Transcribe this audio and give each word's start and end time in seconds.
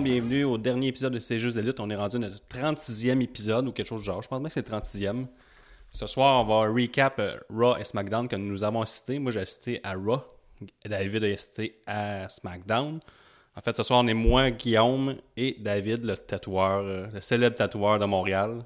monde, 0.00 0.08
bienvenue 0.08 0.44
au 0.44 0.56
dernier 0.56 0.88
épisode 0.88 1.12
de 1.12 1.18
C'est 1.18 1.38
juste 1.38 1.56
de 1.56 1.62
lutte. 1.62 1.80
On 1.80 1.90
est 1.90 1.96
rendu 1.96 2.16
à 2.16 2.18
notre 2.20 2.42
36e 2.48 3.20
épisode 3.22 3.68
ou 3.68 3.72
quelque 3.72 3.86
chose 3.86 4.00
du 4.00 4.06
genre. 4.06 4.22
Je 4.22 4.28
pense 4.28 4.40
bien 4.40 4.48
que 4.48 4.54
c'est 4.54 4.66
le 4.66 4.76
36e. 4.76 5.26
Ce 5.90 6.06
soir, 6.06 6.42
on 6.42 6.46
va 6.46 6.72
recap 6.72 7.18
euh, 7.18 7.36
Raw 7.50 7.76
et 7.76 7.84
SmackDown 7.84 8.28
que 8.28 8.36
nous 8.36 8.62
avons 8.62 8.82
assisté. 8.82 9.18
Moi, 9.18 9.32
j'ai 9.32 9.40
assisté 9.40 9.80
à 9.82 9.94
Raw. 9.94 10.20
David 10.86 11.24
a 11.24 11.26
assisté 11.26 11.82
à 11.86 12.28
SmackDown. 12.28 13.00
En 13.56 13.60
fait, 13.60 13.76
ce 13.76 13.82
soir, 13.82 14.00
on 14.02 14.06
est 14.06 14.14
moi, 14.14 14.50
Guillaume 14.50 15.16
et 15.36 15.56
David, 15.58 16.04
le 16.04 16.16
tatoueur, 16.16 16.82
euh, 16.84 17.06
le 17.12 17.20
célèbre 17.20 17.56
tatoueur 17.56 17.98
de 17.98 18.06
Montréal. 18.06 18.64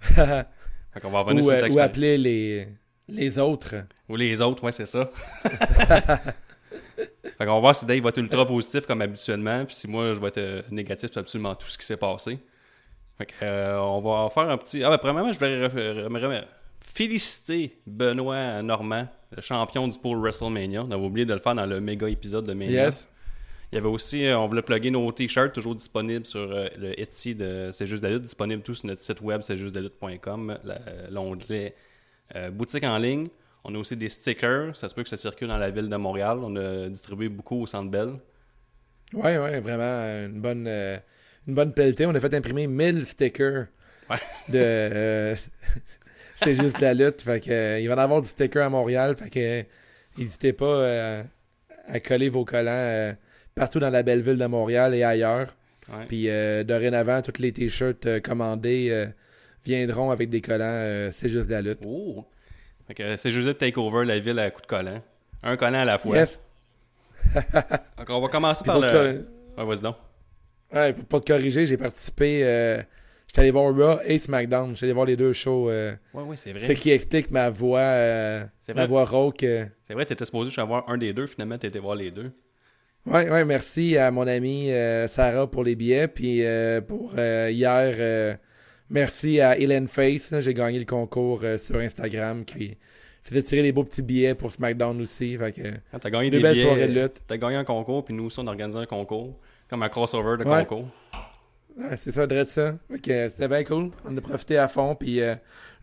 Qu'on 0.14 1.10
va 1.10 1.20
revenir 1.20 1.42
ou, 1.42 1.46
sur 1.46 1.54
euh, 1.54 1.62
cette 1.62 1.74
ou 1.74 1.78
appeler 1.78 2.18
les, 2.18 2.68
les 3.08 3.38
autres. 3.38 3.76
Ou 4.08 4.16
les 4.16 4.40
autres, 4.42 4.64
ouais, 4.64 4.72
c'est 4.72 4.86
ça. 4.86 5.10
fait 6.96 7.44
qu'on 7.44 7.54
va 7.54 7.60
voir 7.60 7.76
si 7.76 7.86
Dave 7.86 8.00
va 8.00 8.08
être 8.08 8.18
ultra 8.18 8.46
positif 8.46 8.86
comme 8.86 9.02
habituellement, 9.02 9.64
puis 9.64 9.74
si 9.74 9.88
moi 9.88 10.14
je 10.14 10.20
vais 10.20 10.28
être 10.28 10.38
euh, 10.38 10.62
négatif 10.70 11.10
sur 11.12 11.20
absolument 11.20 11.54
tout 11.54 11.68
ce 11.68 11.78
qui 11.78 11.84
s'est 11.84 11.96
passé. 11.96 12.38
Fait 13.18 13.26
que, 13.26 13.32
euh, 13.42 13.80
on 13.80 14.00
va 14.00 14.28
faire 14.30 14.50
un 14.50 14.58
petit. 14.58 14.82
Ah, 14.84 14.90
ben, 14.90 14.98
premièrement, 14.98 15.32
je 15.32 15.38
voudrais 15.38 16.46
féliciter 16.80 17.78
Benoît 17.86 18.62
Normand, 18.62 19.08
le 19.34 19.42
champion 19.42 19.88
du 19.88 19.98
pôle 19.98 20.18
WrestleMania. 20.18 20.84
On 20.84 20.90
avait 20.90 21.04
oublié 21.04 21.26
de 21.26 21.32
le 21.32 21.40
faire 21.40 21.54
dans 21.54 21.66
le 21.66 21.80
méga 21.80 22.08
épisode 22.08 22.46
de 22.46 22.52
Mania. 22.52 22.86
Yes. 22.86 23.08
Il 23.72 23.74
y 23.74 23.78
avait 23.78 23.88
aussi, 23.88 24.24
euh, 24.24 24.38
on 24.38 24.46
voulait 24.46 24.62
plugger 24.62 24.90
nos 24.90 25.10
t-shirts, 25.10 25.52
toujours 25.52 25.74
disponibles 25.74 26.24
sur 26.24 26.46
le 26.46 26.98
Etsy 27.00 27.34
de 27.34 27.70
C'est 27.72 27.86
juste 27.86 28.02
de 28.02 28.08
la 28.08 28.14
lutte, 28.14 28.22
disponible 28.22 28.62
tout 28.62 28.74
sur 28.74 28.86
notre 28.86 29.00
site 29.00 29.20
web, 29.20 29.42
c'est 29.42 29.56
juste 29.56 29.74
de 29.74 29.90
l'onglet 31.10 31.74
euh, 32.34 32.50
boutique 32.50 32.84
en 32.84 32.98
ligne. 32.98 33.28
On 33.68 33.74
a 33.74 33.78
aussi 33.78 33.96
des 33.96 34.08
stickers, 34.08 34.76
ça 34.76 34.88
se 34.88 34.94
peut 34.94 35.02
que 35.02 35.08
ça 35.08 35.16
circule 35.16 35.48
dans 35.48 35.58
la 35.58 35.70
ville 35.70 35.88
de 35.88 35.96
Montréal. 35.96 36.38
On 36.40 36.54
a 36.54 36.88
distribué 36.88 37.28
beaucoup 37.28 37.62
au 37.62 37.66
Centre 37.66 37.90
Bell. 37.90 38.10
Ouais, 39.12 39.38
ouais, 39.38 39.58
vraiment 39.60 39.84
une 40.26 40.40
bonne, 40.40 40.66
euh, 40.68 40.96
une 41.48 41.54
bonne 41.54 41.72
pelletée. 41.72 42.06
On 42.06 42.14
a 42.14 42.20
fait 42.20 42.32
imprimer 42.32 42.66
1000 42.68 43.06
stickers 43.06 43.66
Ouais. 44.08 44.16
de. 44.48 44.58
euh, 44.58 45.34
c'est 46.36 46.54
juste 46.54 46.78
la 46.80 46.94
lutte. 46.94 47.22
Fait 47.22 47.40
que, 47.40 47.50
euh, 47.50 47.80
il 47.80 47.88
va 47.88 47.94
y 47.94 47.96
en 47.96 48.00
avoir 48.00 48.22
du 48.22 48.28
sticker 48.28 48.62
à 48.62 48.68
Montréal. 48.68 49.16
Fait 49.16 49.30
que, 49.30 49.64
n'hésitez 50.16 50.52
pas 50.52 51.22
à 51.88 52.00
coller 52.00 52.28
vos 52.28 52.44
collants 52.44 53.16
partout 53.56 53.80
dans 53.80 53.90
la 53.90 54.04
belle 54.04 54.20
ville 54.22 54.38
de 54.38 54.46
Montréal 54.46 54.94
et 54.94 55.02
ailleurs. 55.02 55.48
Ouais. 55.88 56.04
Puis 56.06 56.28
dorénavant, 56.64 57.20
tous 57.22 57.40
les 57.42 57.52
t-shirts 57.52 58.20
commandés 58.22 59.06
viendront 59.64 60.12
avec 60.12 60.30
des 60.30 60.40
collants. 60.40 61.08
c'est 61.10 61.28
juste 61.28 61.50
la 61.50 61.62
lutte. 61.62 61.80
Oh! 61.84 62.24
Fait 62.86 62.94
que 62.94 63.16
c'est 63.16 63.30
juste 63.30 63.46
de 63.46 63.52
take 63.52 63.78
over 63.78 64.04
la 64.04 64.18
ville 64.18 64.38
à 64.38 64.50
coup 64.50 64.60
de 64.62 64.66
collant. 64.66 65.02
Un 65.42 65.56
collant 65.56 65.80
à 65.80 65.84
la 65.84 65.98
fois. 65.98 66.16
Yes. 66.16 66.40
Donc 67.34 68.08
on 68.08 68.20
va 68.20 68.28
commencer 68.28 68.64
par 68.64 68.78
le. 68.80 69.26
Ouais, 69.58 69.64
vas-y 69.64 69.80
donc. 69.80 69.96
ouais, 70.72 70.92
pour 70.92 71.04
pas 71.06 71.20
te 71.20 71.32
corriger, 71.32 71.66
j'ai 71.66 71.76
participé. 71.76 72.40
Euh, 72.44 72.82
J'étais 73.26 73.40
allé 73.40 73.50
voir 73.50 73.74
Raw 73.74 73.98
et 74.04 74.18
SmackDown. 74.18 74.74
J'étais 74.74 74.84
allé 74.86 74.92
voir 74.92 75.06
les 75.06 75.16
deux 75.16 75.32
shows. 75.32 75.68
euh, 75.68 75.94
Ouais, 76.14 76.22
ouais, 76.22 76.36
c'est 76.36 76.52
vrai. 76.52 76.60
Ce 76.60 76.72
qui 76.72 76.90
explique 76.92 77.30
ma 77.32 77.50
voix, 77.50 77.80
euh, 77.80 78.44
C'est 78.60 78.74
ma 78.74 78.86
voix 78.86 79.04
rauque. 79.04 79.42
euh. 79.42 79.66
C'est 79.82 79.94
vrai, 79.94 80.06
t'étais 80.06 80.24
supposé 80.24 80.50
avoir 80.60 80.88
un 80.88 80.96
des 80.96 81.12
deux, 81.12 81.26
finalement 81.26 81.58
t'étais 81.58 81.80
voir 81.80 81.96
les 81.96 82.10
deux. 82.12 82.30
Ouais, 83.04 83.28
ouais, 83.28 83.44
merci 83.44 83.96
à 83.98 84.10
mon 84.12 84.26
amie 84.26 84.70
Sarah 85.08 85.48
pour 85.50 85.64
les 85.64 85.74
billets. 85.74 86.06
Puis 86.08 86.42
pour 86.86 87.14
hier, 87.18 88.36
merci 88.90 89.40
à 89.40 89.58
Hélène 89.58 89.88
Face. 89.88 90.34
J'ai 90.40 90.54
gagné 90.54 90.78
le 90.78 90.84
concours 90.84 91.40
euh, 91.44 91.58
sur 91.58 91.76
Instagram 91.76 92.44
qui 92.44 92.76
faisait 93.22 93.42
tirer 93.42 93.62
les 93.62 93.72
beaux 93.72 93.84
petits 93.84 94.02
billets 94.02 94.34
pour 94.34 94.52
SmackDown 94.52 95.00
aussi. 95.00 95.36
Fait 95.36 95.52
que, 95.52 95.62
Quand 95.90 95.98
t'as 95.98 96.10
gagné 96.10 96.30
deux 96.30 96.36
des 96.38 96.42
belles 96.42 96.52
billets, 96.54 96.64
soirées 96.64 96.88
de 96.88 97.00
lutte. 97.00 97.22
T'as 97.26 97.36
gagné 97.36 97.56
un 97.56 97.64
concours, 97.64 98.04
puis 98.04 98.14
nous 98.14 98.24
aussi 98.26 98.38
on 98.40 98.46
a 98.46 98.50
organisé 98.50 98.78
un 98.78 98.86
concours. 98.86 99.38
Comme 99.68 99.82
un 99.82 99.88
crossover 99.88 100.36
de 100.36 100.48
Ouais. 100.48 100.64
concours. 100.64 100.88
Ouais, 101.76 101.96
c'est 101.96 102.12
ça, 102.12 102.26
de 102.26 102.44
ça. 102.44 102.78
Que 103.02 103.28
c'était 103.28 103.48
bien 103.48 103.62
cool. 103.64 103.90
On 104.08 104.16
a 104.16 104.20
profité 104.20 104.56
à 104.58 104.66
fond. 104.68 104.94
Puis 104.94 105.20
euh, 105.20 105.34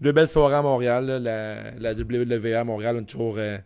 deux 0.02 0.12
belles 0.12 0.28
soirées 0.30 0.56
à 0.56 0.62
Montréal. 0.62 1.06
là. 1.06 1.20
La, 1.20 1.72
la 1.78 1.94
WWE 1.94 2.56
à 2.56 2.64
Montréal, 2.64 2.96
on 2.98 3.02
est 3.02 3.06
toujours 3.06 3.36
euh, 3.38 3.58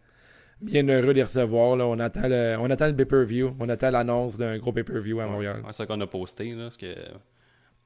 bien 0.59 0.85
heureux 0.89 1.05
de 1.07 1.11
les 1.13 1.23
recevoir. 1.23 1.77
Là. 1.77 1.85
On 1.87 1.97
attend 1.99 2.27
le, 2.27 2.57
on 2.59 2.69
attend 2.69 2.87
le 2.87 2.95
pay-per-view. 2.95 3.55
On 3.59 3.69
attend 3.69 3.91
l'annonce 3.91 4.37
d'un 4.37 4.57
gros 4.57 4.73
pay-per-view 4.73 5.21
à 5.21 5.27
Montréal. 5.27 5.57
Ouais, 5.57 5.67
c'est 5.67 5.77
ça 5.77 5.85
qu'on 5.85 6.01
a 6.01 6.07
posté, 6.07 6.51
là, 6.51 6.63
parce 6.63 6.77
que 6.77 6.87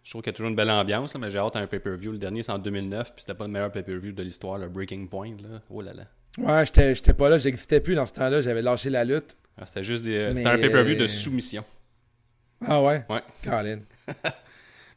je 0.04 0.10
trouve 0.12 0.22
qu'il 0.22 0.32
y 0.32 0.34
a 0.34 0.36
toujours 0.36 0.50
une 0.50 0.56
belle 0.56 0.70
ambiance, 0.72 1.14
là, 1.14 1.20
mais 1.20 1.30
j'ai 1.32 1.38
hâte 1.38 1.56
à 1.56 1.60
un 1.60 1.68
pay-per-view. 1.68 2.12
Le 2.14 2.18
dernier, 2.18 2.44
c'est 2.44 2.52
en 2.52 2.58
2009, 2.60 3.14
puis 3.14 3.22
c'était 3.22 3.34
pas 3.36 3.46
le 3.46 3.52
meilleur 3.52 3.72
pay-per-view 3.72 4.12
de 4.14 4.24
l'histoire, 4.24 4.58
le 4.58 4.68
Breaking 4.70 5.06
Point, 5.08 5.36
là. 5.42 5.62
Oh 5.70 5.82
là 5.82 5.94
là. 5.94 6.04
Ouais, 6.38 6.66
j'étais 6.66 6.96
j'étais 6.96 7.14
pas 7.14 7.30
là, 7.30 7.38
j'existais 7.38 7.80
plus 7.82 7.94
dans 7.96 8.06
ce 8.06 8.14
temps-là, 8.14 8.42
j'avais 8.42 8.62
lâché 8.62 8.90
la 8.90 9.04
lutte. 9.04 9.36
Ah, 9.60 9.66
C'était 9.66 9.84
juste 9.84 10.06
des- 10.06 10.30
Mais, 10.30 10.36
c'était 10.38 10.48
un 10.50 10.58
pay-per-view 10.58 10.96
de 10.96 11.04
euh, 11.04 11.08
soumission. 11.08 11.64
Ah 12.66 12.82
ouais? 12.82 13.04
Ouais. 13.10 13.22
Colin. 13.44 13.80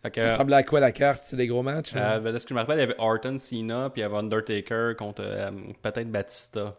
Fait 0.03 0.11
que, 0.11 0.21
Ça 0.21 0.33
ressemblait 0.33 0.57
à 0.57 0.63
quoi 0.63 0.81
la 0.81 0.93
carte? 0.93 1.23
C'est 1.25 1.37
des 1.37 1.47
gros 1.47 1.63
matchs? 1.63 1.95
euh, 1.97 2.17
hein? 2.17 2.21
ben, 2.21 2.39
ce 2.39 2.45
que 2.45 2.51
je 2.51 2.55
me 2.55 2.61
rappelle, 2.61 2.77
il 2.77 2.81
y 2.81 2.85
avait 2.85 2.95
Orton, 2.99 3.39
Cena, 3.39 3.89
puis 3.91 4.01
il 4.01 4.05
y 4.05 4.07
avait 4.07 4.17
Undertaker 4.19 4.95
contre 4.99 5.23
euh, 5.25 5.51
peut-être 5.83 6.11
Batista. 6.11 6.77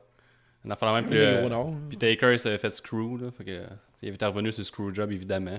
Un 0.64 0.70
affaire 0.72 0.90
de 0.96 1.02
même, 1.02 1.10
des 1.10 1.18
euh, 1.18 1.40
gros 1.42 1.50
noms. 1.50 1.76
puis 1.90 1.98
Taker 1.98 2.38
s'est 2.38 2.58
fait 2.60 2.70
screw, 2.72 3.20
là. 3.20 3.32
Fait 3.36 3.44
que, 3.44 3.62
il 4.04 4.14
était 4.14 4.26
revenu 4.28 4.52
sur 4.52 4.62
le 4.62 4.66
screw 4.66 4.94
job, 4.94 5.12
évidemment. 5.12 5.58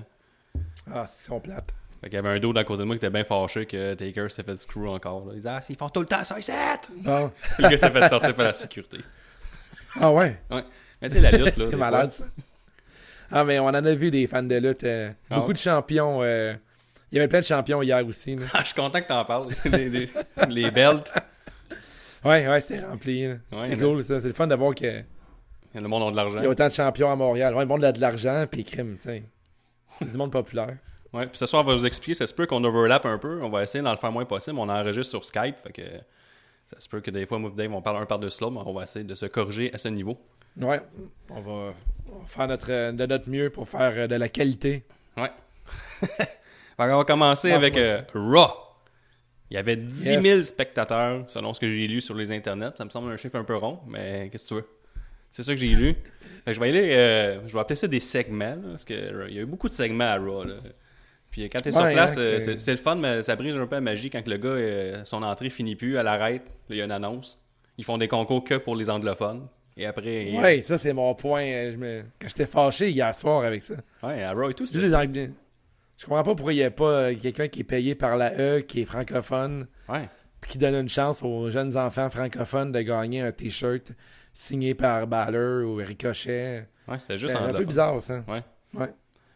Ah, 0.89 1.05
c'est 1.05 1.27
sont 1.27 1.39
plates. 1.41 1.73
Fait 2.01 2.09
qu'il 2.09 2.13
y 2.13 2.17
avait 2.17 2.29
un 2.29 2.39
dos 2.39 2.55
à 2.55 2.63
côté 2.63 2.81
de 2.83 2.85
moi 2.87 2.95
qui 2.95 2.99
était 3.05 3.09
bien 3.09 3.23
fâché 3.23 3.65
que 3.65 3.93
Taker 3.95 4.29
s'est 4.29 4.43
fait 4.43 4.55
screw 4.57 4.87
encore. 4.87 5.25
Là. 5.25 5.31
Il 5.33 5.37
disait 5.37 5.49
Ah, 5.49 5.59
ils 5.67 5.75
font 5.75 5.89
tout 5.89 6.01
le 6.01 6.05
temps 6.05 6.23
ça, 6.23 6.37
ici! 6.37 6.51
Bon. 6.97 7.31
Puis 7.55 7.63
le 7.63 7.69
gars 7.69 7.77
s'est 7.77 7.89
fait 7.89 8.09
sortir 8.09 8.35
par 8.35 8.45
la 8.45 8.53
sécurité. 8.53 8.97
Ah 9.99 10.11
ouais? 10.11 10.39
Ouais. 10.51 10.63
Mais 11.01 11.09
tu 11.09 11.15
sais, 11.15 11.21
la 11.21 11.31
lutte, 11.31 11.57
là. 11.57 11.65
c'est 11.69 11.75
malade 11.75 12.11
fois. 12.11 12.25
ça. 12.25 12.31
Ah, 13.31 13.43
mais 13.43 13.59
on 13.59 13.65
en 13.67 13.73
a 13.73 13.93
vu 13.93 14.09
des 14.11 14.25
fans 14.27 14.43
de 14.43 14.55
lutte. 14.55 14.83
euh, 14.83 15.09
Ah 15.29 15.35
beaucoup 15.35 15.47
ouais? 15.49 15.53
de 15.53 15.59
champions. 15.59 16.21
euh, 16.23 16.53
il 17.11 17.15
y 17.15 17.19
avait 17.19 17.27
plein 17.27 17.39
de 17.39 17.45
champions 17.45 17.81
hier 17.81 18.05
aussi. 18.05 18.35
là. 18.35 18.45
Ah, 18.53 18.59
je 18.61 18.65
suis 18.67 18.75
content 18.75 19.01
que 19.01 19.07
t'en 19.07 19.25
parles. 19.25 19.47
les, 19.65 19.89
les, 19.89 20.09
les 20.49 20.71
belts. 20.71 21.11
Ouais, 22.23 22.47
ouais, 22.47 22.61
c'est 22.61 22.79
rempli. 22.79 23.27
Ouais, 23.27 23.37
c'est 23.63 23.77
cool 23.77 24.03
ça. 24.03 24.19
C'est 24.19 24.27
le 24.27 24.33
fun 24.33 24.47
de 24.47 24.55
voir 24.55 24.73
qu'il 24.75 25.05
Le 25.73 25.81
monde 25.87 26.07
a 26.07 26.11
de 26.11 26.15
l'argent. 26.15 26.41
y 26.41 26.45
a 26.45 26.49
autant 26.49 26.67
de 26.67 26.73
champions 26.73 27.11
à 27.11 27.15
Montréal. 27.15 27.53
Ouais, 27.55 27.61
le 27.61 27.67
monde 27.67 27.83
a 27.83 27.91
de 27.91 28.01
l'argent, 28.01 28.45
puis 28.49 28.63
crime, 28.63 28.95
tu 28.97 29.03
sais. 29.03 29.23
C'est 29.99 30.09
du 30.09 30.17
monde 30.17 30.31
populaire. 30.31 30.75
Ouais, 31.13 31.25
puis 31.27 31.37
ce 31.37 31.45
soir, 31.45 31.63
on 31.63 31.65
va 31.67 31.73
vous 31.73 31.85
expliquer. 31.85 32.13
Ça 32.15 32.27
se 32.27 32.33
peut 32.33 32.45
qu'on 32.45 32.63
overlap 32.63 33.05
un 33.05 33.17
peu. 33.17 33.39
On 33.41 33.49
va 33.49 33.63
essayer 33.63 33.83
d'en 33.83 33.91
le 33.91 33.97
faire 33.97 34.11
moins 34.11 34.25
possible. 34.25 34.57
On 34.59 34.67
enregistre 34.69 35.11
sur 35.11 35.23
Skype. 35.25 35.57
Fait 35.57 35.71
que 35.71 35.81
ça 36.65 36.79
se 36.79 36.89
peut 36.89 36.99
que 37.01 37.11
des 37.11 37.25
fois, 37.25 37.39
moi 37.39 37.51
Dave, 37.55 37.73
on 37.73 37.81
parle 37.81 37.97
un 37.97 38.05
par-dessus 38.05 38.41
l'autre, 38.43 38.53
mais 38.55 38.61
on 38.65 38.73
va 38.73 38.83
essayer 38.83 39.05
de 39.05 39.15
se 39.15 39.25
corriger 39.25 39.73
à 39.73 39.77
ce 39.77 39.87
niveau. 39.87 40.17
Ouais, 40.59 40.81
on 41.29 41.39
va, 41.39 41.73
on 42.11 42.25
faire 42.25 42.47
notre, 42.47 42.91
de 42.91 43.05
notre 43.05 43.29
mieux 43.29 43.49
pour 43.49 43.69
faire 43.69 43.93
euh, 43.95 44.07
de 44.07 44.15
la 44.15 44.27
qualité. 44.27 44.83
Ouais. 45.15 45.31
qu'on 46.77 46.97
va 46.97 47.03
commencer 47.03 47.51
avec 47.51 47.77
euh, 47.77 48.01
Raw. 48.13 48.49
Il 49.49 49.53
y 49.53 49.57
avait 49.57 49.77
10 49.77 50.03
000 50.03 50.21
Yes. 50.23 50.47
spectateurs, 50.49 51.23
selon 51.29 51.53
ce 51.53 51.59
que 51.61 51.69
j'ai 51.69 51.87
lu 51.87 52.01
sur 52.01 52.15
les 52.15 52.31
internets. 52.33 52.71
Ça 52.77 52.83
me 52.83 52.89
semble 52.89 53.11
un 53.11 53.17
chiffre 53.17 53.37
un 53.37 53.43
peu 53.45 53.55
rond, 53.55 53.79
mais 53.87 54.29
qu'est-ce 54.31 54.49
que 54.49 54.55
tu 54.55 54.61
veux? 54.61 54.67
C'est 55.31 55.43
ça 55.43 55.53
que 55.53 55.59
j'ai 55.59 55.67
lu. 55.67 55.95
Je 56.45 56.59
vais 56.59 56.69
aller, 56.69 56.93
euh, 56.95 57.47
je 57.47 57.53
vais 57.53 57.59
appeler 57.59 57.75
ça 57.75 57.87
des 57.87 57.99
segments, 57.99 58.55
là, 58.55 58.69
parce 58.71 58.83
que 58.85 58.93
euh, 58.93 59.27
il 59.29 59.35
y 59.35 59.39
a 59.39 59.43
eu 59.43 59.45
beaucoup 59.45 59.69
de 59.69 59.73
segments 59.73 60.05
à 60.05 60.17
Raw. 60.17 60.43
là. 60.43 60.55
Puis 61.37 61.49
quand 61.51 61.59
t'es 61.61 61.71
sur 61.71 61.81
Ouais, 61.83 61.93
place, 61.93 62.17
hein, 62.17 62.21
euh, 62.21 62.33
que- 62.33 62.39
c'est 62.39 62.59
c'est 62.59 62.71
le 62.71 62.77
fun, 62.77 62.95
mais 62.95 63.21
ça 63.21 63.35
brise 63.35 63.55
un 63.55 63.67
peu 63.67 63.75
la 63.75 63.81
magie 63.81 64.09
quand 64.09 64.25
le 64.27 64.37
gars, 64.37 64.49
euh, 64.49 65.01
son 65.05 65.21
entrée 65.21 65.51
finit 65.51 65.75
plus, 65.75 65.95
elle 65.95 66.07
arrête, 66.07 66.43
il 66.69 66.77
y 66.77 66.81
a 66.81 66.85
une 66.85 66.91
annonce. 66.91 67.39
Ils 67.77 67.83
font 67.85 67.99
des 67.99 68.07
concours 68.07 68.43
que 68.43 68.55
pour 68.55 68.75
les 68.75 68.89
anglophones. 68.89 69.47
Et 69.77 69.85
après, 69.85 70.25
il- 70.31 70.39
Ouais, 70.39 70.63
ça 70.63 70.79
c'est 70.79 70.93
mon 70.93 71.13
point. 71.13 71.43
euh, 71.43 71.71
Je 71.73 71.77
me... 71.77 72.01
Quand 72.19 72.27
j'étais 72.27 72.47
fâché 72.47 72.89
hier 72.89 73.13
soir 73.13 73.43
avec 73.43 73.61
ça. 73.61 73.75
ouais, 74.01 74.23
à 74.23 74.31
Raw 74.33 74.49
et 74.49 74.53
tout. 74.55 74.65
Anglais. 74.95 75.29
Je 75.99 76.05
comprends 76.05 76.23
pas 76.23 76.33
pourquoi 76.35 76.53
il 76.53 76.57
n'y 76.57 76.63
a 76.63 76.71
pas 76.71 76.85
euh, 76.85 77.15
quelqu'un 77.15 77.47
qui 77.47 77.59
est 77.59 77.63
payé 77.63 77.93
par 77.93 78.17
la 78.17 78.33
E, 78.39 78.61
qui 78.61 78.81
est 78.81 78.85
francophone, 78.85 79.67
Ouais. 79.89 80.09
puis 80.41 80.51
qui 80.53 80.57
donne 80.57 80.73
une 80.75 80.89
chance 80.89 81.21
aux 81.21 81.49
jeunes 81.51 81.77
enfants 81.77 82.09
francophones 82.09 82.71
de 82.71 82.81
gagner 82.81 83.21
un 83.21 83.31
t-shirt 83.31 83.91
signé 84.33 84.73
par 84.73 85.05
Baller 85.05 85.63
ou 85.65 85.75
Ricochet. 85.75 86.67
Ouais, 86.87 86.97
c'était 86.97 87.13
C'est 87.13 87.17
juste 87.17 87.35
un 87.35 87.39
peu 87.39 87.45
anglophone. 87.45 87.65
bizarre 87.67 88.01
ça. 88.01 88.23
Ouais. 88.27 88.41
Ouais. 88.73 88.89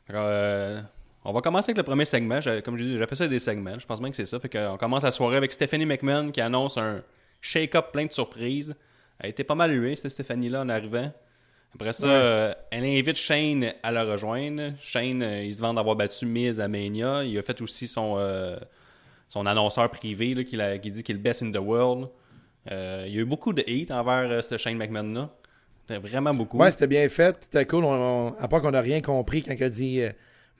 Que, 0.07 0.13
euh, 0.15 0.81
on 1.23 1.33
va 1.33 1.41
commencer 1.41 1.69
avec 1.71 1.77
le 1.77 1.83
premier 1.83 2.05
segment. 2.05 2.39
Comme 2.63 2.77
je 2.77 2.83
dis, 2.83 2.97
j'appelle 2.97 3.17
ça 3.17 3.27
des 3.27 3.39
segments. 3.39 3.77
Je 3.77 3.85
pense 3.85 3.99
bien 4.01 4.09
que 4.09 4.15
c'est 4.15 4.25
ça. 4.25 4.39
Fait 4.39 4.49
qu'on 4.49 4.77
commence 4.77 5.03
la 5.03 5.11
soirée 5.11 5.37
avec 5.37 5.51
Stephanie 5.51 5.85
McMahon 5.85 6.31
qui 6.31 6.41
annonce 6.41 6.77
un 6.77 7.01
shake-up 7.41 7.87
plein 7.91 8.05
de 8.05 8.11
surprises. 8.11 8.75
Elle 9.19 9.29
été 9.29 9.43
pas 9.43 9.55
mal 9.55 9.71
huée, 9.71 9.95
cette 9.95 10.11
Stéphanie-là, 10.11 10.61
en 10.61 10.69
arrivant. 10.69 11.11
Après 11.75 11.93
ça, 11.93 12.07
Ouais. 12.07 12.13
euh, 12.13 12.53
elle 12.71 12.83
invite 12.85 13.15
Shane 13.15 13.73
à 13.83 13.91
la 13.91 14.03
rejoindre. 14.03 14.73
Shane, 14.81 15.21
euh, 15.21 15.43
il 15.43 15.53
se 15.53 15.61
vend 15.61 15.73
d'avoir 15.73 15.95
battu 15.95 16.25
Miz 16.25 16.59
à 16.59 16.67
Mania. 16.67 17.23
Il 17.23 17.37
a 17.37 17.41
fait 17.43 17.61
aussi 17.61 17.87
son, 17.87 18.15
euh, 18.17 18.57
son 19.29 19.45
annonceur 19.45 19.89
privé 19.89 20.33
là, 20.33 20.77
qui, 20.79 20.91
dit 20.91 21.03
qu'il 21.03 21.13
est 21.15 21.17
le 21.17 21.23
best 21.23 21.43
in 21.43 21.51
the 21.51 21.57
world. 21.57 22.09
Il 22.69 22.73
y 23.13 23.17
a 23.17 23.21
eu 23.21 23.25
beaucoup 23.25 23.53
de 23.53 23.61
hate 23.61 23.89
envers 23.91 24.43
ce 24.43 24.57
Shane 24.57 24.77
McMahon-là. 24.77 25.29
C'était 25.87 25.99
vraiment 25.99 26.31
beaucoup. 26.31 26.57
Ouais, 26.57 26.71
c'était 26.71 26.87
bien 26.87 27.07
fait, 27.09 27.37
c'était 27.41 27.65
cool. 27.65 27.85
On, 27.85 27.93
on- 27.93 28.35
à 28.39 28.47
part 28.47 28.61
qu'on 28.61 28.71
n'a 28.71 28.81
rien 28.81 29.01
compris 29.01 29.41
quand 29.41 29.53
il 29.53 29.63
a 29.63 29.69
dit 29.69 30.01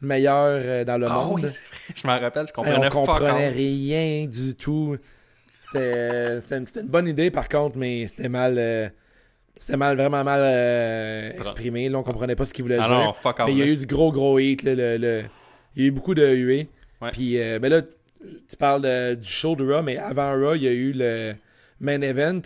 meilleur 0.02 0.60
euh, 0.64 0.84
dans 0.84 0.98
le 0.98 1.08
Ah 1.10 1.14
monde. 1.26 1.42
oui, 1.44 1.50
je 1.96 2.08
m'en 2.08 2.20
rappelle, 2.20 2.48
je 2.48 2.54
comprenais 2.54 2.78
on 2.78 2.84
fuck 2.84 2.92
comprenait 3.06 3.50
rien 3.50 4.26
du 4.28 4.56
tout. 4.56 4.98
C'était 5.62 6.42
c'était 6.42 6.82
une, 6.82 6.88
bonne 6.88 7.08
idée 7.08 7.32
par 7.32 7.48
contre, 7.48 7.78
mais 7.78 8.08
c'était 8.08 8.30
mal. 8.30 8.56
euh, 8.58 8.90
c'était 9.60 9.78
mal, 9.78 9.96
vraiment 9.96 10.24
mal 10.24 10.42
euh, 10.44 11.32
exprimé. 11.34 11.88
Là, 11.88 12.00
on 12.00 12.04
comprenait 12.04 12.36
pas 12.36 12.46
ce 12.46 12.54
qu'il 12.54 12.64
voulait 12.64 12.80
Ah 12.82 12.88
dire. 12.88 12.98
non, 12.98 13.14
fuck 13.14 13.40
mais 13.46 13.52
il 13.52 13.58
y 13.60 13.62
a 13.62 13.66
eu 13.68 13.76
du 13.76 13.86
gros 13.86 14.12
gros 14.12 14.40
hit. 14.40 14.64
là, 14.64 14.74
le, 14.74 14.98
le, 14.98 15.24
Il 15.76 15.82
y 15.84 15.86
a 15.86 15.88
eu 15.90 15.92
beaucoup 15.92 16.16
de 16.16 16.26
huées. 16.28 16.68
Ouais. 17.00 17.12
Puis, 17.12 17.40
euh, 17.40 17.60
ben 17.60 17.70
là, 17.72 17.82
tu 17.82 18.58
parles 18.58 18.82
de- 18.82 19.16
du 19.16 19.28
show 19.28 19.56
de 19.56 19.64
Raw, 19.72 19.82
mais 19.84 19.98
avant 19.98 20.32
Raw, 20.34 20.56
il 20.56 20.64
y 20.64 20.68
a 20.68 20.72
eu 20.72 20.94
le 20.94 21.34
main 21.80 22.02
event. 22.02 22.42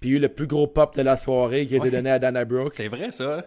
Puis 0.00 0.08
il 0.08 0.10
y 0.10 0.14
a 0.14 0.16
eu 0.16 0.20
le 0.20 0.28
plus 0.28 0.46
gros 0.46 0.66
pop 0.68 0.94
de 0.96 1.02
la 1.02 1.16
soirée 1.16 1.66
qui 1.66 1.74
a 1.74 1.78
été 1.78 1.86
Ouais. 1.86 1.90
donné 1.90 2.10
à 2.10 2.18
Dana 2.20 2.44
Brooke. 2.44 2.72
C'est 2.74 2.88
vrai, 2.88 3.10
ça. 3.10 3.44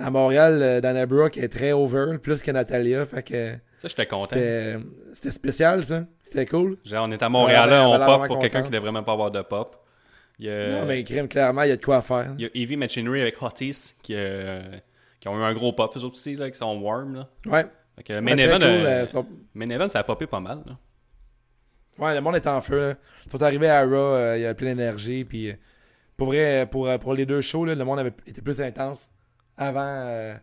À 0.00 0.10
Montréal, 0.10 0.60
euh, 0.62 0.80
Dana 0.80 1.06
Brooke 1.06 1.36
est 1.38 1.48
très 1.48 1.72
over, 1.72 2.18
plus 2.18 2.40
que 2.42 2.50
Natalia. 2.52 3.04
Fait 3.04 3.22
que 3.22 3.52
Ça, 3.78 3.88
j'étais 3.88 4.06
content. 4.06 4.28
c'était 4.30 4.76
c'était 5.12 5.30
spécial, 5.32 5.84
ça. 5.84 6.04
C'était 6.22 6.46
cool. 6.46 6.78
Genre, 6.84 7.04
on 7.08 7.10
est 7.10 7.22
à 7.22 7.28
Montréal, 7.28 7.68
là, 7.70 7.88
on 7.88 7.98
pop 7.98 8.28
pour 8.28 8.38
quelqu'un 8.38 8.62
qui 8.62 8.70
devrait 8.70 8.92
même 8.92 9.04
pas 9.04 9.12
avoir 9.12 9.30
de 9.32 9.42
pop. 9.42 9.76
Il 10.38 10.46
y 10.46 10.50
a, 10.50 10.68
Non, 10.68 10.86
mais 10.86 11.02
crime, 11.02 11.26
clairement, 11.26 11.62
il 11.62 11.70
y 11.70 11.72
a 11.72 11.76
de 11.76 11.84
quoi 11.84 12.00
faire. 12.00 12.32
il 12.38 12.42
y 12.44 12.46
a 12.46 12.50
Heavy 12.54 12.76
Machinery 12.76 13.20
avec 13.22 13.42
Hotties 13.42 13.94
qui, 14.02 14.12
euh, 14.14 14.62
qui 15.18 15.26
ont 15.28 15.36
eu 15.36 15.42
un 15.42 15.52
gros 15.52 15.72
pop, 15.72 15.92
eux 15.96 16.00
autres 16.04 16.14
aussi, 16.14 16.36
là, 16.36 16.48
qui 16.48 16.56
sont 16.56 16.78
warm. 16.78 17.14
Là. 17.16 17.28
Ouais. 17.46 17.66
Fait 17.96 18.02
que 18.04 18.20
Main 18.20 18.36
Event, 18.36 18.54
cool, 18.60 18.62
euh, 18.64 18.86
euh, 19.02 19.06
sont- 19.06 19.26
Main 19.54 19.68
Event, 19.70 19.88
ça 19.88 19.98
a 19.98 20.04
popé 20.04 20.28
pas 20.28 20.38
mal. 20.38 20.62
Là. 20.64 20.78
Ouais, 21.98 22.14
le 22.14 22.20
monde 22.20 22.36
est 22.36 22.46
en 22.46 22.60
feu. 22.60 22.90
Là. 22.90 22.94
Ils 23.26 23.32
sont 23.32 23.42
arrivés 23.42 23.68
à 23.68 23.82
Raw, 23.82 23.92
euh, 23.96 24.34
il 24.36 24.42
y 24.42 24.46
a 24.46 24.54
plein 24.54 24.76
d'énergie. 24.76 25.24
Puis, 25.24 25.50
euh, 25.50 25.54
pour 26.16 26.28
vrai, 26.28 26.68
pour, 26.70 26.86
euh, 26.86 26.98
pour 26.98 27.14
les 27.14 27.26
deux 27.26 27.40
shows, 27.40 27.64
là, 27.64 27.74
le 27.74 27.84
monde 27.84 27.98
avait 27.98 28.12
été 28.28 28.40
plus 28.40 28.60
intense 28.60 29.10
avant, 29.58 29.80
euh, 29.84 30.34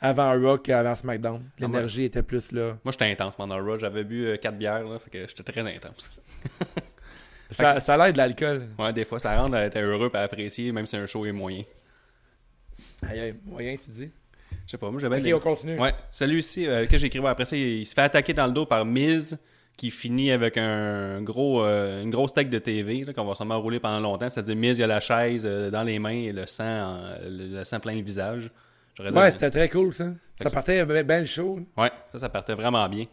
avant 0.00 0.32
Raw 0.40 0.58
qu'avant 0.58 0.94
SmackDown. 0.96 1.42
L'énergie 1.58 2.04
était 2.04 2.22
plus 2.22 2.50
là. 2.52 2.76
Moi, 2.84 2.90
j'étais 2.92 3.10
intense 3.10 3.36
pendant 3.36 3.56
Raw. 3.62 3.78
J'avais 3.78 4.02
bu 4.04 4.36
4 4.40 4.56
bières, 4.58 4.82
là, 4.84 4.98
fait 4.98 5.10
que 5.10 5.28
j'étais 5.28 5.52
très 5.52 5.60
intense. 5.76 6.20
Ça, 7.50 7.78
ça 7.78 7.94
a 7.94 7.96
l'air 7.98 8.12
de 8.12 8.18
l'alcool. 8.18 8.68
Ouais, 8.78 8.92
des 8.92 9.04
fois, 9.04 9.20
ça 9.20 9.38
rend 9.40 9.52
à 9.52 9.60
être 9.60 9.76
heureux 9.78 10.10
et 10.12 10.16
à 10.16 10.22
apprécier, 10.22 10.72
même 10.72 10.86
si 10.86 10.96
un 10.96 11.06
show 11.06 11.24
est 11.26 11.30
moyen. 11.30 11.62
Aïe, 13.06 13.20
aïe, 13.20 13.34
moyen, 13.44 13.76
tu 13.76 13.90
dis? 13.90 14.10
Je 14.66 14.70
sais 14.72 14.78
pas, 14.78 14.90
moi, 14.90 14.98
j'avais 14.98 15.18
Ok, 15.18 15.22
des- 15.22 15.34
on 15.34 15.40
continue. 15.40 15.78
Ouais, 15.78 15.94
celui-ci 16.10 16.66
euh, 16.66 16.86
que 16.86 16.96
j'ai 16.96 17.06
écrit 17.08 17.24
après 17.24 17.44
ça, 17.44 17.54
il, 17.54 17.62
il 17.80 17.86
se 17.86 17.94
fait 17.94 18.00
attaquer 18.00 18.32
dans 18.32 18.46
le 18.46 18.52
dos 18.52 18.66
par 18.66 18.84
Miz, 18.84 19.38
qui 19.76 19.90
finit 19.90 20.30
avec 20.30 20.56
un 20.56 21.20
gros, 21.22 21.62
euh, 21.62 22.02
une 22.02 22.10
grosse 22.10 22.32
tech 22.32 22.48
de 22.48 22.58
TV 22.58 23.04
qu'on 23.12 23.24
va 23.24 23.34
sûrement 23.34 23.60
rouler 23.60 23.80
pendant 23.80 24.00
longtemps. 24.00 24.28
C'est-à-dire 24.28 24.56
Miz, 24.56 24.78
il 24.78 24.84
a 24.84 24.86
la 24.86 25.00
chaise 25.00 25.42
euh, 25.44 25.70
dans 25.70 25.82
les 25.82 25.98
mains 25.98 26.10
et 26.10 26.32
le 26.32 26.46
sang, 26.46 26.96
le, 27.26 27.64
sang 27.64 27.80
plein 27.80 27.94
le 27.94 28.02
visage. 28.02 28.50
Ouais, 29.00 29.30
c'était 29.32 29.50
très 29.50 29.68
cool, 29.68 29.92
ça. 29.92 30.10
Ça 30.40 30.50
partait 30.50 30.84
bien 30.86 31.02
ben 31.02 31.26
show. 31.26 31.58
Ouais, 31.76 31.90
ça, 32.12 32.18
ça 32.18 32.28
partait 32.28 32.54
vraiment 32.54 32.88
bien. 32.88 33.06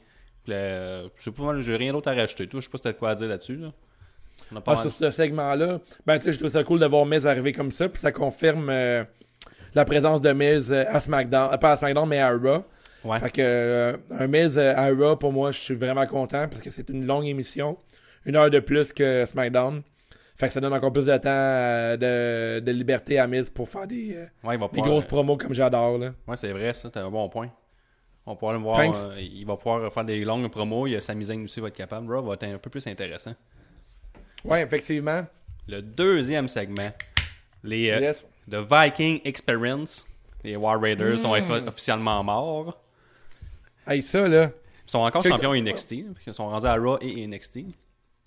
Euh, 0.49 1.07
je 1.17 1.23
sais 1.23 1.31
pas, 1.31 1.59
j'ai 1.61 1.75
rien 1.75 1.93
d'autre 1.93 2.11
à 2.11 2.13
rajouter. 2.13 2.47
Toi, 2.47 2.59
je 2.59 2.65
sais 2.65 2.71
pas 2.71 2.77
si 2.77 2.83
t'as 2.83 2.93
quoi 2.93 3.11
à 3.11 3.15
dire 3.15 3.27
là-dessus. 3.27 3.55
Là. 3.55 3.71
Ah, 4.65 4.75
sur 4.75 4.91
ce 4.91 5.09
segment-là, 5.09 5.79
ben, 6.05 6.17
tu 6.17 6.25
sais, 6.25 6.33
je 6.33 6.39
trouve 6.39 6.49
ça 6.49 6.63
cool 6.63 6.79
de 6.79 6.85
voir 6.85 7.05
Miz 7.05 7.25
arriver 7.25 7.53
comme 7.53 7.71
ça, 7.71 7.87
puis 7.89 8.01
ça 8.01 8.11
confirme 8.11 8.69
la 8.69 9.85
présence 9.85 10.21
de 10.21 10.33
Miz 10.33 10.73
à 10.73 10.99
SmackDown, 10.99 11.57
pas 11.57 11.71
à 11.71 11.77
SmackDown, 11.77 12.07
mais 12.07 12.19
à 12.19 12.31
Raw. 12.31 12.65
Ouais. 13.03 13.19
Fait 13.19 13.31
que 13.31 13.42
euh, 13.42 13.98
un 14.12 14.27
Miz 14.27 14.57
euh, 14.57 14.74
à 14.75 14.89
Raw, 14.89 15.15
pour 15.15 15.33
moi, 15.33 15.51
je 15.51 15.59
suis 15.59 15.74
vraiment 15.75 16.06
content 16.06 16.48
parce 16.48 16.62
que 16.62 16.69
c'est 16.69 16.89
une 16.89 17.06
longue 17.06 17.25
émission, 17.25 17.77
une 18.25 18.36
heure 18.36 18.50
de 18.50 18.59
plus 18.59 18.94
que 18.94 19.25
SmackDown. 19.25 19.81
Fait 20.36 20.48
que 20.48 20.53
ça 20.53 20.59
donne 20.62 20.74
encore 20.74 20.92
plus 20.94 21.06
de 21.06 21.18
temps 21.18 21.30
euh, 21.30 21.98
de, 21.98 22.59
de 22.65 22.71
liberté 22.71 23.19
à 23.19 23.27
Miz 23.27 23.50
pour 23.50 23.68
faire 23.69 23.86
des, 23.88 24.15
euh, 24.15 24.25
Ouais, 24.44 24.56
il 24.56 24.59
va 24.59 24.65
des 24.68 24.69
pouvoir- 24.69 24.88
grosses 24.88 25.06
promos 25.06 25.38
comme 25.38 25.53
j'adore. 25.53 25.98
là. 25.98 26.13
Ouais, 26.27 26.36
c'est 26.36 26.51
vrai, 26.51 26.74
ça, 26.74 26.89
t'as 26.89 27.03
un 27.03 27.09
bon 27.09 27.27
point. 27.30 27.50
On 28.25 28.31
va 28.33 28.36
pouvoir 28.36 28.53
le 28.53 28.59
voir. 28.59 28.80
Euh, 28.80 29.19
il 29.19 29.45
va 29.45 29.57
pouvoir 29.57 29.92
faire 29.92 30.06
des 30.06 30.24
longues 30.24 30.50
promos. 30.51 30.86
Il 30.88 30.94
y 30.94 30.95
a 30.95 31.01
Zayn 31.01 31.44
aussi 31.44 31.59
va 31.59 31.69
être 31.69 31.75
capable. 31.75 32.13
Raw 32.13 32.21
va 32.24 32.36
être 32.36 32.44
un 32.44 32.57
peu 32.59 32.69
plus 32.69 32.86
intéressant. 32.88 33.33
Ouais, 34.45 34.62
effectivement. 34.63 35.25
Le 35.68 35.81
deuxième 35.81 36.48
segment, 36.48 36.89
les 37.63 37.89
euh, 37.92 38.00
Yes. 38.00 38.27
The 38.50 38.57
Viking 38.57 39.21
Experience. 39.25 40.06
Les 40.44 40.56
War 40.56 40.80
Raiders 40.81 41.19
sont 41.19 41.33
offi- 41.33 41.68
officiellement 41.68 42.24
morts. 42.24 42.80
Hey, 43.87 44.01
ça, 44.01 44.27
là. 44.27 44.51
Ils 44.87 44.91
sont 44.91 44.99
encore 44.99 45.21
champions 45.23 45.53
NXT. 45.53 45.91
Ils 46.27 46.33
sont 46.33 46.47
rendus 46.49 46.65
à 46.67 46.75
Raw 46.75 46.97
et 47.01 47.25
NXT. 47.27 47.59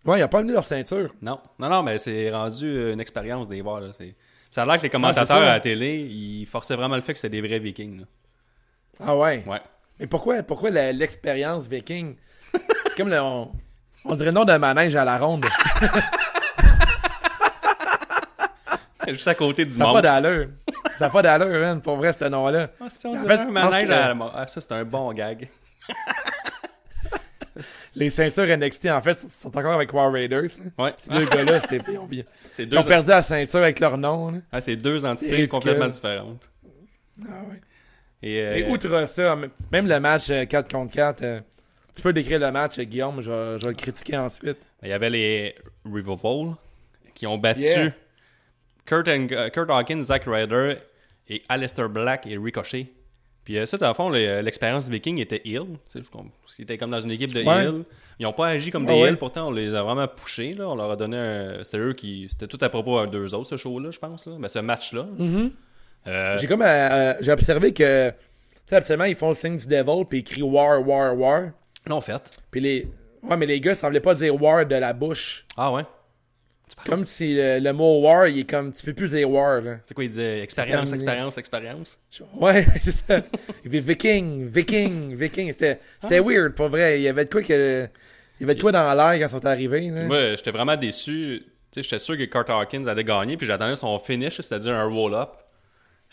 Ouais, 0.07 0.21
ils 0.21 0.25
ont 0.25 0.29
pas 0.29 0.39
amené 0.41 0.53
leur 0.53 0.65
ceinture. 0.65 1.15
Non, 1.23 1.41
non, 1.59 1.69
non, 1.69 1.83
mais 1.83 1.99
c'est 1.99 2.31
rendu 2.31 2.67
euh, 2.67 2.93
une 2.93 3.01
expérience 3.01 3.49
des 3.49 3.61
voir. 3.63 3.81
Là. 3.81 3.93
c'est- 3.93 4.15
Ça 4.51 4.63
a 4.63 4.67
l'air 4.67 4.77
que 4.79 4.83
les 4.83 4.91
commentateurs 4.91 5.23
Ah, 5.23 5.27
c'est 5.41 5.45
ça. 5.47 5.51
à 5.53 5.55
la 5.55 5.61
télé, 5.61 5.97
ils 5.99 6.47
forçaient 6.47 6.77
vraiment 6.77 6.97
le 6.97 7.03
fait 7.03 7.15
que 7.15 7.19
c'était 7.21 7.41
des 7.41 7.47
vrais 7.47 7.59
Vikings. 7.59 8.01
là. 8.01 8.07
Ah 9.01 9.17
ouais. 9.17 9.43
Ouais. 9.47 9.61
Mais 9.99 10.07
pourquoi, 10.07 10.43
pourquoi 10.43 10.71
l'expérience 10.71 11.67
viking? 11.69 12.17
C'est 12.87 12.97
comme 12.97 13.09
le, 13.11 13.21
on, 13.21 13.51
on 14.05 14.15
dirait 14.15 14.31
le 14.31 14.35
nom 14.35 14.45
d'un 14.45 14.59
manège 14.59 14.95
à 14.97 15.05
la 15.05 15.17
ronde. 15.19 15.47
Juste 19.09 19.29
à 19.29 19.35
côté 19.35 19.65
du 19.67 19.73
Ça 19.73 19.79
n'a 19.79 19.85
pas 19.87 19.91
monstre. 19.93 20.03
d'allure. 20.03 20.49
Ça 20.97 21.07
n'a 21.07 21.11
pas 21.11 21.23
d'allure, 21.23 21.61
man, 21.61 21.81
pour 21.81 21.97
vrai, 21.97 22.13
ce 22.13 22.25
nom-là. 22.27 22.71
Ah, 22.81 22.87
si 22.91 23.07
on 23.07 23.15
En 23.17 23.27
fait, 23.27 23.33
un 23.39 23.51
manège 23.51 23.87
que- 23.89 23.93
à. 23.93 24.15
Ah, 24.35 24.47
ça, 24.47 24.61
c'est 24.61 24.73
un 24.73 24.85
bon 24.85 25.13
gag. 25.13 25.49
Les 27.95 28.11
ceintures 28.11 28.47
NXT, 28.57 28.87
en 28.91 29.01
fait, 29.01 29.15
sont 29.17 29.57
encore 29.57 29.75
avec 29.75 29.93
War 29.93 30.11
Raiders. 30.13 30.49
Ouais. 30.77 30.93
Ces 30.99 31.11
deux 31.11 31.25
gars-là, 31.27 31.61
c'est, 31.61 31.81
ils, 31.89 31.99
ont, 31.99 32.09
deux, 32.59 32.83
perdu 32.83 33.09
la 33.11 33.23
ceinture 33.23 33.61
avec 33.61 33.79
leur 33.79 33.97
nom. 33.97 34.33
là. 34.33 34.39
ah, 34.51 34.61
c'est 34.61 34.75
deux 34.77 35.05
entités 35.05 35.47
complètement 35.47 35.87
différentes. 35.89 36.51
Ah 37.23 37.31
ouais. 37.49 37.61
Et, 38.23 38.41
euh, 38.41 38.55
Et 38.57 38.69
outre 38.71 39.07
ça, 39.07 39.37
même 39.71 39.87
le 39.87 40.01
match 40.01 40.31
euh, 40.31 40.45
4 40.47 40.73
contre 40.73 40.93
4, 40.93 41.23
euh, 41.23 41.41
tu 41.95 42.03
peux 42.03 42.13
décrire 42.13 42.41
le 42.41 42.51
match, 42.51 42.79
euh, 42.79 42.83
Guillaume, 42.85 43.21
je 43.21 43.31
vais, 43.31 43.59
je 43.59 43.65
vais 43.67 43.71
le 43.73 43.77
critiquer 43.77 44.17
ensuite. 44.17 44.57
il 44.83 44.89
y 44.89 44.93
avait 44.93 45.11
les 45.11 45.55
Revival 45.85 46.55
qui 47.15 47.27
ont 47.29 47.39
battu 47.39 47.63
Yeah. 47.65 47.93
Kurt, 48.87 49.09
and- 49.09 49.29
euh, 49.33 49.49
Kurt 49.51 49.71
Hawkins, 49.71 50.03
Zack 50.05 50.25
Ryder 50.27 50.77
et 51.29 51.43
Aleister 51.49 51.87
Black 51.89 52.27
et 52.27 52.37
Ricochet. 52.37 52.87
Puis 53.45 53.59
euh, 53.59 53.67
ça, 53.67 53.77
dans 53.77 53.89
le 53.89 53.95
fond, 53.95 54.09
le- 54.09 54.41
l'expérience 54.41 54.89
viking 54.89 55.19
était 55.19 55.43
comprends. 56.11 56.31
Ils 56.59 56.63
étaient 56.63 56.79
comme 56.79 56.91
dans 56.91 57.01
une 57.01 57.11
équipe 57.11 57.33
de 57.33 57.43
Ouais. 57.43 57.65
heel. 57.65 57.85
Ils 58.19 58.23
n'ont 58.23 58.33
pas 58.33 58.49
agi 58.49 58.71
comme 58.71 58.87
des 58.87 58.93
ouais. 58.93 59.17
pourtant 59.17 59.49
on 59.49 59.51
les 59.51 59.75
a 59.75 59.83
vraiment 59.83 60.07
poussés. 60.09 60.55
Là. 60.55 60.69
On 60.69 60.75
leur 60.77 60.91
a 60.91 60.97
donné 60.97 61.17
un... 61.17 61.65
C'était 61.65 61.79
eux 61.79 61.93
qui... 61.95 62.27
C'était 62.31 62.47
tout 62.47 62.59
à 62.61 62.69
propos 62.69 62.99
à 62.99 63.07
deux 63.07 63.35
autres, 63.35 63.49
ce 63.51 63.57
show-là, 63.57 63.91
je 63.91 63.99
pense. 63.99 64.27
Là. 64.27 64.35
Mais 64.39 64.49
ce 64.49 64.61
match-là. 64.61 65.07
Euh, 66.07 66.37
J'ai 66.39 66.47
comme 66.47 66.63
euh, 66.63 66.65
euh, 66.67 67.15
j'ai 67.21 67.33
observé 67.33 67.73
que, 67.73 68.11
tu 68.11 68.17
sais, 68.67 68.77
absolument, 68.77 69.05
ils 69.05 69.15
font 69.17 69.31
le 69.31 69.35
signe 69.35 69.57
du 69.57 69.67
devil, 69.67 70.05
puis 70.09 70.19
ils 70.19 70.25
crient 70.25 70.43
War, 70.43 70.87
War, 70.87 71.17
War. 71.19 71.43
l'ont 71.87 72.01
fait. 72.03 72.39
Puis 72.51 72.61
les. 72.61 72.89
Ouais, 73.23 73.37
mais 73.39 73.47
les 73.47 73.59
gars 73.59 73.75
semblaient 73.75 74.01
pas 74.01 74.15
dire 74.15 74.41
War 74.41 74.67
de 74.67 74.75
la 74.75 74.93
bouche. 74.93 75.47
Ah 75.57 75.73
ouais? 75.73 75.83
Comme 76.87 77.05
si 77.05 77.35
le, 77.37 77.61
le 77.61 77.73
mot 77.73 78.01
War, 78.01 78.27
il 78.27 78.41
est 78.41 78.51
comme. 78.51 78.73
Tu 78.73 78.85
peux 78.85 78.95
plus 78.95 79.11
dire 79.13 79.31
War, 79.31 79.61
là. 79.61 79.77
C'est 79.85 79.95
quoi, 79.95 80.05
il 80.05 80.09
disait 80.11 80.41
expérience, 80.41 80.91
terminé. 80.91 81.05
expérience, 81.05 81.39
expérience? 81.39 81.99
Ouais, 82.35 82.65
c'est 82.81 82.91
ça. 82.91 83.23
Il 83.65 83.71
fait 83.71 83.81
Viking, 83.81 84.47
Viking, 84.49 85.15
Viking. 85.15 85.53
C'était 85.53 85.79
c'était 86.01 86.21
weird, 86.21 86.55
pour 86.55 86.69
vrai. 86.69 86.99
Il 86.99 87.03
y 87.03 87.09
avait 87.09 87.25
de 87.27 87.31
quoi 87.31 87.43
que. 87.43 87.87
Il 88.39 88.43
y 88.43 88.45
avait 88.45 88.55
de 88.57 88.61
quoi 88.61 88.73
dans 88.73 88.93
l'air 88.95 89.21
quand 89.21 89.37
ils 89.37 89.41
sont 89.41 89.47
arrivés, 89.47 89.91
là. 89.91 90.05
Moi, 90.05 90.35
j'étais 90.35 90.51
vraiment 90.51 90.77
déçu. 90.77 91.43
Tu 91.71 91.83
sais, 91.83 91.83
j'étais 91.83 91.99
sûr 91.99 92.17
que 92.17 92.25
Kurt 92.25 92.51
Hawkins 92.51 92.87
allait 92.87 93.05
gagner, 93.05 93.37
puis 93.37 93.47
j'attendais 93.47 93.77
son 93.77 93.99
finish, 93.99 94.37
c'est-à-dire 94.41 94.73
un 94.75 94.85
roll-up. 94.89 95.31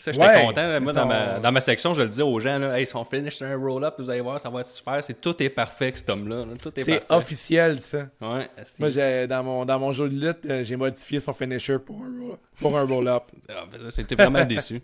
Ça, 0.02 0.10
j'étais 0.10 0.24
Ouais, 0.26 0.46
content. 0.46 0.66
là. 0.66 0.80
Moi, 0.80 0.92
dans, 0.92 1.02
son- 1.02 1.06
ma, 1.08 1.38
dans 1.38 1.52
ma 1.52 1.60
section, 1.60 1.94
je 1.94 2.02
le 2.02 2.08
disais 2.08 2.22
aux 2.24 2.40
gens, 2.40 2.58
là, 2.58 2.76
hey, 2.80 2.86
son 2.86 3.04
finish, 3.04 3.36
c'est 3.38 3.44
un 3.44 3.56
roll-up, 3.56 3.94
vous 3.98 4.10
allez 4.10 4.20
voir, 4.20 4.40
ça 4.40 4.50
va 4.50 4.60
être 4.60 4.66
super. 4.66 5.02
C'est, 5.04 5.20
tout 5.20 5.40
est 5.40 5.48
parfait, 5.48 5.84
avec 5.84 5.98
cet 5.98 6.10
homme-là. 6.10 6.38
là. 6.38 6.52
Tout 6.60 6.70
est, 6.76 6.82
C'est 6.82 6.98
parfait. 7.06 7.14
officiel, 7.14 7.78
ça. 7.78 8.08
Ouais. 8.20 8.48
Moi, 8.80 8.88
j'ai, 8.88 9.28
dans, 9.28 9.44
mon, 9.44 9.64
dans 9.64 9.78
mon 9.78 9.92
jeu 9.92 10.08
de 10.08 10.26
lutte, 10.26 10.44
euh, 10.46 10.64
j'ai 10.64 10.74
modifié 10.74 11.20
son 11.20 11.32
finisher 11.32 11.78
pour 11.78 12.02
un, 12.02 12.08
roll- 12.20 12.38
pour 12.60 12.76
un 12.76 12.82
roll-up. 12.84 13.22
Ah, 13.48 13.64
ben, 13.70 13.90
C'était 13.90 14.16
vraiment 14.16 14.44
déçu. 14.44 14.80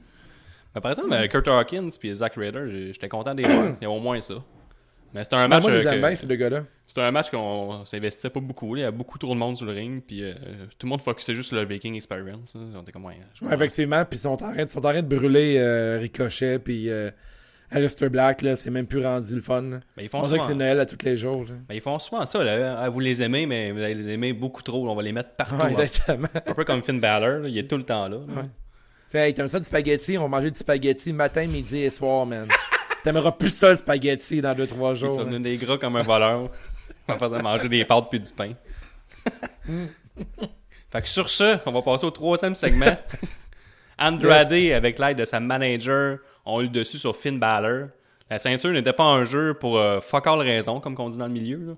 Mais 0.75 0.81
par 0.81 0.93
exemple, 0.93 1.13
euh, 1.13 1.27
Kurt 1.27 1.49
Hawkins 1.49 1.89
puis 1.99 2.15
Zack 2.15 2.35
Ryder, 2.37 2.91
j'étais 2.93 3.09
content 3.09 3.35
des 3.35 3.43
voir. 3.43 3.73
Il 3.81 3.85
y 3.85 3.87
a 3.87 3.91
au 3.91 3.99
moins 3.99 4.21
ça. 4.21 4.35
Mais 5.15 5.25
c'était 5.25 5.35
un 5.37 5.45
Ah, 5.45 5.49
match. 5.49 5.63
moi, 5.63 5.73
je 5.73 5.77
euh, 5.79 5.81
les 5.81 5.89
aime 5.89 5.95
que- 6.01 6.07
bien, 6.07 6.15
ces 6.17 6.27
deux 6.27 6.37
gars-là. 6.37 6.63
C'était 6.89 7.03
un 7.03 7.11
match 7.11 7.29
qu'on 7.31 7.85
s'investissait 7.85 8.31
pas 8.31 8.41
beaucoup. 8.41 8.75
là. 8.75 8.81
Il 8.81 8.85
y 8.85 8.87
a 8.87 8.91
beaucoup 8.91 9.19
trop 9.19 9.35
de 9.35 9.39
monde 9.39 9.57
sur 9.59 9.67
le 9.67 9.73
ring. 9.73 10.03
Puis 10.05 10.23
euh, 10.25 10.33
tout 10.79 10.87
le 10.87 10.89
monde 10.89 11.03
focusait 11.03 11.35
juste 11.35 11.49
sur 11.49 11.57
le 11.57 11.65
Viking 11.67 11.95
Experience. 11.95 12.55
là. 12.55 12.63
On 12.77 12.81
était 12.83 12.93
comme, 12.93 13.05
ouais, 13.05 13.19
je 13.35 13.45
Ouais, 13.45 13.55
effectivement, 13.55 14.05
puis 14.07 14.19
ils 14.19 14.23
sont 14.23 14.31
en 14.31 14.37
train, 14.39 14.55
ils 14.57 14.67
sont 14.69 14.79
en 14.79 14.91
train 14.91 15.03
de 15.03 15.07
brûler 15.17 15.57
euh, 15.59 15.99
Ricochet, 16.01 16.59
puis 16.59 16.91
euh, 16.91 17.11
Alistair 17.71 18.09
Black, 18.09 18.41
là, 18.41 18.57
c'est 18.57 18.71
même 18.71 18.87
plus 18.87 19.05
rendu 19.05 19.35
le 19.35 19.43
fun. 19.43 19.61
là. 19.61 19.81
Mais 19.99 20.05
ils 20.05 20.09
font 20.09 20.21
On 20.21 20.23
dirait 20.23 20.39
que 20.39 20.45
souvent, 20.45 20.49
c'est 20.49 20.59
Noël 20.59 20.81
à 20.81 20.87
tous 20.87 21.05
les 21.05 21.15
jours. 21.15 21.45
mais 21.69 21.77
ils 21.77 21.83
font 21.83 21.99
souvent 21.99 22.25
ça. 22.25 22.43
Là. 22.43 22.89
Vous 22.89 23.01
les 23.01 23.23
aimez, 23.23 23.45
mais 23.45 23.71
vous 23.71 23.81
allez 23.81 23.95
les 23.95 24.09
aimer 24.09 24.33
beaucoup 24.33 24.63
trop. 24.63 24.89
On 24.89 24.95
va 24.95 25.03
les 25.03 25.13
mettre 25.13 25.33
partout. 25.37 25.57
Ouais, 25.57 25.65
hein. 25.65 25.69
exactement. 25.83 26.29
Un 26.47 26.55
peu 26.55 26.65
comme 26.65 26.83
Finn 26.83 26.99
Balor. 27.01 27.47
Il 27.47 27.59
est 27.59 27.69
tout 27.69 27.77
le 27.77 27.85
temps 27.85 28.09
là. 28.09 28.17
Ouais. 28.17 28.43
Tiens, 29.11 29.25
hey, 29.25 29.35
t'aimes 29.35 29.49
ça 29.49 29.59
du 29.59 29.67
spaghetti? 29.67 30.17
On 30.17 30.23
va 30.23 30.29
manger 30.29 30.51
du 30.51 30.59
spaghetti 30.59 31.13
matin, 31.13 31.47
midi 31.47 31.81
et 31.81 31.91
soir, 31.91 32.25
man. 32.25 32.49
T'aimeras 33.05 33.33
plus 33.33 33.51
ça, 33.51 33.71
le 33.71 33.77
spaghetti, 33.77 34.41
dans 34.41 34.55
2-3 34.55 34.67
Tu 34.67 34.75
vas 34.75 34.95
jours. 34.95 35.19
là. 35.19 35.25
devenir 35.25 35.41
des 35.41 35.57
gras 35.57 35.77
comme 35.79 35.97
un 35.97 36.03
voleur. 36.03 36.49
On 37.09 37.17
va 37.17 37.29
faire 37.29 37.43
manger 37.43 37.69
des 37.69 37.85
pâtes 37.85 38.07
puis 38.11 38.21
du 38.21 38.33
pain. 38.33 38.53
fait 40.91 41.03
que 41.03 41.09
sur 41.09 41.29
ce, 41.29 41.57
on 41.67 41.73
va 41.73 41.83
passer 41.83 42.05
au 42.07 42.11
troisième 42.11 42.55
segment. 42.55 42.97
Andrade, 43.99 44.53
avec 44.53 44.99
l'aide 44.99 45.19
de 45.19 45.25
sa 45.25 45.41
manager, 45.41 46.19
ont 46.45 46.61
eu 46.61 46.65
le 46.65 46.69
dessus 46.71 46.99
sur 46.99 47.17
Finn 47.17 47.39
Balor. 47.39 47.89
La 48.31 48.39
ceinture 48.39 48.71
n'était 48.71 48.93
pas 48.93 49.05
en 49.05 49.25
jeu 49.25 49.55
pour 49.55 49.79
euh, 49.79 50.01
fuck 50.01 50.27
all 50.27 50.39
raison, 50.41 50.81
comme 50.81 50.95
on 50.99 51.09
dit 51.09 51.19
dans 51.19 51.27
le 51.27 51.33
milieu. 51.33 51.59
là. 51.59 51.75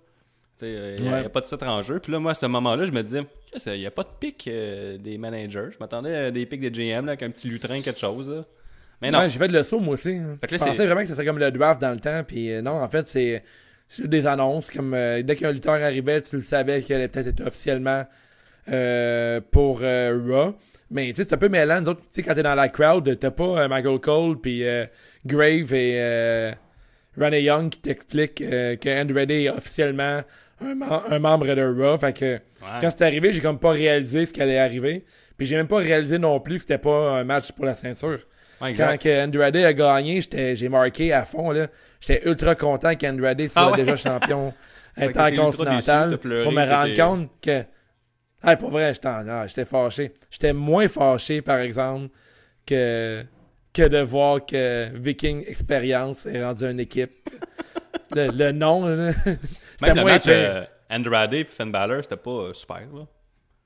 Il 0.63 0.69
n'y 1.03 1.09
a, 1.09 1.13
Ouais. 1.13 1.23
y 1.23 1.25
a 1.25 1.29
pas 1.31 1.41
de 1.41 1.47
titre 1.47 1.67
en 1.67 1.81
jeu. 1.81 2.01
Puis 2.01 2.13
là, 2.13 2.19
moi, 2.19 2.33
à 2.33 2.35
ce 2.35 2.45
moment-là, 2.45 2.85
je 2.85 2.93
me 2.93 3.03
disais, 3.03 3.25
il 3.67 3.81
n'y 3.81 3.87
a 3.87 3.91
pas 3.91 4.03
de 4.03 4.11
pic 4.19 4.47
euh, 4.49 4.99
des 4.99 5.17
managers. 5.17 5.69
Je 5.73 5.79
m'attendais 5.81 6.15
à 6.15 6.31
des 6.31 6.45
pics 6.45 6.61
des 6.61 6.71
GM 6.71 7.07
là, 7.07 7.13
avec 7.13 7.23
un 7.23 7.31
petit 7.31 7.49
lutrin, 7.49 7.81
quelque 7.81 7.99
chose. 7.99 8.29
là. 8.29 8.45
Mais 9.01 9.11
non. 9.11 9.21
Ouais, 9.21 9.31
j'ai 9.31 9.39
fait 9.39 9.49
le 9.49 9.63
saut, 9.63 9.81
moi 9.81 9.95
aussi. 9.95 10.21
Fait 10.43 10.47
que 10.47 10.59
Je 10.59 10.63
pensais 10.63 10.85
vraiment 10.85 11.01
que 11.01 11.07
ce 11.07 11.15
serait 11.15 11.25
comme 11.25 11.39
le 11.39 11.51
draft 11.51 11.81
dans 11.81 11.93
le 11.93 12.01
temps, 12.01 12.23
puis 12.27 12.53
euh, 12.53 12.61
non, 12.61 12.73
en 12.83 12.89
fait, 12.91 13.07
c'est 13.07 13.43
des 13.99 14.27
annonces, 14.27 14.71
comme 14.71 14.95
euh, 14.95 15.23
dès 15.23 15.37
qu'un 15.37 15.53
lutteur 15.53 15.75
arrivait, 15.75 16.21
tu 16.23 16.37
le 16.37 16.43
savais 16.43 16.81
qu'il 16.83 16.95
allait 16.95 17.09
peut-être 17.09 17.29
être 17.29 17.47
officiellement 17.47 18.05
euh, 18.71 19.41
pour 19.51 19.81
euh, 19.83 20.19
Raw. 20.29 20.55
Mais 20.91 21.07
tu 21.09 21.15
sais, 21.15 21.25
c'est 21.25 21.35
un 21.35 21.39
peu 21.39 21.49
mêlant. 21.49 21.81
Nous 21.81 21.89
autres, 21.89 22.01
tu 22.03 22.07
sais, 22.11 22.23
quand 22.23 22.35
t'es 22.35 22.43
dans 22.43 22.55
la 22.55 22.69
crowd, 22.69 23.19
t'as 23.19 23.31
pas 23.31 23.63
euh, 23.63 23.69
Michael 23.69 23.99
Cole 24.01 24.41
puis 24.41 24.65
euh, 24.67 24.87
Grave 25.25 25.73
et 25.75 25.95
euh, 26.01 26.53
Ronnie 27.19 27.43
Young 27.43 27.69
qui 27.71 27.81
t'expliquent 27.81 28.43
euh, 28.43 28.77
que 28.77 28.89
Andrade 29.03 29.31
est 29.31 29.49
officiellement 29.51 30.21
un, 30.61 30.75
mem- 30.75 31.03
un 31.11 31.19
membre 31.19 31.55
de 31.55 31.63
Raw. 31.63 31.97
Fait 31.99 32.13
que 32.17 32.39
quand 32.81 32.91
c'est 32.91 33.05
arrivé, 33.05 33.33
j'ai 33.33 33.41
comme 33.41 33.59
pas 33.59 33.71
réalisé 33.71 34.27
ce 34.27 34.33
qui 34.33 34.43
allait 34.43 34.59
arriver. 34.59 35.05
Puis 35.37 35.47
j'ai 35.47 35.57
même 35.57 35.69
pas 35.69 35.79
réalisé 35.79 36.19
non 36.19 36.39
plus 36.41 36.57
que 36.57 36.61
c'était 36.63 36.79
pas 36.79 37.13
un 37.19 37.25
match 37.25 37.53
pour 37.53 37.65
la 37.65 37.75
ceinture. 37.75 38.21
Ouais, 38.61 38.75
Quand 38.75 38.97
que 38.99 39.25
Andrade 39.25 39.57
a 39.57 39.73
gagné, 39.73 40.21
j'ai 40.55 40.69
marqué 40.69 41.13
à 41.13 41.25
fond. 41.25 41.51
là. 41.51 41.67
J'étais 42.01 42.29
ultra 42.29 42.55
content 42.55 42.95
qu'Andrade 42.95 43.47
soit 43.49 43.63
Ah 43.63 43.71
ouais? 43.71 43.77
déjà 43.79 43.97
champion 43.97 44.53
intercontinental 44.97 46.19
pour 46.19 46.53
me 46.53 46.69
rendre 46.69 46.95
compte 46.95 47.31
que... 47.43 47.65
Ah, 48.43 48.57
pour 48.57 48.71
vrai, 48.71 48.95
j'étais, 48.95 49.09
ah, 49.09 49.47
j'étais 49.47 49.65
fâché. 49.67 50.13
J'étais 50.31 50.53
moins 50.55 50.89
fâché, 50.89 51.43
par 51.43 51.59
exemple, 51.59 52.09
que, 52.67 53.23
que 53.75 53.83
de 53.89 53.99
voir 53.99 54.45
que 54.47 54.89
Viking 54.95 55.45
Experience 55.47 56.25
est 56.27 56.43
rendu 56.43 56.65
une 56.65 56.81
équipe. 56.81 57.13
le, 58.15 58.29
le 58.29 58.53
nom, 58.53 58.87
c'était 59.79 59.95
moins 59.95 60.05
match 60.05 60.25
euh, 60.29 60.65
Andrade 60.91 61.35
et 61.35 61.45
Finn 61.45 61.71
Balor, 61.71 62.03
c'était 62.03 62.17
pas 62.17 62.31
euh, 62.31 62.53
super. 62.55 62.81
là. 62.95 63.07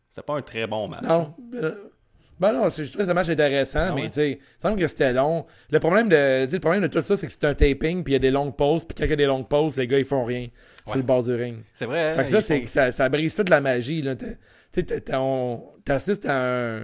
C'était 0.09 0.27
pas 0.27 0.35
un 0.37 0.43
très 0.43 0.67
bon 0.67 0.89
match. 0.89 1.03
Non. 1.05 1.35
euh, 1.55 1.75
Ben 2.41 2.53
non, 2.53 2.69
c'est- 2.71 2.85
je 2.85 2.91
trouvais 2.91 3.07
ce 3.07 3.13
match 3.13 3.29
intéressant, 3.29 3.87
Ah 3.91 3.93
mais 3.95 4.03
ouais? 4.03 4.09
tu 4.09 4.15
sais, 4.15 4.31
il 4.33 4.39
semble 4.63 4.79
que 4.79 4.87
c'était 4.89 5.13
long. 5.13 5.47
Le 5.71 5.79
problème 5.79 6.09
de, 6.09 6.47
le 6.53 6.59
problème 6.59 6.83
de 6.83 6.89
tout 6.89 7.01
ça, 7.03 7.17
c'est 7.17 7.27
que 7.27 7.33
c'est 7.33 7.45
un 7.45 7.55
taping, 7.55 8.03
puis 8.03 8.13
il 8.13 8.15
y 8.15 8.17
a 8.17 8.19
des 8.19 8.31
longues 8.33 8.57
pauses, 8.57 8.85
puis 8.85 8.95
quand 8.97 9.05
il 9.05 9.11
y 9.11 9.13
a 9.13 9.17
des 9.17 9.27
longues 9.27 9.49
pauses, 9.49 9.77
les 9.77 9.87
gars, 9.87 9.99
ils 9.99 10.05
font 10.05 10.25
rien 10.25 10.49
sur 10.85 10.93
Ouais. 10.95 10.97
le 10.97 11.03
bord 11.05 11.23
du 11.23 11.33
ring. 11.35 11.59
C'est 11.73 11.87
vrai. 11.87 12.15
Fait 12.15 12.23
que 12.25 12.29
ça, 12.29 12.41
font- 12.41 12.67
ça, 12.67 12.91
ça 12.93 13.09
brise 13.09 13.35
toute 13.37 13.49
la 13.51 13.61
magie, 13.61 14.03
Tu 14.73 14.83
sais, 14.83 15.01
t'assistes 15.85 16.27
à 16.27 16.35
un, 16.37 16.81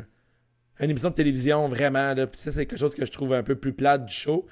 une 0.81 0.91
émission 0.91 1.11
de 1.11 1.15
télévision, 1.15 1.69
vraiment, 1.69 2.15
là, 2.15 2.27
puis 2.27 2.41
ça, 2.41 2.53
c'est 2.53 2.67
quelque 2.67 2.79
chose 2.79 2.95
que 2.95 3.05
je 3.05 3.11
trouve 3.11 3.33
un 3.35 3.43
peu 3.43 3.55
plus 3.57 3.73
plate 3.73 4.05
du 4.07 4.15
show. 4.15 4.47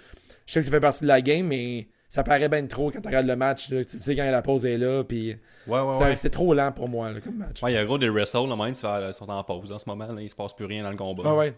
Je 0.47 0.55
sais 0.55 0.61
que 0.61 0.67
ça 0.67 0.73
fait 0.73 0.81
partie 0.81 1.03
de 1.05 1.09
la 1.09 1.21
game, 1.21 1.47
mais 1.47 1.89
ça 2.09 2.23
paraît 2.25 2.49
bien 2.49 2.67
trop 2.67 2.91
quand 2.91 3.01
tu 3.01 3.07
regardes 3.09 3.27
le 3.27 3.37
match, 3.37 3.71
là. 3.71 3.85
Tu 3.85 3.99
sais 3.99 4.17
quand 4.17 4.31
la 4.31 4.43
pause 4.43 4.65
est 4.67 4.79
là, 4.79 5.05
puis 5.05 5.37
Ouais, 5.67 5.81
ouais, 5.81 5.95
c'est- 5.95 6.05
ouais. 6.05 6.17
c'est 6.17 6.31
trop 6.31 6.55
lent 6.55 6.73
pour 6.73 6.89
moi, 6.89 7.13
là, 7.13 7.21
comme 7.21 7.37
match. 7.37 7.63
Ouais, 7.63 7.73
il 7.73 7.75
y 7.75 7.79
a 7.79 7.85
gros 7.85 7.99
des 7.99 8.09
wrestles, 8.09 8.49
là, 8.49 8.57
même, 8.57 8.73
qui 8.75 8.81
sont 8.81 9.29
en 9.31 9.45
pause 9.45 9.71
en 9.73 9.79
ce 9.79 9.89
moment. 9.89 10.07
Là, 10.11 10.21
il 10.23 10.29
se 10.31 10.35
passe 10.35 10.55
plus 10.55 10.65
rien 10.67 10.83
dans 10.83 10.91
le 10.91 10.97
combat. 10.97 11.23
Ah 11.27 11.35
ouais. 11.35 11.55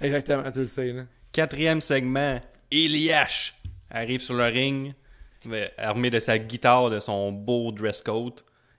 Exactement, 0.00 0.42
tu 0.50 0.60
le 0.60 0.66
sais, 0.66 0.92
là. 0.92 1.02
Quatrième 1.32 1.80
segment, 1.80 2.40
Eliash 2.70 3.54
arrive 3.90 4.20
sur 4.20 4.34
le 4.34 4.44
ring, 4.44 4.92
armé 5.78 6.10
de 6.10 6.18
sa 6.18 6.38
guitare, 6.38 6.90
de 6.90 7.00
son 7.00 7.32
beau 7.32 7.72
dress 7.72 8.02
coat. 8.02 8.34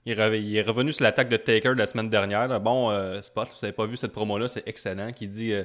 Il, 0.06 0.14
est 0.14 0.16
re- 0.16 0.40
il 0.40 0.56
est 0.56 0.62
revenu 0.62 0.92
sur 0.92 1.04
l'attaque 1.04 1.30
de 1.30 1.38
Taker 1.38 1.70
de 1.70 1.74
la 1.80 1.86
semaine 1.86 2.10
dernière. 2.10 2.48
là. 2.48 2.60
Bon 2.60 2.90
euh, 2.92 3.22
spot, 3.22 3.48
vous 3.50 3.66
avez 3.66 3.74
pas 3.74 3.86
vu 3.86 3.98
cette 3.98 4.12
promo-là, 4.14 4.48
c'est 4.48 4.68
excellent. 4.68 5.12
Qui 5.12 5.28
dit 5.28 5.54
euh, 5.54 5.64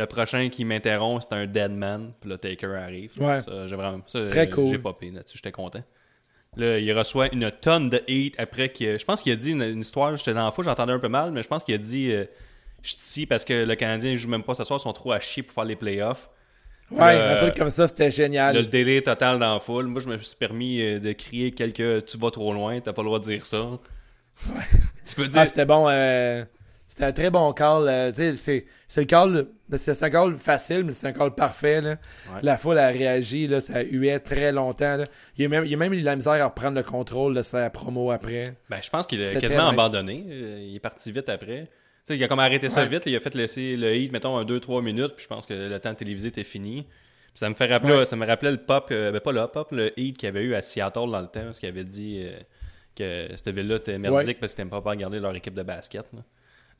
le 0.00 0.06
prochain 0.06 0.48
qui 0.48 0.64
m'interrompt, 0.64 1.22
c'est 1.28 1.34
un 1.36 1.46
dead 1.46 1.70
man. 1.72 2.12
Puis 2.20 2.30
là, 2.30 2.38
Taker 2.38 2.74
arrive. 2.74 3.12
Ouais. 3.20 3.40
Ça, 3.40 3.66
j'ai 3.66 3.76
vraiment, 3.76 4.00
ça, 4.06 4.26
Très 4.26 4.48
cool. 4.50 4.66
J'ai 4.68 4.78
popé 4.78 5.10
là-dessus, 5.10 5.36
j'étais 5.38 5.52
content. 5.52 5.82
Là, 6.56 6.78
il 6.78 6.92
reçoit 6.92 7.32
une 7.32 7.50
tonne 7.50 7.90
de 7.90 7.98
hate 8.08 8.34
après 8.38 8.70
que. 8.70 8.98
Je 8.98 9.04
pense 9.04 9.22
qu'il 9.22 9.30
a 9.32 9.36
dit 9.36 9.52
une, 9.52 9.62
une 9.62 9.80
histoire, 9.80 10.16
j'étais 10.16 10.34
dans 10.34 10.44
la 10.44 10.50
foule, 10.50 10.64
j'entendais 10.64 10.92
un 10.92 10.98
peu 10.98 11.08
mal, 11.08 11.30
mais 11.30 11.42
je 11.42 11.48
pense 11.48 11.62
qu'il 11.62 11.74
a 11.74 11.78
dit 11.78 12.10
euh, 12.10 12.24
Je 12.82 12.94
suis 12.98 13.26
parce 13.26 13.44
que 13.44 13.64
le 13.64 13.74
Canadien 13.76 14.16
joue 14.16 14.28
même 14.28 14.42
pas 14.42 14.54
ce 14.54 14.64
soir, 14.64 14.78
ils 14.80 14.82
sont 14.82 14.92
trop 14.92 15.12
à 15.12 15.20
chier 15.20 15.42
pour 15.44 15.54
faire 15.54 15.64
les 15.64 15.76
playoffs. 15.76 16.28
Ouais, 16.90 17.14
Le- 17.14 17.22
un 17.34 17.36
truc 17.36 17.54
comme 17.54 17.70
ça, 17.70 17.86
c'était 17.86 18.10
génial. 18.10 18.56
Le 18.56 18.62
délai 18.64 19.00
total 19.00 19.38
dans 19.38 19.54
la 19.54 19.60
foule. 19.60 19.86
Moi, 19.86 20.00
je 20.00 20.08
me 20.08 20.18
suis 20.18 20.34
permis 20.36 20.80
euh, 20.82 20.98
de 20.98 21.12
crier 21.12 21.52
quelques 21.52 22.04
Tu 22.06 22.18
vas 22.18 22.32
trop 22.32 22.52
loin, 22.52 22.80
t'as 22.80 22.92
pas 22.92 23.02
le 23.02 23.06
droit 23.06 23.20
de 23.20 23.24
dire 23.24 23.46
ça. 23.46 23.64
Tu 25.08 25.14
peux 25.14 25.28
dire. 25.28 25.42
Ah, 25.42 25.46
c'était 25.46 25.66
bon. 25.66 25.86
euh, 25.88 26.44
c'était 26.90 27.04
un 27.04 27.12
très 27.12 27.30
bon 27.30 27.52
call. 27.52 27.88
euh, 27.88 28.12
c'est, 28.12 28.66
c'est 28.88 29.00
le 29.00 29.04
call. 29.06 29.46
C'est, 29.76 29.94
c'est 29.94 30.04
un 30.04 30.10
call 30.10 30.34
facile, 30.34 30.84
mais 30.84 30.92
c'est 30.92 31.06
un 31.06 31.12
call 31.12 31.34
parfait. 31.34 31.80
Là. 31.80 31.90
Ouais. 31.90 32.40
La 32.42 32.56
foule 32.58 32.78
a 32.78 32.88
réagi. 32.88 33.46
Là, 33.46 33.60
ça 33.60 33.82
huait 33.82 34.18
très 34.18 34.50
longtemps. 34.50 34.96
Là. 34.96 35.04
Il, 35.38 35.44
a 35.44 35.48
même, 35.48 35.64
il 35.64 35.72
a 35.72 35.76
même 35.76 35.92
eu 35.94 36.00
la 36.00 36.16
misère 36.16 36.32
à 36.32 36.46
reprendre 36.46 36.76
le 36.76 36.82
contrôle 36.82 37.34
de 37.34 37.42
sa 37.42 37.70
promo 37.70 38.10
après. 38.10 38.44
Ben, 38.68 38.78
je 38.82 38.90
pense 38.90 39.06
qu'il 39.06 39.22
a 39.24 39.34
quasiment 39.40 39.68
abandonné. 39.68 40.24
Euh, 40.28 40.66
Il 40.68 40.74
est 40.74 40.80
parti 40.80 41.12
vite 41.12 41.28
après. 41.28 41.62
Tu 41.62 41.68
sais, 42.14 42.16
il 42.18 42.24
a 42.24 42.28
comme 42.28 42.40
arrêté 42.40 42.68
ça 42.68 42.82
Ouais. 42.82 42.88
vite. 42.88 43.04
Il 43.06 43.14
a 43.14 43.20
fait 43.20 43.34
laisser 43.36 43.76
le 43.76 43.94
hit, 43.94 44.10
mettons, 44.12 44.36
un 44.36 44.44
2-3 44.44 44.82
minutes. 44.82 45.14
Puis 45.14 45.22
je 45.22 45.28
pense 45.28 45.46
que 45.46 45.54
le 45.54 45.78
temps 45.78 45.94
télévisé 45.94 46.28
était 46.28 46.42
fini. 46.44 46.82
Puis 46.82 47.38
ça 47.38 47.48
me 47.48 47.54
fait 47.54 47.66
rappeler, 47.66 47.92
Ouais. 47.98 48.04
ça 48.04 48.16
me 48.16 48.26
rappelait 48.26 48.50
le 48.50 48.56
pop, 48.56 48.88
euh, 48.90 49.12
ben 49.12 49.20
pas 49.20 49.30
le 49.30 49.46
pop, 49.46 49.68
le 49.70 49.92
hit 49.96 50.18
qu'il 50.18 50.28
avait 50.28 50.42
eu 50.42 50.54
à 50.56 50.62
Seattle 50.62 51.08
dans 51.12 51.20
le 51.20 51.28
temps, 51.28 51.44
parce 51.44 51.60
qu'il 51.60 51.68
avait 51.68 51.84
dit 51.84 52.22
euh, 52.24 52.32
que 52.96 53.36
cette 53.36 53.54
ville-là 53.54 53.76
était 53.76 53.96
merdique 53.98 54.40
parce 54.40 54.52
qu'ils 54.52 54.64
n'aimaient 54.64 54.82
pas 54.82 54.90
regarder 54.90 55.20
leur 55.20 55.36
équipe 55.36 55.54
de 55.54 55.62
basket. 55.62 56.06
Là, 56.12 56.22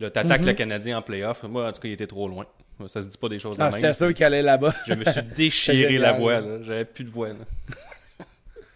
Là, 0.00 0.10
t'attaques 0.10 0.40
Mhm. 0.40 0.46
le 0.46 0.52
Canadien 0.54 0.98
en 0.98 1.02
playoff. 1.02 1.42
Moi, 1.44 1.68
en 1.68 1.72
tout 1.72 1.80
cas, 1.80 1.88
il 1.88 1.92
était 1.92 2.06
trop 2.06 2.26
loin. 2.28 2.46
Ça 2.86 3.02
se 3.02 3.06
dit 3.08 3.18
pas 3.18 3.28
des 3.28 3.38
choses 3.38 3.58
de 3.58 3.62
Ah, 3.62 3.66
même. 3.70 3.74
c'était 3.74 3.92
sûr 3.92 4.14
qu'il 4.14 4.24
allait 4.24 4.40
là-bas. 4.42 4.72
Je 4.86 4.94
me 4.94 5.04
suis 5.04 5.22
déchiré 5.36 5.98
la 5.98 6.12
voix. 6.12 6.40
J'avais 6.62 6.86
plus 6.86 7.04
de 7.04 7.10
voix, 7.10 7.28
là. 7.28 7.34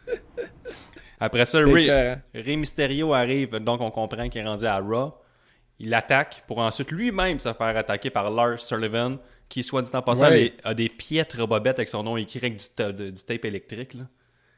Après 1.20 1.44
ça, 1.46 1.58
Ray, 1.60 2.56
Mysterio 2.56 3.14
arrive, 3.14 3.56
donc 3.56 3.80
on 3.80 3.90
comprend 3.90 4.28
qu'il 4.28 4.42
est 4.42 4.46
rendu 4.46 4.66
à 4.66 4.78
Raw. 4.78 5.14
Il 5.78 5.92
attaque 5.94 6.44
pour 6.46 6.58
ensuite 6.58 6.90
lui-même 6.90 7.38
se 7.38 7.52
faire 7.52 7.76
attaquer 7.76 8.10
par 8.10 8.30
Lars 8.30 8.60
Sullivan, 8.60 9.16
qui, 9.48 9.62
soit 9.62 9.82
dit 9.82 9.90
en 9.94 10.02
passant, 10.02 10.28
Ouais. 10.28 10.52
a 10.62 10.74
des 10.74 10.88
piètres 10.88 11.46
bobettes 11.46 11.78
avec 11.78 11.88
son 11.88 12.02
nom 12.02 12.16
écrit 12.16 12.38
avec 12.38 12.56
du, 12.58 13.12
du 13.12 13.22
tape 13.24 13.44
électrique. 13.44 13.94
Là. 13.94 14.04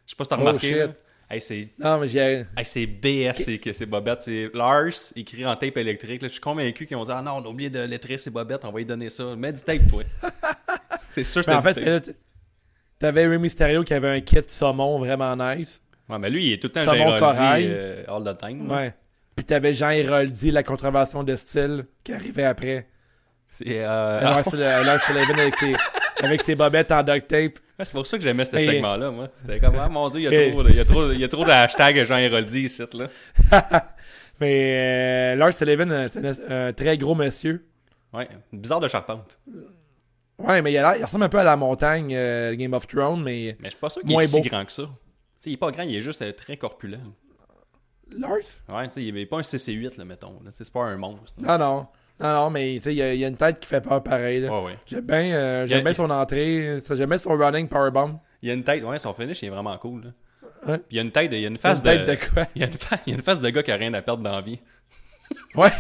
Je 0.07 0.11
sais 0.11 0.17
pas 0.17 0.25
si 0.25 0.31
t'as 0.31 0.37
Oh, 0.37 0.41
remarqué. 0.41 0.87
Hey, 1.29 1.41
c'est 1.41 1.71
Non, 1.79 1.99
mais 1.99 2.07
j'ai. 2.09 2.45
hey, 2.57 2.65
c'est 2.65 2.87
BS, 2.87 3.35
c'est 3.45 3.59
que 3.59 3.73
ces 3.73 3.85
bobettes. 3.87 4.23
C'est 4.23 4.49
Lars 4.55 4.85
écrit 5.17 5.45
en 5.45 5.57
tape 5.57 5.77
électrique. 5.77 6.23
là. 6.23 6.29
Je 6.29 6.33
suis 6.35 6.41
convaincu 6.41 6.87
qu'ils 6.87 6.97
ont 6.97 7.05
dit 7.05 7.11
Ah 7.13 7.21
non, 7.23 7.33
on 7.39 7.45
a 7.45 7.49
oublié 7.49 7.69
de 7.69 7.81
lettrer 7.81 8.17
ces 8.17 8.31
bobettes, 8.31 8.65
on 8.65 8.71
va 8.71 8.79
lui 8.79 8.87
donner 8.87 9.11
ça. 9.11 9.35
Mets 9.35 9.53
du 9.53 9.61
tape, 9.63 9.89
toi. 9.91 10.03
c'est 11.09 11.25
sûr 11.25 11.45
que 11.45 11.51
Mais 11.51 11.57
c'était 11.57 11.57
en 11.57 11.63
fait, 11.63 11.81
du 11.81 11.81
c'est 11.81 11.85
tape. 12.01 12.07
là, 12.07 12.13
t- 12.13 12.19
t'avais 13.01 13.27
Rey 13.27 13.39
Mysterio 13.39 13.83
qui 13.83 13.95
avait 13.95 14.09
un 14.11 14.21
kit 14.21 14.39
saumon 14.47 14.99
vraiment 14.99 15.35
nice. 15.37 15.83
Ouais, 16.09 16.19
mais 16.21 16.31
lui, 16.31 16.47
il 16.47 16.53
est 16.53 16.59
tout 16.63 16.69
le 16.69 16.73
temps 16.73 16.85
Saumon 16.85 17.17
Géraldi 17.17 17.19
corail. 17.39 17.67
euh, 17.71 18.05
all 18.09 18.23
the 18.23 18.39
time. 18.39 18.69
là. 18.69 18.75
Ouais. 18.77 18.95
Puis 19.35 19.45
t'avais 19.45 19.73
Jean 19.73 19.91
Héroldi, 19.91 20.51
la 20.53 20.63
contravention 20.63 21.25
de 21.25 21.35
style, 21.35 21.87
qui 22.05 22.13
arrivait 22.13 22.45
après. 22.45 22.87
C'est 23.49 23.65
euh, 23.85 24.21
Lars 24.21 24.49
Sul- 24.49 24.59
Lars 24.61 25.01
Sullivan 25.05 25.39
avec 25.41 25.57
ses, 25.57 25.73
avec 26.23 26.43
ses 26.43 26.55
bobettes 26.55 26.93
en 26.93 27.03
duct 27.03 27.27
tape. 27.29 27.53
C'est 27.79 27.93
pour 27.93 28.07
ça 28.07 28.17
que 28.17 28.23
j'aimais 28.25 28.45
ce 28.45 28.53
segment-là, 28.59 29.11
moi. 29.11 29.29
C'était 29.33 29.61
comme, 29.61 29.77
ah 29.79 29.89
mon 29.89 30.09
dieu, 30.09 30.21
il 30.21 30.25
y 30.25 30.27
a 30.29 30.51
trop, 30.51 30.63
de- 30.63 30.71
il 30.71 30.77
y 30.77 30.81
a 30.81 30.85
trop, 30.85 31.13
il 31.13 31.21
y 31.21 31.25
a 31.25 31.29
trop 31.29 31.45
de 31.45 31.51
hashtags 31.51 32.05
Jean 32.05 32.17
Héroldi 32.17 32.63
ici, 32.63 32.83
là. 32.95 33.07
Mais 34.41 35.33
euh, 35.35 35.37
Lars 35.37 35.53
Sullivan, 35.55 35.91
euh, 35.91 36.09
c'est 36.09 36.25
un, 36.51 36.69
un 36.69 36.73
très 36.73 36.97
gros 36.99 37.15
monsieur. 37.15 37.67
Ouais, 38.13 38.29
bizarre 38.53 38.81
de 38.81 38.89
charpente. 38.89 39.39
Ouais, 40.39 40.61
mais 40.61 40.73
il, 40.73 40.77
a 40.79 40.83
l'air- 40.93 41.01
il 41.01 41.05
ressemble 41.05 41.25
un 41.25 41.29
peu 41.31 41.39
à 41.39 41.45
la 41.45 41.57
montagne 41.57 42.15
euh, 42.15 42.55
Game 42.55 42.75
of 42.75 42.87
Thrones, 42.87 43.23
mais 43.23 43.57
Mais 43.61 43.67
je 43.67 43.71
suis 43.71 43.81
pas 43.81 43.89
sûr 43.89 44.03
qu'il 44.03 44.13
est 44.21 44.27
si 44.27 44.43
grand 44.43 44.65
que 44.67 44.73
ça. 44.73 44.83
Il 45.47 45.53
est 45.55 45.57
pas 45.57 45.71
grand, 45.71 45.83
il 45.85 45.97
est 45.97 46.01
juste 46.03 46.21
euh, 46.23 46.33
très 46.33 46.57
corpulent. 46.59 46.99
Lars? 48.11 48.31
Ouais, 48.69 48.87
tu 48.89 48.95
sais, 48.95 49.05
il 49.05 49.17
est 49.17 49.27
pas 49.27 49.39
un 49.39 49.43
CC8, 49.43 49.97
là, 49.99 50.05
mettons. 50.05 50.39
C'est 50.51 50.71
pas 50.73 50.83
un 50.85 50.97
monstre. 50.97 51.41
Non, 51.41 51.57
non. 51.59 51.87
Non, 52.19 52.33
non, 52.33 52.51
mais 52.51 52.75
tu 52.77 52.83
sais, 52.83 52.95
il 52.95 52.99
y, 53.15 53.19
y 53.19 53.25
a 53.25 53.29
une 53.29 53.37
tête 53.37 53.61
qui 53.61 53.69
fait 53.69 53.81
peur 53.83 54.03
pareil. 54.03 54.41
là. 54.41 54.51
Ouais, 54.51 54.65
ouais. 54.67 54.79
J'aime 54.87 55.05
bien, 55.07 55.35
euh, 55.35 55.67
j'aime 55.67 55.85
bien 55.85 55.93
son 55.93 56.09
entrée, 56.11 56.79
j'aime 56.91 57.09
bien 57.11 57.19
son 57.19 57.37
running 57.37 57.69
powerbomb. 57.69 58.19
Il 58.43 58.49
y 58.49 58.51
a 58.51 58.55
une 58.55 58.65
tête, 58.65 58.83
ouais, 58.85 58.99
son 58.99 59.13
finish, 59.13 59.43
il 59.43 59.47
est 59.47 59.51
vraiment 59.51 59.77
cool. 59.79 60.05
Là. 60.05 60.79
Puis 60.79 60.83
il 60.93 60.97
y 60.97 60.99
a 60.99 61.03
une 61.03 61.13
tête, 61.13 61.31
il 61.33 61.41
y 61.41 61.45
a 61.45 61.49
une 61.49 61.59
face 61.59 61.83
de... 61.83 61.91
de 61.91 62.15
quoi? 62.33 62.47
Il 62.55 62.63
y, 62.63 62.65
a 62.65 62.69
une 62.69 62.73
fa- 62.73 62.99
il 63.07 63.11
y 63.11 63.13
a 63.15 63.19
une 63.19 63.23
face 63.23 63.41
de 63.41 63.51
gars 63.51 63.63
qui 63.63 63.71
a 63.71 63.77
rien 63.77 63.93
à 63.95 64.01
perdre 64.03 64.23
dans 64.23 64.33
la 64.33 64.41
vie. 64.41 64.59
Ouais. 65.55 65.71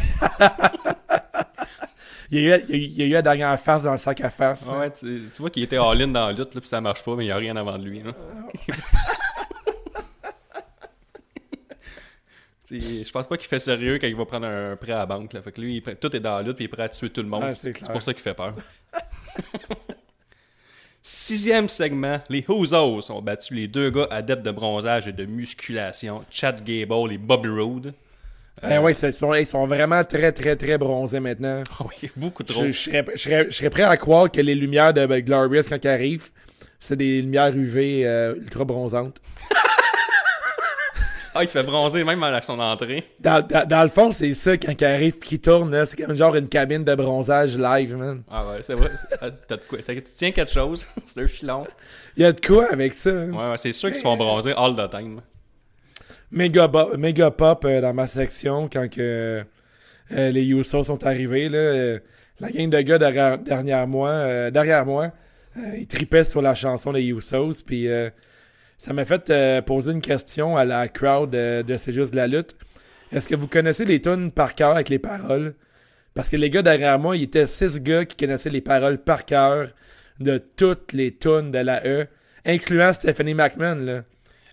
il, 2.31 2.41
y 2.43 2.53
a 2.53 2.59
eu, 2.59 2.63
il, 2.69 2.93
y 2.93 3.03
a 3.03 3.07
eu, 3.07 3.11
la 3.13 3.23
dernière 3.23 3.59
face 3.59 3.83
dans 3.85 3.93
le 3.93 3.99
sac 3.99 4.21
à 4.21 4.31
face. 4.31 4.67
Ouais, 4.67 4.91
tu, 4.91 5.23
tu 5.35 5.41
vois 5.41 5.51
qu'il 5.51 5.63
était 5.63 5.77
all-in 5.79 6.09
dans 6.09 6.27
la 6.27 6.33
lutte, 6.33 6.55
là, 6.55 6.61
puis 6.61 6.69
ça 6.69 6.81
marche 6.81 7.03
pas, 7.03 7.15
mais 7.17 7.25
il 7.25 7.29
y 7.29 7.33
a 7.33 7.37
rien 7.37 7.57
avant 7.57 7.79
de 7.79 7.85
lui. 7.85 8.03
Tu 8.03 8.73
sais, 8.73 8.75
Je 12.71 13.11
pense 13.13 13.27
pas 13.27 13.37
qu'il 13.37 13.49
fait 13.49 13.59
sérieux 13.59 13.99
quand 13.99 14.07
il 14.07 14.17
va 14.17 14.25
prendre 14.25 14.47
un 14.47 14.77
prêt 14.77 14.93
à 14.93 14.99
la 14.99 15.07
banque. 15.07 15.33
Là. 15.33 15.43
Fait 15.43 15.53
que 15.53 15.61
lui, 15.61 15.77
il 15.77 15.97
tout 15.97 16.15
est 16.15 16.21
dans 16.21 16.37
la 16.37 16.43
lutte 16.43 16.57
puis 16.57 16.65
il 16.65 16.67
est 16.67 16.69
prêt 16.69 16.83
à 16.85 16.89
tuer 16.89 17.11
tout 17.11 17.23
le 17.23 17.29
monde. 17.29 17.55
C'est 17.55 17.73
pour 17.91 18.03
ça 18.03 18.13
qu'il 18.13 18.23
fait 18.23 18.35
peur. 18.35 18.55
Sixième 21.03 21.69
segment, 21.69 22.21
les 22.29 22.45
Hozos 22.49 23.13
ont 23.13 23.23
battu 23.23 23.55
les 23.55 23.69
deux 23.69 23.91
gars 23.91 24.09
adeptes 24.11 24.45
de 24.45 24.51
bronzage 24.51 25.07
et 25.07 25.13
de 25.13 25.25
musculation, 25.25 26.25
Chad 26.31 26.65
Gable 26.65 27.13
et 27.13 27.19
Bobby 27.19 27.49
Roode. 27.49 27.95
Eh 28.69 28.79
ouais, 28.79 28.93
ils 28.93 29.13
sont, 29.13 29.35
ils 29.35 29.47
sont 29.47 29.67
vraiment 29.69 30.03
très, 30.03 30.33
très, 30.33 30.57
très 30.57 30.79
bronzés 30.79 31.21
maintenant. 31.21 31.63
oui, 31.81 32.11
beaucoup 32.17 32.43
trop. 32.43 32.65
Je, 32.65 32.71
je 32.71 32.79
serais, 32.81 33.05
je, 33.15 33.21
serais, 33.21 33.47
je 33.49 33.51
serais 33.51 33.71
prêt 33.71 33.83
à 33.83 33.97
croire 33.97 34.31
que 34.33 34.41
les 34.41 34.57
lumières 34.57 34.95
de 34.95 35.07
ben, 35.07 35.21
Glorious, 35.23 35.63
quand 35.69 35.85
elles 35.85 35.93
arrivent, 35.93 36.31
c'est 36.81 36.97
des 36.97 37.21
lumières 37.23 37.55
UV 37.55 38.05
euh, 38.05 38.35
ultra 38.37 38.65
bronzantes. 38.65 39.21
Ah, 41.37 41.43
il 41.43 41.47
se 41.49 41.53
fait 41.53 41.63
bronzer 41.63 42.03
même 42.05 42.23
à 42.23 42.41
son 42.43 42.59
entrée. 42.59 43.05
Dans, 43.21 43.47
dans, 43.47 43.67
dans 43.69 43.83
le 43.83 43.89
fond, 43.89 44.11
c'est 44.13 44.33
ça, 44.35 44.57
quand 44.57 44.81
elles 44.81 44.95
arrivent 44.95 45.17
et 45.17 45.19
qu'ils 45.25 45.41
tournent, 45.41 45.71
là, 45.71 45.85
c'est 45.87 45.97
comme 46.03 46.15
genre 46.17 46.35
une 46.37 46.49
cabine 46.49 46.83
de 46.85 46.95
bronzage 46.95 47.57
live, 47.59 47.97
man. 47.97 48.23
Ah 48.31 48.47
ouais, 48.49 48.59
c'est 48.63 48.75
vrai. 48.75 48.89
ah, 49.21 49.31
T'as 49.49 49.57
de 49.57 49.63
quoi? 49.69 49.79
T'as- 49.85 49.95
Tu 49.95 50.03
tiens 50.17 50.33
quelque 50.33 50.51
chose. 50.53 50.87
c'est 51.07 51.21
un 51.23 51.29
filon. 51.29 51.67
Il 52.17 52.23
y 52.23 52.27
a 52.27 52.33
de 52.33 52.41
quoi 52.41 52.67
avec 52.73 52.95
ça. 52.95 53.11
hein? 53.11 53.31
Ouais, 53.33 53.51
ouais, 53.51 53.57
c'est 53.59 53.73
sûr 53.73 53.89
qu'ils 53.91 53.99
se 53.99 54.03
font 54.03 54.17
bronzer 54.17 54.53
all 54.57 54.75
the 54.75 54.91
time. 54.91 55.21
méga, 56.31 56.71
méga 56.97 57.31
pop 57.31 57.65
euh, 57.65 57.81
dans 57.81 57.95
ma 57.95 58.07
section 58.07 58.69
quand 58.73 58.89
que 58.91 59.45
euh, 60.13 60.31
les 60.31 60.45
Usos 60.49 60.85
sont 60.85 61.05
arrivés. 61.07 61.49
Là, 61.49 61.59
Euh, 61.59 61.99
la 62.41 62.51
gang 62.51 62.69
de 62.69 62.81
gars 62.83 62.99
derrière, 62.99 63.39
derrière 63.39 63.87
moi, 63.87 64.11
euh, 64.11 64.51
derrière 64.51 64.85
moi 64.85 65.11
euh, 65.57 65.61
ils 65.79 65.87
tripaient 65.87 66.25
sur 66.25 66.43
la 66.43 66.55
chanson 66.55 66.93
des 66.93 67.03
Usos. 67.05 67.63
Puis 67.65 67.89
euh, 67.89 68.11
ça 68.79 68.93
m'a 68.93 69.05
fait 69.05 69.31
euh, 69.31 69.63
poser 69.63 69.93
une 69.93 70.01
question 70.01 70.57
à 70.57 70.65
la 70.65 70.89
crowd 70.89 71.35
euh, 71.35 71.63
de 71.63 71.77
C'est 71.77 71.93
juste 71.93 72.15
la 72.15 72.27
lutte. 72.27 72.55
Est-ce 73.13 73.29
que 73.29 73.35
vous 73.35 73.49
connaissez 73.49 73.85
les 73.85 74.01
tunes 74.01 74.31
par 74.31 74.55
cœur 74.55 74.71
avec 74.73 74.89
les 74.89 74.99
paroles? 74.99 75.55
Parce 76.15 76.29
que 76.29 76.37
les 76.37 76.51
gars 76.51 76.63
derrière 76.63 76.99
moi, 76.99 77.17
ils 77.17 77.25
étaient 77.25 77.47
six 77.47 77.81
gars 77.81 78.05
qui 78.05 78.17
connaissaient 78.17 78.51
les 78.51 78.61
paroles 78.61 78.99
par 78.99 79.25
cœur 79.25 79.69
de 80.21 80.39
toutes 80.39 80.93
les 80.93 81.15
tunes 81.15 81.51
de 81.51 81.59
la 81.59 81.87
E, 81.87 82.07
incluant 82.45 82.93
Stephanie 82.93 83.35
McMahon. 83.35 83.77
Là. 83.77 84.03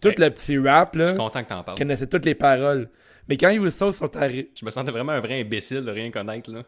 Tout 0.01 0.09
Hey, 0.09 0.15
le 0.17 0.29
petit 0.29 0.57
rap, 0.57 0.91
Je 0.95 0.99
là 0.99 1.07
suis 1.07 1.17
content 1.17 1.43
que 1.43 1.49
t'en 1.49 1.63
parles. 1.63 1.77
connaissait 1.77 2.07
toutes 2.07 2.25
les 2.25 2.35
paroles. 2.35 2.89
Mais 3.29 3.37
quand 3.37 3.47
les 3.47 3.55
Usos 3.57 3.93
sont 3.93 4.15
arrivés... 4.17 4.51
Je 4.59 4.65
me 4.65 4.69
sentais 4.71 4.91
vraiment 4.91 5.13
un 5.13 5.21
vrai 5.21 5.39
imbécile 5.39 5.81
de 5.85 5.91
rien 5.91 6.11
connaître, 6.11 6.51
là. 6.51 6.63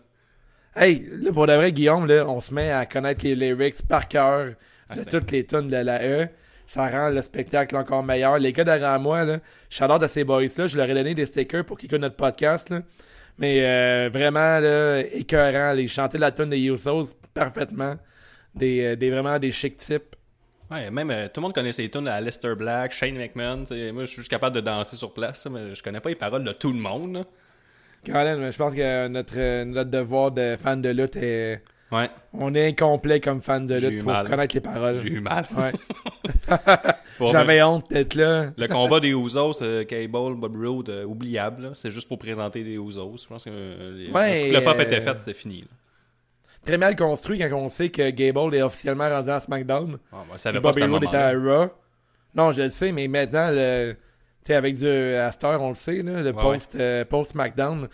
Hey, 0.78 1.06
là, 1.22 1.32
pour 1.34 1.46
de 1.48 1.54
vrai, 1.54 1.72
Guillaume, 1.74 2.06
là, 2.08 2.26
on 2.28 2.40
se 2.40 2.54
met 2.54 2.72
à 2.72 2.86
connaître 2.86 3.26
les 3.26 3.36
lyrics 3.36 3.86
par 3.88 4.08
cœur 4.08 4.54
Ah, 4.90 4.96
de 4.96 5.04
toutes 5.04 5.32
les 5.32 5.46
tunes 5.46 5.68
de 5.68 5.76
la 5.76 6.02
E. 6.06 6.28
Ça 6.68 6.90
rend 6.90 7.10
le 7.10 7.22
spectacle 7.22 7.76
encore 7.76 8.04
meilleur. 8.04 8.40
Les 8.40 8.54
gars 8.54 8.64
derrière 8.64 9.00
moi, 9.00 9.24
là, 9.24 9.38
j'adore 9.70 10.00
de 10.00 10.08
ces 10.08 10.24
boys-là. 10.24 10.68
Je 10.68 10.78
leur 10.78 10.90
ai 10.90 10.94
donné 10.94 11.14
des 11.14 11.26
stickers 11.26 11.66
pour 11.66 11.78
qu'ils 11.78 11.88
écoutent 11.88 12.02
notre 12.02 12.16
podcast, 12.16 12.70
là. 12.70 12.82
Mais 13.38 13.60
euh, 13.62 14.10
vraiment, 14.12 14.60
là, 14.60 15.02
écœurant. 15.02 15.74
Les 15.74 15.88
chanter 15.88 16.18
la 16.18 16.32
tune 16.32 16.50
des 16.50 16.62
Usos 16.62 17.16
parfaitement. 17.34 17.96
Des, 18.56 18.82
euh, 18.82 18.96
des 18.96 19.12
vraiment 19.12 19.38
des 19.38 19.52
chic 19.52 19.76
types. 19.76 20.16
Ouais, 20.72 20.90
même 20.90 21.12
euh, 21.12 21.28
tout 21.28 21.42
le 21.42 21.44
monde 21.44 21.54
connaît 21.54 21.72
ses 21.72 21.90
tunes 21.90 22.08
à 22.08 22.20
Lester 22.20 22.56
Black, 22.56 22.92
Shane 22.92 23.16
McMahon. 23.16 23.66
Moi, 23.94 24.02
je 24.02 24.06
suis 24.06 24.18
juste 24.18 24.30
capable 24.30 24.56
de 24.56 24.62
danser 24.62 24.96
sur 24.96 25.14
place, 25.14 25.46
mais 25.46 25.76
je 25.76 25.84
connais 25.84 26.00
pas 26.00 26.10
les 26.10 26.16
paroles 26.16 26.44
de 26.44 26.54
tout 26.54 26.72
le 26.72 26.80
monde. 26.80 27.26
Colin, 28.06 28.52
je 28.52 28.58
pense 28.58 28.76
que 28.76 29.08
notre, 29.08 29.34
euh, 29.38 29.66
notre 29.66 29.90
devoir 29.90 30.32
de 30.32 30.56
fan 30.58 30.82
de 30.82 30.90
lutte 30.90 31.16
est... 31.18 31.62
Ouais, 31.92 32.10
On 32.34 32.54
est 32.56 32.68
incomplet 32.70 33.20
comme 33.20 33.42
fan 33.42 33.68
de 33.68 33.76
lutte. 33.76 34.02
Faut 34.02 34.08
mal. 34.10 34.28
connaître 34.28 34.56
les 34.56 34.62
paroles. 34.62 35.00
j'ai 35.04 35.10
eu 35.12 35.20
mal. 35.20 35.46
Ouais. 35.56 35.72
J'avais 37.32 37.62
honte 37.64 37.90
d'être 37.90 38.16
là. 38.16 38.48
Le 38.58 38.68
combat 38.68 39.00
des 39.00 39.10
Usos, 39.10 39.62
euh, 39.62 39.84
Cable, 39.86 40.36
Bob 40.36 40.56
Roode, 40.58 40.90
euh, 40.90 41.06
oubliable. 41.06 41.72
C'est 41.76 41.92
juste 41.92 42.08
pour 42.08 42.18
présenter 42.18 42.64
des 42.64 42.76
Usos. 42.76 43.18
Je 43.24 43.28
pense 43.28 43.44
que 43.46 43.50
euh, 43.52 43.98
les- 43.98 44.12
Ouais, 44.12 44.50
le 44.50 44.62
pop 44.64 44.76
euh, 44.78 44.82
était 44.84 45.00
fait, 45.02 45.20
c'était 45.20 45.34
fini. 45.34 45.62
là. 45.62 45.68
Très 46.66 46.78
mal 46.80 46.96
construit 46.96 47.38
quand 47.38 47.52
on 47.56 47.70
sait 47.70 47.90
que 47.90 48.10
Gable 48.10 48.56
est 48.56 48.62
officiellement 48.64 49.08
rendu 49.08 49.30
à 49.30 49.40
SmackDown. 49.40 49.98
Ah, 50.12 50.24
Et 50.50 50.54
pas 50.54 50.60
Bobby 50.60 50.84
Roode 50.84 51.04
était 51.04 51.16
à 51.18 51.32
Raw. 51.32 51.68
Non, 52.34 52.52
je 52.52 52.64
le 52.64 52.70
sais, 52.70 52.92
mais 52.92 53.08
maintenant, 53.08 53.50
le, 53.52 53.94
tu 53.94 54.00
sais, 54.48 54.56
avec 54.56 54.76
du 54.76 54.88
Astor, 54.88 55.62
on 55.62 55.70
le 55.70 55.76
sait, 55.76 56.02
là, 56.02 56.22
le 56.24 56.32
Ouais, 56.32 56.42
post, 56.42 56.76
euh, 56.76 57.06
post 57.06 57.32
SmackDown, 57.34 57.88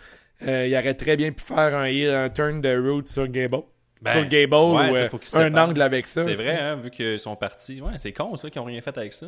euh, 0.48 0.66
il 0.66 0.74
aurait 0.74 0.94
très 0.94 1.16
bien 1.16 1.30
pu 1.32 1.42
faire 1.44 1.76
un, 1.76 1.84
un 2.24 2.28
turn 2.30 2.60
de 2.62 2.76
Roode 2.90 3.06
sur 3.06 3.28
Gable. 3.28 3.58
Ben, 4.02 4.12
sur 4.12 4.26
Gable 4.28 4.54
ouais, 4.54 5.08
ou 5.12 5.18
c'est 5.22 5.36
euh, 5.38 5.44
un 5.46 5.56
angle 5.56 5.80
avec 5.80 6.06
ça. 6.06 6.22
C'est 6.22 6.34
vrai, 6.34 6.58
hein, 6.58 6.76
vu 6.76 6.90
qu'ils 6.90 7.20
sont 7.20 7.36
partis. 7.36 7.80
Ouais, 7.80 7.92
c'est 7.98 8.12
con, 8.12 8.36
ça, 8.36 8.50
qu'ils 8.50 8.60
ont 8.60 8.64
rien 8.64 8.80
fait 8.82 8.96
avec 8.98 9.12
ça. 9.12 9.26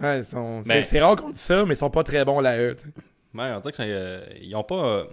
Ouais, 0.00 0.18
ils 0.18 0.24
sont- 0.24 0.62
Mais- 0.66 0.82
c'est, 0.82 1.00
rare 1.00 1.16
qu'on 1.16 1.30
dit 1.30 1.38
ça, 1.38 1.64
mais 1.64 1.74
ils 1.74 1.78
sont 1.78 1.90
pas 1.90 2.04
très 2.04 2.24
bons 2.24 2.40
là, 2.40 2.58
eux. 2.58 2.76
Ouais, 3.34 3.50
on 3.54 3.60
dirait 3.60 3.70
que 3.72 3.76
c'est, 3.76 3.88
euh, 3.90 4.20
ont 4.54 4.62
pas. 4.62 4.74
euh, 4.84 5.04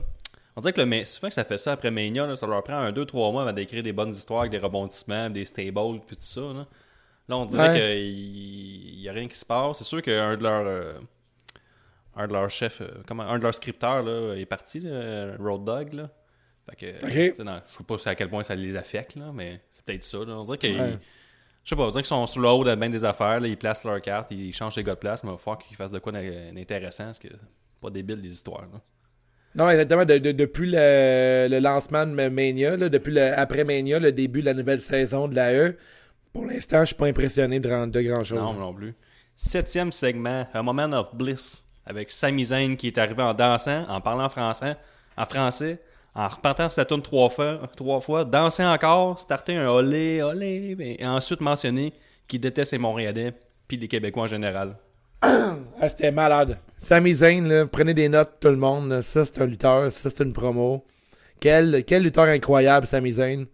on 0.56 0.62
dirait 0.62 0.74
que 0.74 0.82
le 0.82 1.06
souvent 1.06 1.28
que 1.30 1.34
ça 1.34 1.44
fait 1.44 1.58
ça 1.58 1.72
après 1.74 1.90
Mania, 1.92 2.28
là, 2.28 2.36
ça 2.36 2.46
leur 2.48 2.64
prend 2.64 2.76
un 2.78 2.92
2-3 2.92 3.32
mois 3.32 3.42
avant 3.44 3.54
d'écrire 3.54 3.82
des 3.84 3.94
bonnes 3.94 4.12
histoires 4.12 4.42
avec 4.42 4.52
des 4.52 4.58
rebondissements, 4.60 5.30
des 5.30 5.46
stables, 5.46 6.00
puis 6.06 6.16
tout 6.16 6.22
ça. 6.24 6.42
Là, 6.42 6.66
Là, 7.28 7.38
on 7.38 7.46
dirait 7.46 7.70
Ouais. 7.70 7.80
qu'il 7.80 9.00
y 9.02 9.10
a 9.10 9.12
rien 9.14 9.28
qui 9.28 9.36
se 9.38 9.46
passe. 9.46 9.80
C'est 9.80 9.84
sûr 9.84 10.02
qu'un 10.04 10.38
de 10.38 10.44
leurs. 10.44 10.66
euh, 10.68 10.94
un 12.16 12.28
de 12.28 12.34
leurs 12.34 12.50
chefs, 12.52 12.82
comment, 13.08 13.24
un 13.24 13.38
de 13.40 13.44
leurs 13.44 13.56
scripteurs 13.56 14.04
là, 14.04 14.36
est 14.36 14.46
parti, 14.46 14.80
Road 15.40 15.64
Dog. 15.66 15.94
Là. 15.94 16.10
Fait 16.70 16.76
que, 16.76 17.44
non, 17.44 17.62
je 17.72 17.78
sais 17.78 17.84
pas 17.84 17.96
à 18.10 18.16
quel 18.16 18.30
point 18.30 18.44
ça 18.44 18.56
les 18.56 18.76
affecte, 18.76 19.16
là, 19.16 19.32
mais 19.34 19.62
c'est 19.72 19.84
peut-être 19.86 20.04
ça. 20.04 20.18
Là. 20.20 20.34
On 20.38 20.44
dirait 20.44 20.58
qu'ils. 20.58 20.80
Ouais. 20.80 20.98
Je 21.64 21.70
sais 21.70 21.76
pas, 21.76 21.84
on 21.84 21.88
dirait 21.90 22.02
qu'ils 22.04 22.08
sont 22.08 22.26
sous 22.28 22.40
l'eau 22.40 22.64
de 22.64 22.76
bien 22.76 22.90
des 22.90 23.04
affaires, 23.04 23.40
là, 23.40 23.48
ils 23.48 23.58
placent 23.58 23.84
leurs 23.84 24.02
cartes, 24.02 24.30
ils 24.32 24.54
changent 24.54 24.76
les 24.76 24.84
gars 24.84 24.94
de 24.96 25.00
place, 25.00 25.24
mais 25.24 25.30
il 25.30 25.34
va 25.34 25.38
falloir 25.38 25.58
qu'ils 25.60 25.76
fassent 25.76 25.92
de 25.92 26.00
quoi 26.00 26.12
d'intéressant, 26.12 27.06
parce 27.06 27.20
que 27.20 27.28
c'est 27.30 27.80
pas 27.82 27.90
débile 27.90 28.20
les 28.22 28.32
histoires. 28.32 28.62
Là. 28.72 28.80
Non, 29.56 29.70
exactement. 29.70 30.06
de- 30.06 30.18
de- 30.18 30.32
depuis 30.32 30.70
le, 30.70 31.48
le 31.50 31.60
lancement 31.60 32.06
de 32.06 32.12
Mania, 32.30 32.78
là, 32.78 32.90
depuis 32.90 33.14
le, 33.14 33.38
après 33.40 33.64
Mania, 33.64 34.00
le 34.00 34.12
début 34.12 34.42
de 34.42 34.46
la 34.46 34.54
nouvelle 34.54 34.80
saison 34.80 35.28
de 35.28 35.36
la 35.36 35.54
E, 35.54 35.78
pour 36.34 36.46
l'instant, 36.46 36.82
je 36.82 36.88
suis 36.88 36.96
pas 36.96 37.08
impressionné 37.08 37.60
de, 37.60 37.68
grand- 37.70 37.88
de 37.88 38.02
grand-chose. 38.02 38.38
Non, 38.38 38.54
non 38.54 38.74
plus. 38.74 38.94
Septième 39.36 39.92
segment, 39.92 40.46
A 40.54 40.62
Moment 40.62 40.92
of 40.98 41.16
Bliss, 41.16 41.64
avec 41.86 42.12
Sami 42.12 42.46
Zayn 42.46 42.76
qui 42.76 42.88
est 42.88 42.98
arrivé 42.98 43.24
en 43.24 43.34
dansant, 43.34 43.86
en 43.90 44.02
parlant 44.02 44.30
français, 44.30 44.76
en 45.18 45.26
français, 45.26 45.80
en 46.16 46.28
repartant 46.28 46.70
sur 46.70 46.80
la 46.80 46.86
tourne 46.86 47.02
trois 47.02 47.30
fois, 47.30 47.60
trois 47.76 48.00
fois, 48.00 48.24
danser 48.24 48.64
encore, 48.64 49.20
starter 49.20 49.56
un 49.58 49.68
olé, 49.70 50.24
olé, 50.24 50.76
et 51.00 51.06
ensuite 51.06 51.42
mentionner 51.42 51.94
qu'il 52.28 52.40
déteste 52.40 52.72
les 52.72 52.78
Montréalais, 52.78 53.34
puis 53.68 53.78
les 53.78 53.88
Québécois 53.88 54.24
en 54.24 54.28
général. 54.28 54.76
Ah, 55.82 55.90
c'était 55.90 56.12
malade. 56.12 56.58
Sami 56.78 57.14
Zayn, 57.14 57.48
là, 57.48 57.66
prenez 57.66 57.94
des 57.94 58.08
notes, 58.08 58.34
tout 58.40 58.48
le 58.48 58.56
monde. 58.56 58.90
là. 58.90 59.02
Ça, 59.02 59.26
c'est 59.26 59.42
un 59.42 59.46
lutteur. 59.46 59.92
Ça, 59.92 60.10
c'est 60.10 60.24
une 60.24 60.32
promo. 60.34 60.86
Quel, 61.40 61.84
quel 61.84 62.04
lutteur 62.04 62.26
incroyable, 62.26 62.88
Sami 62.88 63.12
Zayn. 63.12 63.46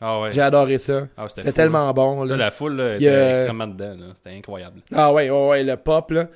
Ah 0.00 0.20
ouais. 0.20 0.32
J'ai 0.32 0.40
adoré 0.40 0.78
ça. 0.78 1.06
Ah, 1.16 1.26
c'était 1.28 1.52
tellement 1.52 1.92
bon. 1.92 2.26
Ça, 2.26 2.32
Là. 2.36 2.44
la 2.46 2.50
foule 2.50 2.76
là, 2.76 2.96
était 2.96 3.30
extrêmement 3.30 3.66
dedans. 3.68 3.96
C'était 4.16 4.36
incroyable. 4.36 4.80
Ah 4.92 5.12
ouais, 5.12 5.30
ouais, 5.30 5.48
ouais, 5.48 5.62
le 5.64 5.76
pop, 5.76 6.10
là. 6.10 6.26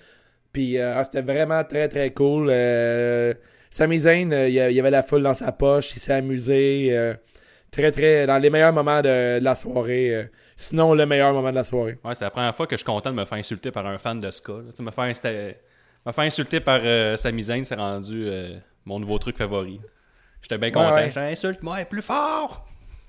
Puis 0.53 0.79
euh, 0.79 0.95
ah, 0.97 1.05
c'était 1.05 1.23
vraiment 1.23 1.63
très, 1.65 1.89
très 1.89 2.11
cool. 2.11 2.49
Euh, 2.51 3.33
Sami 3.75 3.99
Zayn, 4.01 4.31
euh, 4.33 4.49
il 4.49 4.55
y 4.55 4.61
avait 4.81 4.91
la 4.91 5.03
foule 5.03 5.23
dans 5.23 5.33
sa 5.33 5.51
poche. 5.51 5.97
Il 5.97 6.01
s'est 6.01 6.13
amusé. 6.13 6.89
euh, 6.91 7.15
très, 7.71 7.91
très... 7.91 8.27
Dans 8.27 8.37
les 8.37 8.51
meilleurs 8.51 8.73
moments 8.75 9.01
de, 9.01 9.39
de 9.39 9.45
la 9.45 9.55
soirée. 9.55 10.15
euh, 10.15 10.25
sinon, 10.57 10.93
le 10.93 11.07
meilleur 11.07 11.33
moment 11.33 11.49
de 11.51 11.55
la 11.57 11.65
soirée. 11.65 11.99
Ouais, 12.05 12.15
c'est 12.15 12.25
la 12.25 12.31
première 12.31 12.55
fois 12.55 12.67
que 12.67 12.75
je 12.77 12.81
suis 12.81 12.85
content 12.85 13.11
de 13.11 13.17
me 13.17 13.25
faire 13.25 13.39
insulter 13.39 13.71
par 13.71 13.87
un 13.87 13.97
fan 13.97 14.21
de 14.21 14.31
ska. 14.31 14.53
Me 14.81 14.91
faire, 14.91 15.07
me 16.05 16.13
faire 16.13 16.25
insulter 16.25 16.61
par 16.61 16.81
Sami 17.19 17.43
Zayn, 17.43 17.65
c'est 17.65 17.75
rendu 17.77 18.29
mon 18.85 19.01
nouveau 19.01 19.19
truc 19.19 19.39
favori. 19.39 19.81
J'étais 20.43 20.59
bien 20.59 20.71
content. 20.71 20.95
ouais. 20.95 21.07
J'étais 21.07 21.21
insulte-moi 21.21 21.85
plus 21.87 22.03
fort! 22.03 22.67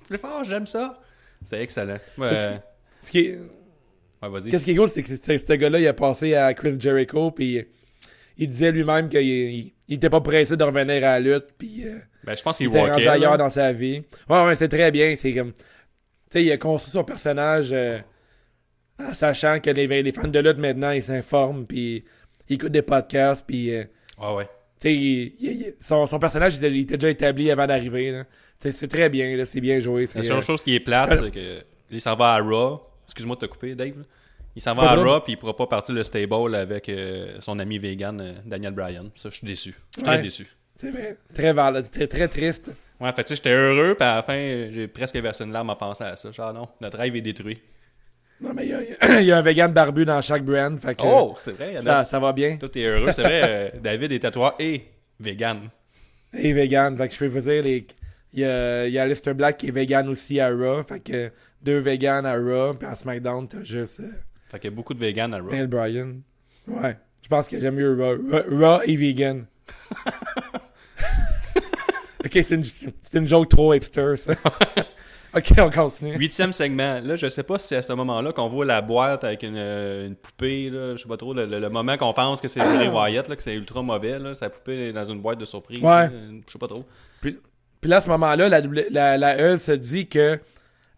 Plus 0.08 0.18
fort, 0.18 0.44
j'aime 0.46 0.68
ça! 0.68 1.00
C'était 1.44 1.62
excellent. 1.64 1.98
Ouais, 2.18 2.30
Ce 3.02 3.12
qui 3.12 3.20
est- 3.20 3.40
ouais. 4.22 4.50
Qu'est-ce 4.50 4.64
qui 4.64 4.72
est 4.72 4.76
cool, 4.76 4.88
c'est 4.88 5.04
que 5.04 5.10
ce, 5.10 5.38
ce 5.38 5.54
gars-là, 5.54 5.80
il 5.80 5.88
a 5.88 5.94
passé 5.94 6.36
à 6.36 6.54
Chris 6.54 6.76
Jericho, 6.80 7.32
puis 7.32 7.66
il 8.38 8.48
disait 8.48 8.72
lui-même 8.72 9.10
qu'il 9.10 9.74
il, 9.88 9.96
était 9.96 10.10
pas 10.10 10.22
pressé 10.22 10.56
de 10.58 10.64
revenir 10.64 10.98
à 11.06 11.20
la 11.20 11.20
lutte, 11.20 11.48
puis 11.58 11.86
euh, 11.86 11.98
Ben, 12.24 12.36
je 12.38 12.42
pense 12.44 12.60
il 12.60 12.70
qu'il 12.70 12.78
était 12.78 12.90
rendu 12.92 13.08
ailleurs 13.08 13.38
dans 13.38 13.50
sa 13.50 13.72
vie. 13.72 14.04
Ouais, 14.30 14.44
ouais, 14.46 14.56
c'est 14.56 14.70
très 14.70 14.92
bien. 14.92 15.16
C'est 15.16 15.34
comme. 15.34 15.54
Tu 15.54 15.60
sais, 16.32 16.44
il 16.44 16.52
a 16.52 16.58
construit 16.58 16.92
son 16.92 17.04
personnage 17.04 17.70
euh, 17.74 18.00
en 19.00 19.14
sachant 19.14 19.60
que 19.60 19.70
les, 19.70 19.88
les 20.04 20.12
fans 20.12 20.28
de 20.28 20.40
lutte 20.40 20.58
maintenant, 20.58 20.92
ils 20.92 21.04
s'informent, 21.04 21.66
puis 21.66 22.04
ils 22.50 22.54
écoutent 22.56 22.72
des 22.72 22.82
podcasts, 22.82 23.46
puis. 23.46 23.74
euh, 23.76 23.84
Ouais, 24.20 24.34
ouais. 24.36 24.46
tu 24.46 24.88
sais, 24.90 24.94
il- 24.94 25.36
il- 25.40 25.52
il- 25.62 25.74
son, 25.82 26.06
son 26.06 26.20
personnage 26.20 26.56
il 26.58 26.66
était, 26.66 26.76
il 26.76 26.82
était 26.82 26.98
déjà 26.98 27.10
établi 27.10 27.52
avant 27.52 27.66
d'arriver. 27.68 28.22
C'est 28.60 28.88
très 28.88 29.10
bien, 29.10 29.44
c'est 29.46 29.60
bien 29.60 29.80
joué. 29.80 30.08
La 30.16 30.24
seule 30.24 30.32
euh, 30.34 30.42
chose 30.42 30.64
qui 30.64 30.76
est 30.76 30.80
plate, 30.80 31.16
c'est 31.16 31.32
que 31.32 31.64
il 31.92 32.00
s'en 32.00 32.16
va 32.16 32.34
à 32.36 32.40
Raw. 32.40 32.82
Excuse-moi 33.06 33.36
de 33.36 33.42
te 33.42 33.46
couper, 33.48 33.76
Dave. 33.76 34.06
Il 34.56 34.62
s'en 34.62 34.76
va 34.76 34.92
à. 34.92 34.96
Raw, 34.96 35.22
puis 35.22 35.34
il 35.34 35.38
pourra 35.38 35.56
pas 35.56 35.66
partir 35.68 35.96
le 35.96 36.04
stable 36.04 36.56
avec 36.56 36.88
euh, 36.90 37.38
son 37.40 37.58
ami 37.60 37.78
vegan, 37.80 38.22
euh, 38.22 38.34
Daniel 38.46 38.74
Bryan. 38.74 39.10
Ça, 39.16 39.30
je 39.30 39.36
suis 39.38 39.48
déçu. 39.48 39.74
Je 39.92 40.00
suis 40.00 40.04
très 40.04 40.18
Ouais. 40.18 40.22
déçu. 40.22 40.48
C'est 40.76 40.92
vrai. 40.92 41.18
Très, 41.34 41.54
très, 41.84 42.08
très 42.08 42.28
triste. 42.28 42.72
Ouais, 43.00 43.12
fait 43.14 43.24
tu 43.24 43.30
sais, 43.30 43.36
j'étais 43.36 43.52
heureux, 43.52 43.96
puis 43.96 44.08
à 44.08 44.16
la 44.18 44.24
fin, 44.24 44.68
j'ai 44.72 44.88
presque 44.88 45.16
versé 45.18 45.44
une 45.44 45.52
larme 45.52 45.70
en 45.72 45.76
pensant 45.76 46.06
à 46.06 46.16
ça. 46.16 46.32
Genre, 46.32 46.54
non, 46.54 46.68
notre 46.82 46.98
rêve 46.98 47.16
est 47.16 47.22
détruit. 47.22 47.60
Non, 48.42 48.52
mais 48.56 48.66
il 48.66 48.70
y 48.70 48.74
a, 48.74 49.20
il 49.22 49.26
y 49.26 49.32
a 49.32 49.38
un 49.38 49.42
vegan 49.42 49.72
barbu 49.72 50.06
dans 50.06 50.22
chaque 50.22 50.44
brand. 50.46 50.78
Fait 50.80 50.96
que 50.96 51.02
Oh, 51.06 51.36
c'est 51.44 51.52
vrai, 51.54 51.74
y 51.74 51.78
a- 51.78 51.82
ça, 51.82 52.06
ça 52.06 52.20
va 52.20 52.32
bien. 52.34 52.58
Toi, 52.58 52.70
t'es 52.70 52.84
heureux, 52.84 53.12
c'est 53.14 53.22
vrai. 53.24 53.42
euh, 53.44 53.70
David 53.82 54.12
est 54.12 54.20
tatoueur 54.20 54.56
et 54.60 54.84
vegan. 55.20 55.70
Et 56.38 56.54
vegan. 56.54 56.96
Fait 56.98 57.08
que 57.08 57.14
je 57.14 57.20
peux 57.20 57.28
vous 57.28 57.42
dire, 57.42 57.64
les... 57.64 57.86
il 58.34 58.40
y 58.40 58.46
a, 58.46 58.88
y 58.88 58.98
a 58.98 59.06
Lister 59.08 59.34
Black 59.34 59.58
qui 59.58 59.68
est 59.68 59.72
vegan 59.72 60.08
aussi 60.10 60.40
à 60.40 60.50
Raw. 60.50 60.84
Fait 60.84 61.00
que 61.00 61.32
deux 61.62 61.78
vegans 61.80 62.24
à 62.26 62.34
Raw. 62.36 62.74
Puis 62.74 62.88
à 62.88 62.96
SmackDown, 62.96 63.48
t'as 63.48 63.64
juste 63.64 64.00
euh, 64.00 64.12
Fait 64.54 64.60
qu'il 64.60 64.70
y 64.70 64.74
a 64.74 64.76
beaucoup 64.76 64.94
de 64.94 65.00
vegan 65.00 65.34
à 65.34 65.40
Raw. 65.40 65.50
Daniel 65.50 65.68
Bryan. 65.68 66.22
Ouais. 66.68 66.96
Je 67.22 67.28
pense 67.28 67.48
que 67.50 67.60
j'aime 67.60 67.76
mieux 67.76 67.94
Raw. 68.00 68.16
Raw, 68.32 68.44
Raw 68.78 68.82
et 68.86 68.96
vegan. 68.96 69.46
ok, 72.26 72.32
c'est 72.42 72.56
une, 72.56 72.64
c'est 72.64 73.18
une 73.18 73.28
joke 73.28 73.50
trop 73.50 73.74
hipster, 73.74 74.16
ça. 74.18 74.34
ok, 75.36 75.52
on 75.58 75.70
continue. 75.70 76.16
Huitième 76.18 76.54
segment. 76.54 77.00
Là, 77.04 77.16
je 77.16 77.28
sais 77.30 77.44
pas 77.44 77.58
si 77.60 77.68
c'est 77.70 77.76
à 77.78 77.82
ce 77.82 77.94
moment-là 77.94 78.32
qu'on 78.34 78.48
voit 78.48 78.66
la 78.66 78.82
boîte 78.82 79.24
avec 79.24 79.44
une, 79.44 79.58
une 79.58 80.16
poupée. 80.16 80.70
Là, 80.70 80.96
je 80.96 81.02
sais 81.02 81.08
pas 81.10 81.18
trop. 81.18 81.34
Le, 81.34 81.46
le- 81.46 81.60
le 81.60 81.70
moment 81.70 81.98
qu'on 81.98 82.14
pense 82.14 82.40
que 82.42 82.48
c'est 82.48 82.60
Bray 82.60 82.88
Wyatt, 82.88 83.28
là, 83.28 83.36
que 83.36 83.44
c'est 83.44 83.56
ultra 83.56 83.82
mauvais. 83.82 84.20
Là, 84.20 84.36
sa 84.36 84.50
poupée 84.50 84.90
est 84.90 84.94
dans 84.94 85.06
une 85.06 85.22
boîte 85.22 85.40
de 85.40 85.46
surprise. 85.46 85.80
Ouais. 85.82 85.88
là, 86.08 86.10
je 86.48 86.52
sais 86.52 86.60
pas 86.60 86.68
trop. 86.68 86.86
Puis 87.22 87.40
là, 87.84 87.98
à 87.98 88.02
ce 88.02 88.10
moment-là, 88.10 88.48
la, 88.50 88.62
W- 88.62 88.88
la, 88.92 89.18
la 89.18 89.38
E 89.38 89.58
se 89.58 89.74
dit 89.74 90.08
que 90.08 90.40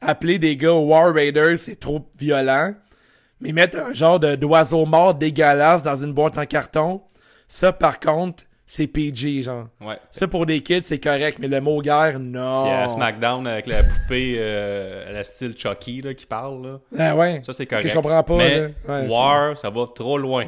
appeler 0.02 0.38
des 0.38 0.56
gars 0.56 0.74
War 0.74 1.12
Raiders, 1.13 1.58
c'est 1.58 1.80
trop 1.80 2.08
violent. 2.20 2.74
Mais 3.41 3.52
mettre 3.52 3.78
un 3.80 3.93
genre 3.93 4.19
de 4.19 4.36
d'oiseau 4.36 4.86
mort 4.86 5.13
dégueulasse 5.13 5.84
dans 5.84 5.95
une 5.95 6.13
boîte 6.13 6.38
en 6.38 6.45
carton, 6.45 7.02
Ça, 7.48 7.71
par 7.74 8.00
contre, 8.00 8.43
c'est 8.65 8.88
PG, 8.88 9.43
genre. 9.43 9.67
Ouais. 9.80 10.00
Ça, 10.10 10.28
pour 10.28 10.45
des 10.48 10.62
kids, 10.62 10.82
c'est 10.84 11.00
correct, 11.00 11.38
mais 11.39 11.48
le 11.48 11.62
mot 11.62 11.80
guerre, 11.82 12.19
non. 12.19 12.63
Puis 12.63 12.71
à 12.74 12.88
SmackDown 12.89 13.45
avec 13.45 13.67
la 13.67 13.84
poupée 13.84 14.36
euh, 14.39 15.08
à 15.10 15.12
la 15.12 15.24
style 15.24 15.54
Chucky 15.56 16.02
là, 16.02 16.13
qui 16.15 16.26
parle. 16.26 16.65
Là. 16.65 16.80
Ah 16.98 17.15
ouais. 17.15 17.41
Ça, 17.45 17.54
c'est 17.54 17.65
Que 17.67 17.76
correct. 17.76 17.88
je 17.89 17.93
comprends 17.93 18.24
pas, 18.24 18.38
Mais 18.38 18.60
là. 18.60 18.67
Ouais, 18.88 19.08
War, 19.08 19.58
ça 19.58 19.69
va 19.69 19.86
trop 19.93 20.17
loin. 20.17 20.45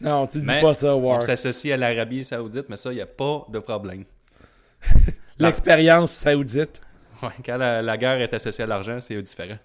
Non, 0.00 0.26
tu 0.26 0.40
dis 0.40 0.46
Mais 0.46 0.60
pas 0.60 0.74
ça, 0.74 0.96
On 0.96 1.00
War. 1.00 1.22
s'associe 1.22 1.72
à 1.72 1.76
l'Arabie 1.76 2.24
Saoudite, 2.24 2.68
mais 2.68 2.76
ça, 2.76 2.90
il 2.90 2.96
n'y 2.96 3.00
a 3.02 3.06
pas 3.06 3.46
de 3.48 3.60
problème. 3.60 4.02
L'expérience 5.38 6.10
saoudite. 6.10 6.80
Ouais, 7.22 7.28
quand 7.46 7.56
la, 7.56 7.82
la 7.82 7.96
guerre 7.96 8.20
est 8.20 8.34
associée 8.34 8.64
à 8.64 8.66
l'argent, 8.66 8.98
c'est 9.00 9.20
différent. 9.22 9.58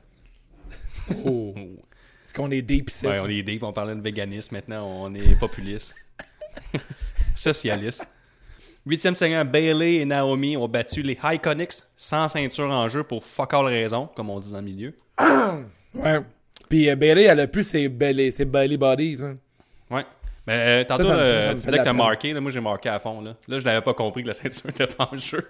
Oh. 1.26 1.56
Qu'on 2.38 2.52
est 2.52 2.62
deep 2.62 2.92
ici? 2.92 3.08
Ouais, 3.08 3.20
on 3.20 3.28
est 3.28 3.42
deep, 3.42 3.64
on 3.64 3.74
parlait 3.74 3.96
de 3.96 4.02
véganisme, 4.02 4.54
maintenant 4.54 4.88
on 4.88 5.12
est 5.16 5.40
populiste. 5.40 5.96
Socialiste. 7.36 8.08
Huitième 8.86 9.16
segment, 9.16 9.44
Bailey 9.44 9.96
et 9.96 10.06
Naomi 10.06 10.56
ont 10.56 10.68
battu 10.68 11.02
les 11.02 11.18
Iconics 11.24 11.84
sans 11.96 12.28
ceinture 12.28 12.70
en 12.70 12.88
jeu 12.90 13.04
pour 13.04 13.26
fuck 13.26 13.56
all 13.56 13.66
raison, 13.66 14.08
comme 14.16 14.30
on 14.30 14.40
dit 14.40 14.52
dans 14.52 14.60
le 14.60 14.64
milieu. 14.64 14.94
Ouais. 15.96 16.20
Puis 16.70 16.90
euh, 16.90 16.96
Bailey, 16.96 17.24
elle 17.24 17.40
a 17.40 17.48
plus 17.48 17.64
ses 17.64 17.88
belly, 17.88 18.32
ses 18.32 18.46
belly 18.46 18.78
bodies. 18.78 19.24
Hein. 19.24 19.38
Ouais. 19.90 20.06
Mais 20.46 20.54
euh, 20.54 20.84
tantôt, 20.84 21.06
ça 21.06 21.16
euh, 21.16 21.48
ça 21.48 21.50
tu 21.52 21.56
disais 21.56 21.72
que 21.72 21.76
t'as 21.78 21.84
peine. 21.86 21.96
marqué, 21.96 22.34
là, 22.34 22.42
moi 22.42 22.52
j'ai 22.52 22.60
marqué 22.60 22.90
à 22.90 23.00
fond. 23.00 23.22
Là, 23.22 23.36
là 23.48 23.58
je 23.58 23.66
n'avais 23.66 23.82
pas 23.82 23.96
compris 23.96 24.22
que 24.22 24.28
la 24.28 24.36
ceinture 24.36 24.70
était 24.70 24.86
pas 24.86 25.10
en 25.12 25.18
jeu. 25.18 25.50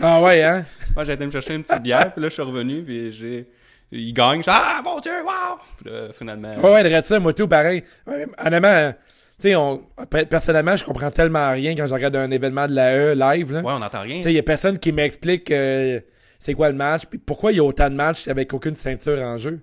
Ah 0.00 0.22
ouais, 0.22 0.42
hein? 0.42 0.64
Moi 0.94 1.04
j'ai 1.04 1.12
été 1.12 1.26
me 1.26 1.30
chercher 1.30 1.54
une 1.54 1.64
petite 1.64 1.82
bière, 1.82 2.14
puis 2.14 2.22
là 2.22 2.28
je 2.30 2.32
suis 2.32 2.42
revenu, 2.42 2.82
puis 2.82 3.12
j'ai. 3.12 3.46
Il 3.94 4.12
gagne, 4.14 4.38
je 4.38 4.42
suis, 4.42 4.50
Ah 4.52 4.80
mon 4.84 4.98
dieu, 5.00 5.12
wow! 5.22 5.58
Puis 5.82 5.90
là, 5.90 6.08
finalement. 6.12 6.54
Ouais, 6.56 6.72
ouais, 6.82 7.00
de 7.00 7.04
ça, 7.04 7.20
moi 7.20 7.32
tout, 7.34 7.46
pareil. 7.46 7.84
Honnêtement, 8.06 8.92
tu 8.92 8.96
sais, 9.38 9.54
on, 9.56 9.78
pe- 10.08 10.24
personnellement, 10.24 10.76
je 10.76 10.84
comprends 10.84 11.10
tellement 11.10 11.50
rien 11.52 11.74
quand 11.74 11.86
je 11.86 11.94
regarde 11.94 12.16
un 12.16 12.30
événement 12.30 12.66
de 12.66 12.74
la 12.74 12.96
E 12.96 13.14
live, 13.14 13.52
là. 13.52 13.60
Ouais, 13.60 13.72
on 13.72 13.78
n'entend 13.80 14.00
rien. 14.00 14.16
Tu 14.18 14.22
sais, 14.24 14.32
il 14.32 14.36
y 14.36 14.38
a 14.38 14.42
personne 14.42 14.78
qui 14.78 14.92
m'explique 14.92 15.50
euh, 15.50 16.00
c'est 16.38 16.54
quoi 16.54 16.70
le 16.70 16.74
match, 16.76 17.02
puis 17.06 17.18
pourquoi 17.18 17.52
il 17.52 17.56
y 17.56 17.60
a 17.60 17.64
autant 17.64 17.90
de 17.90 17.94
matchs 17.94 18.28
avec 18.28 18.52
aucune 18.54 18.76
ceinture 18.76 19.20
en 19.20 19.36
jeu. 19.36 19.60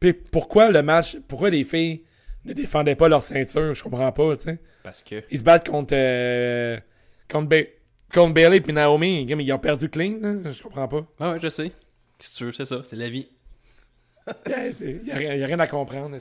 Puis 0.00 0.12
pourquoi 0.14 0.70
le 0.70 0.82
match, 0.82 1.16
pourquoi 1.28 1.50
les 1.50 1.64
filles 1.64 2.02
ne 2.44 2.52
défendaient 2.52 2.94
pas 2.96 3.08
leur 3.08 3.22
ceinture, 3.22 3.74
je 3.74 3.82
comprends 3.82 4.12
pas, 4.12 4.36
tu 4.36 4.42
sais. 4.44 4.58
Parce 4.82 5.02
que. 5.02 5.22
Ils 5.30 5.38
se 5.38 5.42
battent 5.44 5.68
contre, 5.68 5.94
euh, 5.96 6.76
contre, 7.30 7.48
Ba- 7.48 7.56
contre 8.14 8.32
Bailey 8.34 8.60
puis 8.60 8.72
Naomi, 8.72 9.26
comme 9.26 9.40
ils 9.40 9.52
ont 9.52 9.58
perdu 9.58 9.88
clean, 9.90 10.18
là, 10.22 10.50
je 10.50 10.62
comprends 10.62 10.86
pas. 10.88 11.04
Ouais, 11.20 11.32
ouais, 11.32 11.38
je 11.42 11.48
sais. 11.48 11.70
Que 12.18 12.24
tu 12.36 12.44
veux, 12.44 12.52
c'est 12.52 12.64
ça, 12.64 12.82
c'est 12.84 12.96
la 12.96 13.08
vie. 13.10 13.28
Il 14.46 15.06
y, 15.06 15.10
a, 15.12 15.14
rien- 15.16 15.34
y 15.34 15.42
a 15.42 15.46
rien 15.46 15.60
à 15.60 15.66
comprendre. 15.66 16.16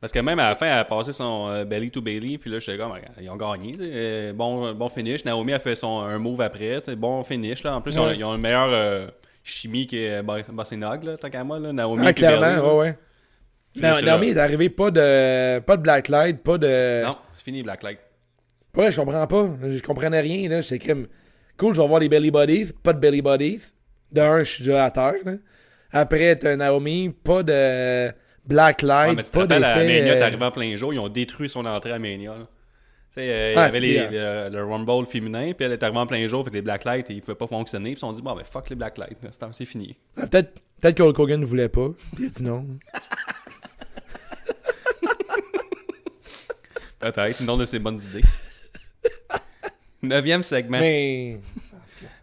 Parce 0.00 0.12
que 0.12 0.18
même 0.18 0.38
à 0.38 0.50
la 0.50 0.54
fin, 0.54 0.66
elle 0.66 0.78
a 0.78 0.84
passé 0.84 1.12
son 1.12 1.48
euh, 1.48 1.64
belly 1.64 1.90
to 1.90 2.02
belly, 2.02 2.36
puis 2.38 2.50
là, 2.50 2.58
j'étais 2.58 2.76
comme, 2.76 2.92
regarde, 2.92 3.14
ils 3.20 3.30
ont 3.30 3.36
gagné. 3.36 3.72
euh, 3.80 4.32
bon, 4.34 4.74
bon 4.74 4.88
finish. 4.90 5.24
Naomi 5.24 5.54
a 5.54 5.58
fait 5.58 5.74
son, 5.74 6.00
un 6.00 6.18
move 6.18 6.40
après, 6.42 6.78
bon 6.96 7.24
finish. 7.24 7.62
Là. 7.64 7.76
En 7.76 7.80
plus, 7.80 7.94
ils, 7.94 8.00
ont, 8.00 8.10
ils 8.10 8.22
ont 8.24 8.34
une 8.34 8.42
meilleure 8.42 8.68
euh, 8.70 9.06
chimie 9.42 9.86
que 9.86 10.20
Bossenog, 10.52 11.02
là, 11.04 11.16
tant 11.16 11.30
qu'à 11.30 11.42
moi. 11.44 11.58
Là. 11.58 11.72
Naomi 11.72 12.02
Ah, 12.06 12.12
clairement, 12.12 12.74
ouais, 12.74 12.78
ouais. 12.80 12.98
Puis 13.72 13.80
là, 13.82 14.00
Naomi 14.02 14.28
est 14.28 14.38
arrivé 14.38 14.68
pas 14.70 14.90
de, 14.90 15.58
pas 15.60 15.76
de 15.78 15.82
Blacklight, 15.82 16.42
pas 16.42 16.58
de. 16.58 17.04
Non, 17.04 17.16
c'est 17.34 17.44
fini, 17.44 17.62
Blacklight. 17.62 17.98
Ouais, 18.76 18.92
je 18.92 19.00
comprends 19.00 19.26
pas. 19.26 19.46
Je 19.66 19.80
comprenais 19.82 20.20
rien, 20.20 20.48
là. 20.50 20.60
J'étais 20.60 20.78
crime. 20.78 21.06
Cool, 21.56 21.74
je 21.74 21.80
vais 21.80 21.86
voir 21.88 22.00
les 22.00 22.10
belly 22.10 22.30
bodies. 22.30 22.72
Pas 22.82 22.92
de 22.92 22.98
belly 22.98 23.22
bodies. 23.22 23.72
De 24.12 24.20
un, 24.20 24.38
je 24.42 24.50
suis 24.52 24.62
déjà 24.64 24.84
à 24.84 24.90
terre, 24.90 25.14
là. 25.24 25.32
Après, 25.96 26.36
t'as 26.36 26.56
Naomi, 26.56 27.08
pas 27.10 27.42
de 27.42 28.10
Black 28.46 28.80
Ouais, 28.82 28.88
Light, 28.88 29.16
mais 29.16 29.22
tu 29.22 29.30
te 29.30 29.34
pas 29.36 29.42
à 29.42 29.46
d'effet. 29.46 29.86
Mania, 29.86 30.12
euh, 30.12 30.18
t'es 30.18 30.22
arrivé 30.22 30.44
en 30.44 30.50
plein 30.50 30.76
jour, 30.76 30.92
ils 30.92 30.98
ont 30.98 31.08
détruit 31.08 31.48
son 31.48 31.64
entrée 31.66 31.92
à 31.92 31.98
Mania. 31.98 32.34
Tu 32.36 33.22
sais, 33.22 33.30
euh, 33.30 33.50
il 33.52 33.54
y 33.54 33.58
Ah, 33.58 33.62
avait 33.64 33.80
les, 33.80 33.92
bien. 34.08 34.10
le, 34.10 34.56
le 34.56 34.64
Rumble 34.64 35.06
féminin, 35.06 35.52
puis 35.56 35.64
elle 35.64 35.72
est 35.72 35.82
arrivée 35.82 35.98
en 35.98 36.06
plein 36.06 36.26
jour, 36.26 36.44
fait 36.44 36.50
que 36.50 36.56
les 36.56 36.62
Blacklights, 36.62 37.06
ils 37.08 37.20
pouvaient 37.22 37.34
pas 37.34 37.46
fonctionner, 37.46 37.90
puis 37.90 37.92
ils 37.94 37.96
se 37.96 38.00
sont 38.00 38.12
dit, 38.12 38.20
bon, 38.22 38.34
ben 38.34 38.44
fuck 38.44 38.68
les 38.68 38.76
Blacklights, 38.76 39.22
là, 39.22 39.30
c'est- 39.52 39.64
fini. 39.64 39.96
ah, 40.18 40.26
peut-être, 40.26 40.94
que 40.94 41.02
Hulk 41.02 41.18
Hogan 41.18 41.40
ne 41.40 41.46
voulait 41.46 41.68
pas. 41.70 41.88
Puis 42.14 42.24
il 42.24 42.26
a 42.26 42.28
dit 42.30 42.42
non. 42.44 42.66
Peut-être, 46.98 47.40
une 47.40 47.50
autre 47.50 47.60
de 47.60 47.66
ses 47.66 47.78
bonnes 47.78 48.00
idées. 48.00 48.26
Neuvième 50.02 50.42
segment. 50.42 50.78
Mais. 50.78 51.38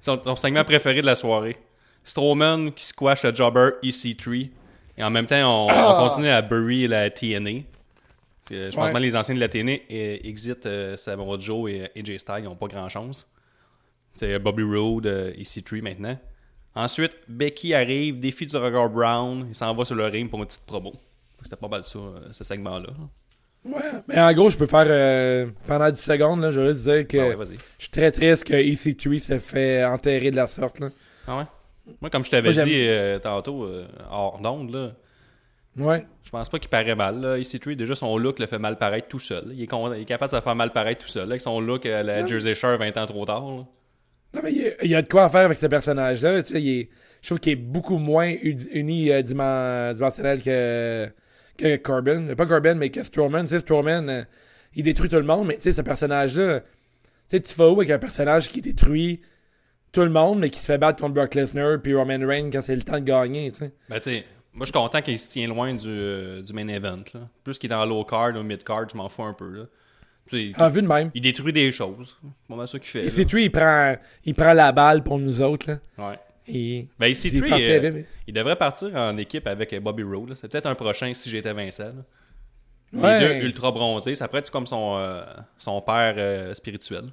Son, 0.01 0.17
ton 0.17 0.35
segment 0.35 0.63
préféré 0.63 1.01
de 1.01 1.05
la 1.05 1.15
soirée. 1.15 1.57
Strowman 2.03 2.71
qui 2.71 2.85
squash 2.85 3.23
le 3.23 3.33
jobber 3.33 3.69
EC3. 3.83 4.49
Et 4.97 5.03
en 5.03 5.09
même 5.09 5.25
temps, 5.25 5.67
on, 5.67 5.67
on 5.71 6.07
continue 6.07 6.29
à 6.29 6.41
bury 6.41 6.87
la 6.87 7.09
TNA. 7.09 7.61
Je 8.51 8.69
pense 8.75 8.87
Ouais. 8.87 8.93
que 8.93 8.97
les 8.97 9.15
anciens 9.15 9.33
de 9.35 9.39
la 9.39 9.47
TNA, 9.47 9.71
euh, 9.91 10.17
Exit, 10.23 10.65
euh, 10.65 10.95
Samoa 10.97 11.37
Joe 11.39 11.71
et 11.71 11.91
AJ 11.97 12.17
Styles, 12.19 12.35
ils 12.39 12.43
n'ont 12.43 12.55
pas 12.55 12.67
grand 12.67 12.89
chance. 12.89 13.27
C'est 14.15 14.37
Bobby 14.37 14.63
Roode, 14.63 15.07
euh, 15.07 15.31
EC3 15.37 15.81
maintenant. 15.81 16.17
Ensuite, 16.75 17.15
Becky 17.27 17.73
arrive, 17.73 18.19
défi 18.19 18.45
du 18.45 18.55
regard 18.57 18.89
Brown, 18.89 19.45
il 19.49 19.55
s'en 19.55 19.73
va 19.73 19.85
sur 19.85 19.95
le 19.95 20.05
ring 20.05 20.29
pour 20.29 20.39
une 20.39 20.45
petite 20.45 20.65
promo. 20.65 20.93
C'était 21.41 21.55
pas 21.55 21.67
mal 21.67 21.83
ça, 21.83 21.99
euh, 21.99 22.19
ce 22.31 22.43
segment-là. 22.43 22.89
Ouais. 23.65 23.73
Mais 24.07 24.19
en 24.19 24.31
gros, 24.33 24.49
je 24.49 24.57
peux 24.57 24.65
faire. 24.67 24.85
euh, 24.87 25.47
pendant 25.65 25.89
10 25.89 25.99
secondes, 26.01 26.41
là, 26.41 26.51
je 26.51 26.59
vais 26.61 26.73
juste 26.73 26.83
dire 26.83 27.07
que 27.07 27.17
Ah 27.33 27.37
ouais, 27.37 27.45
je 27.77 27.83
suis 27.83 27.91
très 27.91 28.11
triste 28.11 28.43
que 28.43 28.53
EC3 28.53 29.19
se 29.19 29.39
fait 29.39 29.83
enterrer 29.85 30.31
de 30.31 30.35
la 30.35 30.47
sorte, 30.47 30.79
là. 30.79 30.89
Ah 31.27 31.37
ouais? 31.39 31.43
Moi, 32.01 32.09
comme 32.09 32.23
je 32.23 32.31
t'avais 32.31 32.51
dit 32.51 32.87
euh, 32.87 33.19
tantôt, 33.19 33.63
euh, 33.65 33.85
hors 34.09 34.39
d'onde, 34.39 34.73
là, 34.73 34.91
Ouais. 35.75 36.05
Je 36.23 36.29
pense 36.29 36.49
pas 36.49 36.59
qu'il 36.59 36.69
paraît 36.69 36.93
mal. 36.95 37.19
Là. 37.19 37.37
EC3, 37.39 37.75
déjà, 37.75 37.95
son 37.95 38.15
look 38.19 38.37
le 38.37 38.45
fait 38.45 38.59
mal 38.59 38.77
paraître 38.77 39.07
tout 39.07 39.17
seul. 39.19 39.45
Il 39.53 39.63
est, 39.63 39.65
con- 39.67 39.91
il 39.91 40.03
est 40.03 40.05
capable 40.05 40.31
de 40.31 40.37
se 40.37 40.41
faire 40.41 40.53
mal 40.55 40.71
paraître 40.71 41.03
tout 41.03 41.09
seul. 41.09 41.23
Avec 41.23 41.41
son 41.41 41.59
look 41.59 41.87
à 41.87 42.03
la 42.03 42.27
Jersey 42.27 42.53
Shore 42.53 42.77
20 42.77 42.95
ans 42.97 43.05
trop 43.07 43.25
tard. 43.25 43.41
là. 43.43 43.65
Non, 44.35 44.41
mais 44.43 44.51
il 44.83 44.89
y, 44.91 44.93
a, 44.95 45.01
de 45.01 45.07
quoi 45.07 45.23
à 45.25 45.29
faire 45.29 45.45
avec 45.45 45.57
ce 45.57 45.65
personnage-là. 45.65 46.37
Est- 46.37 46.53
je 46.55 47.27
trouve 47.27 47.39
qu'il 47.39 47.53
est 47.53 47.55
beaucoup 47.55 47.97
moins 47.97 48.31
unidimensionnel 48.43 50.41
que, 50.41 51.07
que 51.57 51.75
Corbin. 51.77 52.35
Pas 52.35 52.45
Corbin, 52.45 52.75
mais 52.75 52.89
que 52.89 53.03
Strowman. 53.03 53.43
Tu 53.43 53.49
sais, 53.49 53.59
Strowman, 53.59 54.09
euh, 54.09 54.23
il 54.75 54.83
détruit 54.83 55.09
tout 55.09 55.15
le 55.17 55.23
monde, 55.23 55.47
mais 55.47 55.55
tu 55.55 55.61
sais, 55.63 55.73
ce 55.73 55.81
personnage-là, 55.81 56.59
tu 56.61 56.65
sais, 57.27 57.41
tu 57.41 57.53
vas 57.55 57.69
où 57.69 57.77
avec 57.77 57.89
un 57.91 57.99
personnage 57.99 58.49
qui 58.49 58.61
détruit 58.61 59.21
tout 59.93 60.01
le 60.01 60.09
monde, 60.09 60.39
mais 60.39 60.49
qui 60.49 60.59
se 60.59 60.65
fait 60.65 60.77
battre 60.77 61.01
contre 61.01 61.13
Brock 61.13 61.33
Lesnar 61.35 61.79
puis 61.81 61.95
Roman 61.95 62.19
Reigns 62.27 62.49
quand 62.51 62.61
c'est 62.61 62.75
le 62.75 62.81
temps 62.83 62.99
de 62.99 63.05
gagner, 63.05 63.51
tu 63.51 63.59
sais. 63.59 63.73
Ben, 63.89 63.99
tu 64.01 64.09
sais, 64.11 64.25
moi, 64.53 64.65
je 64.65 64.71
suis 64.71 64.73
content 64.73 65.01
qu'il 65.01 65.17
se 65.17 65.31
tient 65.31 65.47
loin 65.47 65.73
du, 65.73 65.87
euh, 65.87 66.41
du 66.41 66.51
main 66.53 66.67
event. 66.67 67.03
Là. 67.13 67.21
Plus 67.43 67.57
qu'il 67.57 67.71
est 67.71 67.75
dans 67.75 67.85
low 67.85 68.03
card 68.03 68.35
ou 68.35 68.43
mid 68.43 68.63
card, 68.63 68.89
je 68.91 68.97
m'en 68.97 69.07
fous 69.07 69.23
un 69.23 69.33
peu. 69.33 69.49
Là. 69.49 69.63
En 70.57 70.69
vue 70.69 70.81
de 70.81 70.87
même. 70.87 71.11
Il 71.13 71.21
détruit 71.21 71.53
des 71.53 71.71
choses. 71.71 72.17
C'est 72.47 72.55
pas 72.55 72.67
ça 72.67 72.79
qu'il 72.79 72.87
fait. 72.89 72.99
Et 73.01 73.05
là. 73.05 73.09
c'est 73.11 73.31
lui, 73.31 73.45
il 73.45 73.49
prend, 73.51 73.95
il 74.25 74.33
prend 74.33 74.53
la 74.53 74.71
balle 74.71 75.03
pour 75.03 75.19
nous 75.19 75.41
autres, 75.41 75.69
là. 75.69 75.77
Ouais. 76.09 76.19
Et, 76.47 76.87
Ben, 76.99 77.07
il 77.07 77.11
EC3, 77.15 77.37
est 77.45 77.49
parfait 77.49 77.85
euh, 77.85 77.91
mais- 77.93 78.05
il 78.27 78.33
devrait 78.33 78.55
partir 78.55 78.95
en 78.95 79.15
équipe 79.17 79.47
avec 79.47 79.71
euh, 79.73 79.79
Bobby 79.79 80.03
Roode. 80.03 80.33
C'est 80.35 80.47
peut-être 80.49 80.65
un 80.65 80.75
prochain 80.75 81.13
si 81.13 81.29
j'étais 81.29 81.53
Vincent. 81.53 81.83
là. 81.83 81.93
Les 82.93 82.99
Ouais. 82.99 83.19
deux 83.39 83.45
ultra 83.47 83.71
bronzés, 83.71 84.13
ça 84.15 84.27
pourrait 84.27 84.39
être 84.41 84.51
comme 84.51 84.67
son, 84.67 84.97
euh, 84.97 85.23
son 85.57 85.81
père 85.81 86.13
euh, 86.17 86.53
spirituel. 86.53 87.05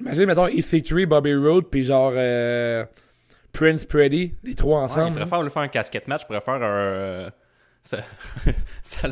Imagine, 0.00 0.26
mettons, 0.26 0.46
EC3, 0.48 1.06
Bobby 1.06 1.34
Roode, 1.34 1.66
puis 1.70 1.82
genre 1.82 2.12
euh, 2.14 2.84
Prince 3.52 3.84
Pretty, 3.84 4.34
les 4.42 4.54
trois 4.54 4.78
Ouais, 4.78 4.84
ensemble. 4.84 5.12
il 5.16 5.20
préfère 5.20 5.42
le 5.42 5.50
faire 5.50 5.62
un 5.62 5.68
casquette 5.68 6.08
match, 6.08 6.22
il 6.22 6.26
préfère 6.36 6.54
un. 6.54 6.60
euh, 6.62 7.30
ça, 7.82 7.98
ça 8.82 9.08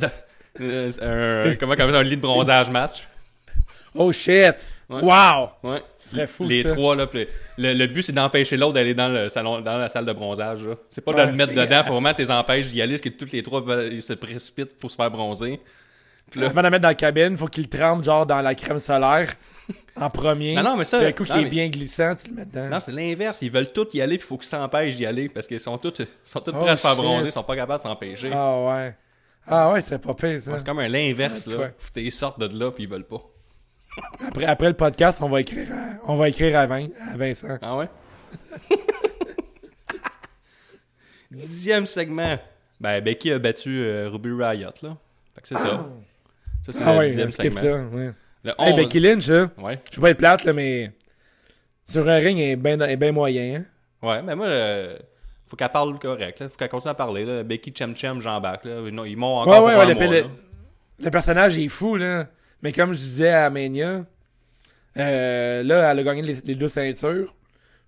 euh, 0.61 1.51
un, 1.53 1.55
comment, 1.57 1.75
comment 1.77 1.95
un 1.99 2.03
lit 2.03 2.17
de 2.17 2.21
bronzage 2.23 2.71
match. 2.71 3.07
Oh 3.95 4.11
shit! 4.13 4.55
Ouais. 4.91 5.01
Wow! 5.03 5.51
Ouais. 5.63 5.83
Ce 5.97 6.11
serait 6.11 6.27
fou, 6.27 6.47
Les 6.47 6.63
ça. 6.63 6.71
trois, 6.73 6.97
là. 6.97 7.07
Le, 7.57 7.73
le 7.75 7.87
but, 7.87 8.03
c'est 8.03 8.13
d'empêcher 8.13 8.57
l'autre 8.57 8.75
d'aller 8.75 8.95
dans 8.95 9.09
le 9.09 9.29
salon, 9.29 9.61
dans 9.61 9.79
la 9.79 9.89
salle 9.89 10.05
de 10.05 10.13
bronzage. 10.13 10.67
là. 10.67 10.75
C'est 10.89 11.01
pas 11.03 11.13
de 11.13 11.31
le 11.31 11.33
mettre 11.33 11.55
dedans, 11.55 11.77
euh, 11.77 11.83
faut 11.85 11.93
vraiment 11.95 12.11
que 12.11 12.17
tu 12.17 12.23
les 12.23 12.31
empêches 12.31 12.67
d'y 12.69 12.83
aller, 12.83 12.95
parce 12.95 13.03
que 13.03 13.09
tous 13.11 13.31
les 13.33 13.43
trois 13.43 13.63
ils 13.91 14.03
se 14.03 14.13
précipitent 14.15 14.77
pour 14.79 14.91
se 14.91 14.97
faire 14.97 15.11
bronzer. 15.11 15.61
Puis 16.31 16.41
là- 16.41 16.49
Avant 16.49 16.61
de 16.61 16.65
la 16.65 16.71
mettre 16.71 16.83
dans 16.83 16.89
la 16.89 16.95
cabine, 16.95 17.37
faut 17.37 17.47
qu'il 17.47 17.69
trempe 17.69 18.03
genre 18.05 18.27
dans 18.27 18.41
la 18.43 18.55
crème 18.55 18.79
solaire 18.79 19.29
en 19.97 20.11
premier. 20.11 20.55
Non, 20.55 20.63
non, 20.63 20.77
mais 20.77 20.85
ça- 20.85 20.99
Puis 20.99 21.07
un 21.07 21.13
coup 21.13 21.25
non, 21.25 21.35
qui 21.35 21.41
est 21.43 21.49
bien 21.51 21.69
glissant, 21.69 22.15
tu 22.15 22.31
le 22.31 22.37
mets 22.37 22.45
dedans. 22.45 22.69
Non, 22.69 22.81
c'est 22.81 22.93
l'inverse. 22.93 23.41
Ils 23.43 23.51
veulent 23.53 23.73
tous 23.73 23.89
y 23.95 24.01
aller, 24.01 24.17
puis 24.19 24.25
il 24.25 24.29
faut 24.29 24.37
qu'ils 24.39 24.49
s'empêchent 24.49 24.97
d'y 24.97 25.07
aller, 25.07 25.29
parce 25.29 25.47
qu'ils 25.47 25.61
sont 25.61 25.79
tous, 25.79 25.95
ils 26.01 26.07
sont 26.25 26.41
tous 26.41 26.53
Oh, 26.55 26.61
prêts 26.61 26.71
à 26.71 26.77
se 26.77 26.83
faire 26.83 26.97
bronzer, 26.97 27.27
ils 27.27 27.33
sont 27.33 27.43
pas 27.45 27.57
capables 27.57 27.83
de 27.83 27.89
s'empêcher. 27.89 28.31
Ah 28.33 28.61
ouais. 28.67 28.95
Ah 29.47 29.73
ouais, 29.73 29.81
c'est 29.81 29.99
pas 30.01 30.15
pire 30.15 30.41
ça. 30.41 30.59
C'est 30.59 30.65
comme 30.67 30.79
un 30.79 30.89
l'inverse, 30.89 31.47
Ouais. 31.49 31.57
là. 31.59 31.71
Tu 31.95 32.11
sortes 32.11 32.39
de 32.41 32.47
là, 32.59 32.71
puis 32.71 32.85
ils 32.85 32.91
veulent 32.91 33.05
pas. 33.07 33.21
Après, 34.27 34.47
après 34.47 34.69
le 34.69 34.75
podcast, 34.75 35.21
on 35.23 35.29
va 35.29 35.41
écrire 35.41 35.69
à, 35.73 36.11
on 36.11 36.15
va 36.17 36.29
écrire 36.29 36.57
à, 36.59 36.63
à 36.63 37.17
Vincent. 37.17 37.59
Ah 37.61 37.77
ouais? 37.77 37.89
Dixième 41.31 41.87
segment. 41.87 42.39
Ben, 42.81 43.01
Becky 43.03 43.33
a 43.33 43.39
battu 43.39 43.83
euh, 43.85 44.09
Ruby 44.11 44.31
Riot, 44.33 44.69
là? 44.83 44.97
Fait 45.35 45.41
que 45.41 45.49
c'est 45.49 45.57
ça. 45.59 45.87
Ça, 46.63 46.73
c'est 46.73 46.83
Ah 46.85 46.93
le 46.93 46.99
ouais, 46.99 47.07
dixième 47.09 47.31
segment. 47.33 47.61
ça. 47.61 47.85
Ouais. 47.87 48.11
Le 48.45 48.51
Hey, 48.59 48.73
11. 48.73 48.77
Becky 48.77 49.01
Lynch, 49.01 49.29
là, 49.29 49.49
Ouais. 49.59 49.79
je 49.91 49.97
veux 49.97 50.03
pas 50.03 50.11
être 50.11 50.19
plate, 50.19 50.45
là, 50.45 50.53
mais 50.53 50.91
sur 51.85 52.09
un 52.09 52.17
ring, 52.19 52.39
elle 52.39 52.51
est 52.51 52.57
bien 52.57 52.77
ben 52.97 53.13
moyen. 53.15 53.61
Hein? 53.61 53.65
Ouais, 54.07 54.23
mais 54.23 54.35
moi, 54.35 54.47
euh, 54.47 54.97
faut 55.47 55.57
qu'elle 55.57 55.69
parle 55.69 55.99
correct, 55.99 56.41
là. 56.41 56.49
Faut 56.49 56.57
qu'elle 56.57 56.69
continue 56.69 56.91
à 56.91 56.95
parler, 56.95 57.25
là. 57.25 57.43
Becky 57.45 57.73
Chem 57.77 57.95
Chem, 57.97 58.21
Jean-Bac, 58.21 58.65
là. 58.65 58.81
Non, 58.91 59.05
ils 59.05 59.17
m'ont 59.17 59.37
Ouais, 59.45 59.51
encore 59.53 59.65
ouais, 59.65 59.75
ouais, 59.77 59.83
un 59.83 59.87
le, 59.89 59.95
mois, 59.95 60.07
le- 60.07 60.21
là. 60.23 60.27
le 61.01 61.11
personnage 61.11 61.59
est 61.59 61.69
fou, 61.69 61.97
là. 61.97 62.27
Mais 62.63 62.73
comme 62.73 62.93
je 62.93 62.99
disais 62.99 63.31
à 63.31 63.49
Mania, 63.51 64.05
euh, 64.97 65.63
là, 65.63 65.91
elle 65.93 65.99
a 65.99 66.03
gagné 66.03 66.23
les, 66.23 66.35
les 66.45 66.55
deux 66.55 66.69
ceintures. 66.69 67.35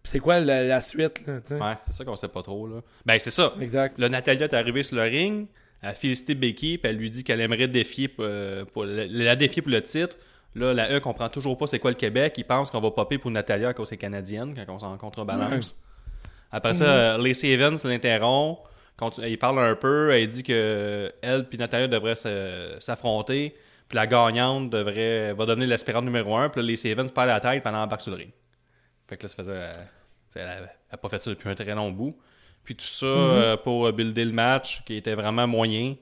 Puis 0.03 0.11
c'est 0.11 0.19
quoi 0.21 0.39
la, 0.41 0.65
la 0.65 0.81
suite, 0.81 1.27
là? 1.27 1.35
Ouais, 1.51 1.77
c'est 1.83 1.93
ça 1.93 2.05
qu'on 2.05 2.17
sait 2.17 2.29
pas 2.29 2.43
trop, 2.43 2.67
là. 2.67 2.81
Ben, 3.07 3.19
c'est 3.19 3.31
ça. 3.31 3.55
Exact. 3.61 3.99
Là, 3.99 4.09
Natalia 4.09 4.47
est 4.47 4.55
arrivée 4.55 4.83
sur 4.83 4.97
le 4.97 5.03
ring, 5.03 5.47
elle 5.83 5.89
a 5.91 5.95
félicité 5.95 6.35
Becky, 6.35 6.79
puis 6.79 6.91
elle 6.91 6.97
lui 6.99 7.11
dit 7.11 7.25
qu'elle 7.25 7.41
aimerait 7.41 7.69
défier 7.69 8.15
euh, 8.21 8.65
pour- 8.67 8.85
la, 8.85 9.07
la 9.07 9.37
défier 9.37 9.63
pour 9.63 9.71
le 9.73 9.83
titre. 9.83 10.17
Là, 10.55 10.73
la 10.73 10.97
E 10.97 11.01
comprend 11.01 11.29
toujours 11.29 11.59
pas 11.59 11.67
c'est 11.67 11.79
quoi 11.79 11.91
le 11.91 11.97
Québec. 11.97 12.35
Il 12.37 12.45
pense 12.45 12.71
qu'on 12.71 12.81
va 12.81 12.91
popper 12.91 13.19
pour 13.19 13.31
Natalia 13.31 13.71
à 13.71 13.75
cause 13.75 13.89
c'est 13.89 13.97
canadienne, 13.97 14.55
quand 14.55 14.75
on 14.75 14.79
s'en 14.79 14.97
contrebalance. 14.97 15.77
Après 16.53 16.75
ça, 16.75 16.85
euh, 16.85 17.19
Lacey 17.19 17.49
Evans 17.49 17.77
l'interrompt. 17.83 18.61
Il 19.19 19.39
parle 19.39 19.59
un 19.59 19.75
peu. 19.75 20.15
Elle 20.15 20.29
dit 20.29 20.45
que 20.45 21.13
elle 21.21 21.49
puis 21.49 21.59
Natalia 21.59 21.89
devraient 21.89 22.15
s'affronter. 22.79 23.57
Puis 23.89 23.97
la 23.97 24.07
gagnante 24.07 24.71
devrait 24.71 25.33
va 25.33 25.47
devenir 25.47 25.69
l'aspirante 25.69 26.05
numéro 26.05 26.37
un. 26.37 26.49
Puis 26.49 26.63
là, 26.63 26.71
Lacey 26.71 26.91
Evans 26.91 27.11
perd 27.11 27.27
la 27.27 27.41
tête 27.41 27.63
pendant 27.65 27.79
l'embarque 27.79 28.03
sur 28.03 28.13
le 28.13 28.19
ring. 28.19 28.31
Fait 29.09 29.17
que 29.17 29.25
là, 29.25 29.29
ça 29.29 29.35
faisait. 29.35 29.71
elle 30.37 30.71
n'a 30.93 30.97
pas 30.97 31.09
fait 31.09 31.19
ça 31.19 31.31
depuis 31.31 31.49
un 31.49 31.57
très 31.57 31.75
long 31.75 31.91
bout. 31.91 32.17
Puis 32.63 32.77
tout 32.77 32.87
ça 32.87 33.07
euh, 33.07 33.57
pour 33.57 33.93
builder 33.93 34.25
le 34.25 34.33
match 34.33 34.85
qui 34.85 34.95
était 34.95 35.15
vraiment 35.15 35.49
moyen. 35.49 35.97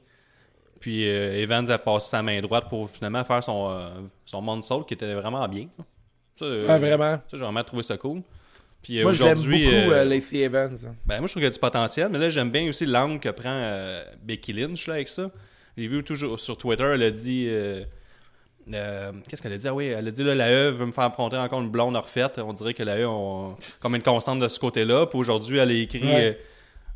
Puis 0.82 1.08
euh, 1.08 1.40
Evans 1.40 1.70
a 1.70 1.78
passé 1.78 2.10
sa 2.10 2.22
main 2.22 2.38
droite 2.42 2.64
pour 2.68 2.90
finalement 2.90 3.22
faire 3.24 3.42
son, 3.42 3.70
euh, 3.70 3.88
son 4.26 4.42
moonsault 4.42 4.82
qui 4.82 4.92
était 4.94 5.14
vraiment 5.14 5.48
bien. 5.48 5.68
Ça, 6.36 6.44
euh, 6.44 6.66
Ah, 6.68 6.76
vraiment? 6.76 7.16
ça, 7.28 7.36
j'ai 7.36 7.44
vraiment 7.44 7.62
trouvé 7.64 7.82
ça 7.84 7.96
cool. 7.96 8.20
Puis 8.82 9.00
Moi, 9.00 9.12
je 9.12 9.22
l'aime 9.22 9.36
beaucoup, 9.38 9.92
euh, 9.92 10.04
Lacey 10.04 10.38
Evans. 10.40 10.74
ben, 11.06 11.18
moi, 11.18 11.26
je 11.28 11.32
trouve 11.32 11.34
qu'il 11.34 11.42
y 11.44 11.46
a 11.46 11.50
du 11.50 11.58
potentiel, 11.58 12.08
mais 12.10 12.18
là, 12.18 12.28
j'aime 12.28 12.50
bien 12.50 12.68
aussi 12.68 12.84
l'angle 12.84 13.20
que 13.20 13.28
prend 13.28 13.48
euh, 13.52 14.02
Becky 14.24 14.52
Lynch 14.52 14.88
là, 14.88 14.94
avec 14.94 15.08
ça. 15.08 15.30
J'ai 15.78 15.86
vu 15.86 16.02
toujours 16.02 16.38
sur 16.40 16.58
Twitter, 16.58 16.82
elle 16.92 17.02
a 17.04 17.10
dit. 17.12 17.46
euh, 17.48 17.84
Qu'est-ce 19.28 19.40
qu'elle 19.42 19.52
a 19.52 19.56
dit? 19.56 19.68
Ah 19.68 19.74
oui, 19.74 19.86
elle 19.86 20.06
a 20.06 20.10
dit 20.10 20.22
là, 20.24 20.34
la 20.34 20.50
E 20.50 20.70
veut 20.70 20.86
me 20.86 20.92
faire 20.92 21.04
affronter 21.04 21.36
encore 21.36 21.60
une 21.60 21.70
blonde 21.70 21.96
refaite. 21.96 22.38
On 22.44 22.52
dirait 22.52 22.74
que 22.74 22.82
la 22.82 22.98
E, 22.98 23.06
on, 23.06 23.56
comme 23.80 23.94
une 23.96 24.02
constante 24.02 24.38
de 24.40 24.48
ce 24.48 24.58
côté-là. 24.58 25.06
Puis 25.06 25.18
aujourd'hui, 25.18 25.58
elle 25.58 25.70
a 25.70 25.72
écrit 25.72 26.02
Ouais. 26.02 26.40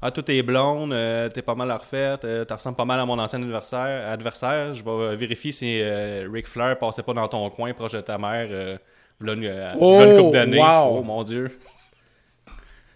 Ah, 0.03 0.11
tout 0.11 0.31
est 0.31 0.43
blonde, 0.43 0.93
euh, 0.93 1.29
t'es 1.31 1.41
pas 1.43 1.55
mal 1.55 1.73
refaite, 1.73 2.25
euh, 2.25 2.45
tu 2.45 2.53
ressembles 2.53 2.77
pas 2.77 2.85
mal 2.85 3.01
à 3.01 3.07
mon 3.07 3.19
ancien 3.19 3.43
adversaire. 3.43 4.09
adversaire. 4.11 4.75
Je 4.75 4.85
vais 4.85 4.91
euh, 4.91 5.17
vérifier 5.17 5.53
si 5.53 5.81
euh, 5.81 6.29
Ric 6.31 6.47
Flair 6.47 6.79
passait 6.79 7.03
pas 7.03 7.15
dans 7.15 7.27
ton 7.29 7.49
coin 7.51 7.73
proche 7.73 7.93
de 7.93 8.01
ta 8.03 8.19
mère. 8.19 8.79
Une, 9.21 9.73
Oh, 9.81 10.01
une 10.03 10.19
couple 10.19 10.33
d'années. 10.33 10.59
wow. 10.61 10.99
Oh 10.99 11.03
mon 11.03 11.23
dieu. 11.23 11.51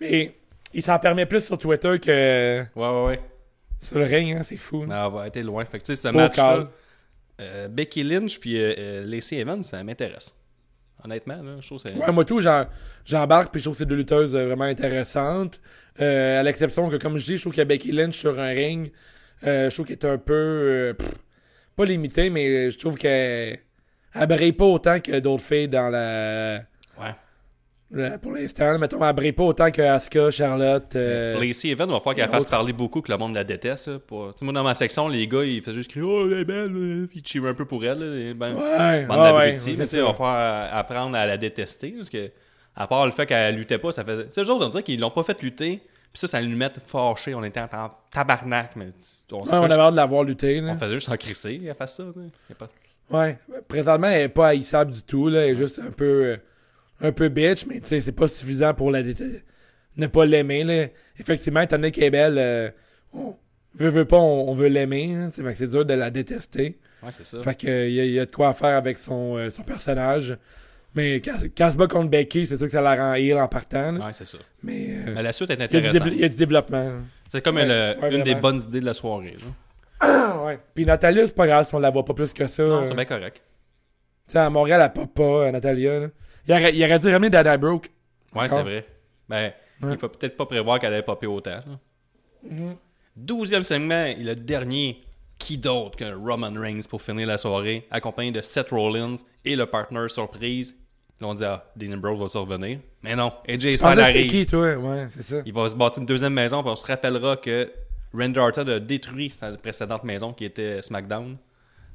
Mais 0.00 0.34
il 0.74 0.82
s'en 0.82 0.98
permet 0.98 1.26
plus 1.26 1.44
sur 1.44 1.56
Twitter 1.58 1.98
que 1.98 2.60
Ouais, 2.76 2.88
ouais, 2.88 3.04
ouais. 3.06 3.20
sur 3.78 3.98
le 3.98 4.04
ring, 4.04 4.36
hein, 4.36 4.42
c'est 4.42 4.56
fou. 4.58 4.82
Elle 4.82 4.88
va 4.88 5.26
être 5.26 5.40
loin. 5.40 5.64
Fait 5.64 5.78
que, 5.78 5.84
tu 5.84 5.96
sais, 5.96 6.08
ce 6.08 6.08
match-là, 6.12 6.68
euh, 7.40 7.68
Becky 7.68 8.02
Lynch 8.02 8.38
puis 8.38 8.56
euh, 8.58 9.04
Lacey 9.06 9.36
Evans, 9.38 9.64
ça 9.64 9.82
m'intéresse. 9.82 10.34
Honnêtement, 11.02 11.36
là, 11.42 11.56
je 11.60 11.66
trouve 11.66 11.82
que 11.82 11.88
c'est. 11.88 11.96
Ouais, 11.96 12.12
moi 12.12 12.26
tout, 12.26 12.40
j'embarque 13.06 13.50
puis 13.50 13.58
je 13.60 13.64
trouve 13.64 13.74
que 13.74 13.78
c'est 13.78 13.86
deux 13.86 13.96
lutteuses 13.96 14.36
vraiment 14.36 14.64
intéressantes. 14.64 15.58
Euh, 16.00 16.40
à 16.40 16.42
l'exception 16.42 16.88
que, 16.88 16.96
comme 16.96 17.18
je 17.18 17.24
dis, 17.24 17.36
je 17.36 17.42
trouve 17.42 17.54
que 17.54 17.62
Becky 17.62 17.92
Lynch 17.92 18.16
sur 18.16 18.38
un 18.40 18.48
ring, 18.50 18.90
euh, 19.46 19.68
je 19.68 19.74
trouve 19.74 19.86
qu'elle 19.86 19.96
est 19.98 20.04
un 20.06 20.18
peu 20.18 20.32
euh, 20.34 20.94
pff, 20.94 21.10
pas 21.76 21.84
limitée, 21.84 22.30
mais 22.30 22.70
je 22.70 22.78
trouve 22.78 22.94
qu'elle 22.96 23.58
elle 24.14 24.26
brille 24.26 24.52
pas 24.52 24.64
autant 24.64 24.98
que 25.00 25.18
d'autres 25.20 25.44
filles 25.44 25.68
dans 25.68 25.88
la, 25.88 26.60
Ouais. 27.00 27.14
la- 27.92 28.18
pour 28.18 28.32
l'instant. 28.32 28.78
Mettons, 28.78 29.04
elle 29.06 29.14
brille 29.14 29.32
pas 29.32 29.44
autant 29.44 29.70
que 29.70 29.82
Asuka, 29.82 30.30
Charlotte. 30.30 30.94
Lacey 30.94 31.68
Evans, 31.68 31.88
va 31.90 31.98
falloir 32.00 32.14
qu'elle 32.16 32.28
fasse 32.30 32.46
parler 32.46 32.72
beaucoup, 32.72 33.02
que 33.02 33.12
le 33.12 33.18
monde 33.18 33.34
la 33.34 33.44
déteste. 33.44 33.88
là, 33.88 33.98
pour- 33.98 34.32
Tu 34.32 34.38
sais, 34.40 34.44
moi, 34.44 34.54
dans 34.54 34.64
ma 34.64 34.74
section, 34.74 35.06
les 35.08 35.26
gars, 35.28 35.44
ils 35.44 35.60
faisaient 35.62 35.74
juste 35.74 35.90
crier 35.90 36.04
Oh, 36.06 36.26
elle 36.30 36.38
est 36.40 36.44
belle, 36.44 37.06
puis 37.10 37.22
ils 37.34 37.46
un 37.46 37.54
peu 37.54 37.66
pour 37.66 37.84
elle. 37.84 37.98
là, 37.98 38.34
ben, 38.34 38.54
ouais, 38.54 39.04
bande 39.06 39.18
ouais, 39.36 39.52
mais 39.52 39.60
il 39.62 39.76
ça. 39.86 40.02
va 40.02 40.12
falloir 40.14 40.74
apprendre 40.74 41.16
à 41.16 41.26
la 41.26 41.36
détester. 41.36 41.92
Parce 41.96 42.10
que, 42.10 42.30
à 42.74 42.86
part 42.86 43.04
le 43.06 43.12
fait 43.12 43.26
qu'elle 43.26 43.54
luttait 43.54 43.78
pas, 43.78 43.92
ça 43.92 44.04
fait. 44.04 44.26
C'est 44.30 44.42
eux 44.42 44.50
autres, 44.50 44.64
on 44.66 44.68
dirait 44.70 44.82
qu'ils 44.82 44.98
l'ont 45.00 45.10
pas 45.10 45.22
fait 45.22 45.40
lutter. 45.42 45.80
Puis 46.12 46.20
ça, 46.20 46.26
ça 46.26 46.42
nous 46.42 46.56
met 46.56 46.70
fâchés. 46.86 47.34
On 47.34 47.44
était 47.44 47.60
en 47.60 47.68
tabarnak. 48.10 48.74
Mais 48.76 48.88
on, 49.32 49.42
Ouais, 49.42 49.48
on 49.52 49.62
avait 49.64 49.74
hâte 49.80 49.92
de 49.92 49.96
la 49.96 50.06
voir 50.06 50.24
lutter. 50.24 50.60
Là. 50.60 50.72
on 50.72 50.78
faisait 50.78 50.94
juste 50.94 51.08
en 51.08 51.16
crisser. 51.16 51.60
Elle 51.64 51.74
fait 51.74 51.86
ça. 51.88 52.02
a 52.50 52.54
pas- 52.54 52.68
Ouais, 53.10 53.38
présentement, 53.66 54.06
elle 54.08 54.22
est 54.22 54.28
pas 54.28 54.48
haïssable 54.48 54.92
du 54.92 55.02
tout, 55.02 55.28
là. 55.28 55.44
Elle 55.44 55.50
est 55.50 55.54
juste 55.56 55.80
un 55.80 55.90
peu, 55.90 56.04
euh, 56.04 56.36
un 57.00 57.10
peu 57.12 57.28
bitch, 57.28 57.66
mais 57.66 57.80
tu 57.80 57.88
sais, 57.88 58.00
c'est 58.00 58.12
pas 58.12 58.28
suffisant 58.28 58.72
pour 58.72 58.90
la 58.92 59.02
ne 59.02 60.06
pas 60.06 60.24
l'aimer, 60.26 60.62
là. 60.64 60.86
Effectivement, 61.18 61.60
étant 61.60 61.76
donné 61.76 61.90
qu'elle 61.90 62.04
est 62.04 62.10
belle, 62.10 62.38
euh, 62.38 62.70
on 63.12 63.34
veut, 63.74 63.88
veut 63.88 64.04
pas, 64.04 64.16
on, 64.18 64.48
on 64.50 64.54
veut 64.54 64.68
l'aimer, 64.68 65.14
hein. 65.16 65.28
C'est 65.32 65.42
fait 65.42 65.50
que 65.52 65.58
c'est 65.58 65.66
dur 65.70 65.84
de 65.84 65.94
la 65.94 66.10
détester. 66.10 66.78
Ouais, 67.02 67.10
c'est 67.10 67.24
ça. 67.24 67.40
Fait 67.40 67.54
que, 67.56 67.66
euh, 67.66 67.88
y, 67.88 67.98
a, 68.00 68.04
y 68.04 68.18
a 68.20 68.26
de 68.26 68.30
quoi 68.30 68.52
faire 68.52 68.76
avec 68.76 68.96
son, 68.98 69.36
euh, 69.36 69.50
son 69.50 69.62
personnage. 69.64 70.36
Mais 70.94 71.20
bat 71.20 71.86
contre 71.86 72.08
Becky, 72.10 72.46
c'est 72.46 72.56
sûr 72.56 72.66
que 72.66 72.72
ça 72.72 72.80
la 72.80 72.94
rend 72.94 73.14
heal 73.14 73.36
en 73.38 73.46
partant, 73.48 73.92
là. 73.92 74.06
Ouais, 74.06 74.12
c'est 74.12 74.26
ça. 74.26 74.38
Mais, 74.62 74.88
euh, 74.90 75.12
Mais 75.14 75.22
la 75.22 75.32
suite 75.32 75.50
est 75.50 75.60
intéressante. 75.60 76.08
il 76.12 76.18
y 76.18 76.24
a 76.24 76.28
du 76.28 76.36
développement. 76.36 77.00
C'est 77.28 77.42
comme 77.42 77.56
Ouais, 77.56 77.64
une, 77.64 78.02
ouais, 78.02 78.14
une 78.16 78.22
des 78.24 78.34
bonnes 78.34 78.60
idées 78.60 78.80
de 78.80 78.86
la 78.86 78.94
soirée. 78.94 79.36
là. 80.00 80.44
ouais. 80.44 80.58
Puis 80.74 80.84
Natalia, 80.84 81.26
c'est 81.26 81.36
pas 81.36 81.46
grave 81.46 81.66
si 81.66 81.74
on 81.74 81.78
la 81.78 81.90
voit 81.90 82.04
pas 82.04 82.14
plus 82.14 82.32
que 82.32 82.46
ça. 82.46 82.64
Non, 82.64 82.88
c'est 82.88 82.94
bien 82.94 83.04
correct. 83.04 83.36
Tu 84.26 84.32
sais, 84.32 84.38
à 84.38 84.50
Montréal, 84.50 84.80
elle 84.84 84.92
pop 84.92 85.14
pas, 85.14 85.22
euh, 85.46 85.50
Natalia, 85.52 86.00
là. 86.00 86.08
Il 86.48 86.52
aurait, 86.54 86.74
il 86.74 86.84
aurait 86.84 86.98
dû 86.98 87.08
ramener 87.08 87.30
Dana 87.30 87.56
Brooke. 87.56 87.88
Ouais, 88.34 88.48
c'est 88.48 88.62
vrai. 88.62 88.86
Ben, 89.28 89.52
il 89.82 89.96
faut 89.98 90.08
peut-être 90.08 90.36
pas 90.36 90.46
prévoir 90.46 90.78
qu'elle 90.80 90.92
allait 90.92 91.02
popper 91.02 91.26
autant. 91.26 91.50
là. 91.50 92.60
Douzième 93.16 93.62
segment 93.62 94.04
et 94.06 94.14
le 94.16 94.34
dernier. 94.34 95.02
Qui 95.38 95.56
d'autre 95.56 95.96
que 95.96 96.04
Roman 96.04 96.52
Reigns 96.54 96.82
pour 96.86 97.00
finir 97.00 97.26
la 97.26 97.38
soirée, 97.38 97.86
accompagné 97.90 98.30
de 98.30 98.42
Seth 98.42 98.68
Rollins 98.72 99.14
et 99.46 99.56
le 99.56 99.64
partner 99.64 100.06
surprise. 100.08 100.76
Là, 101.20 101.26
on 101.26 101.34
dit, 101.34 101.44
ah, 101.44 101.62
Dean 101.76 101.92
Ambrose 101.92 102.18
va 102.18 102.28
se 102.28 102.38
revenir. 102.38 102.78
Mais 103.02 103.14
non, 103.14 103.32
AJ 103.48 103.76
Styles 103.76 104.00
arrive. 104.00 104.26
qui, 104.26 104.46
toi? 104.46 104.74
Ouais, 104.74 105.06
c'est 105.10 105.22
ça. 105.22 105.36
Il 105.44 105.52
va 105.52 105.68
se 105.68 105.74
bâtir 105.74 106.00
une 106.00 106.06
deuxième 106.06 106.32
maison, 106.32 106.62
puis 106.62 106.70
on 106.72 106.76
se 106.76 106.86
rappellera 106.86 107.36
que 107.36 107.70
Randy 108.14 108.38
Orton 108.38 108.66
a 108.66 108.78
détruit 108.80 109.30
sa 109.30 109.52
précédente 109.52 110.02
maison 110.04 110.32
qui 110.32 110.44
était 110.46 110.80
SmackDown. 110.82 111.36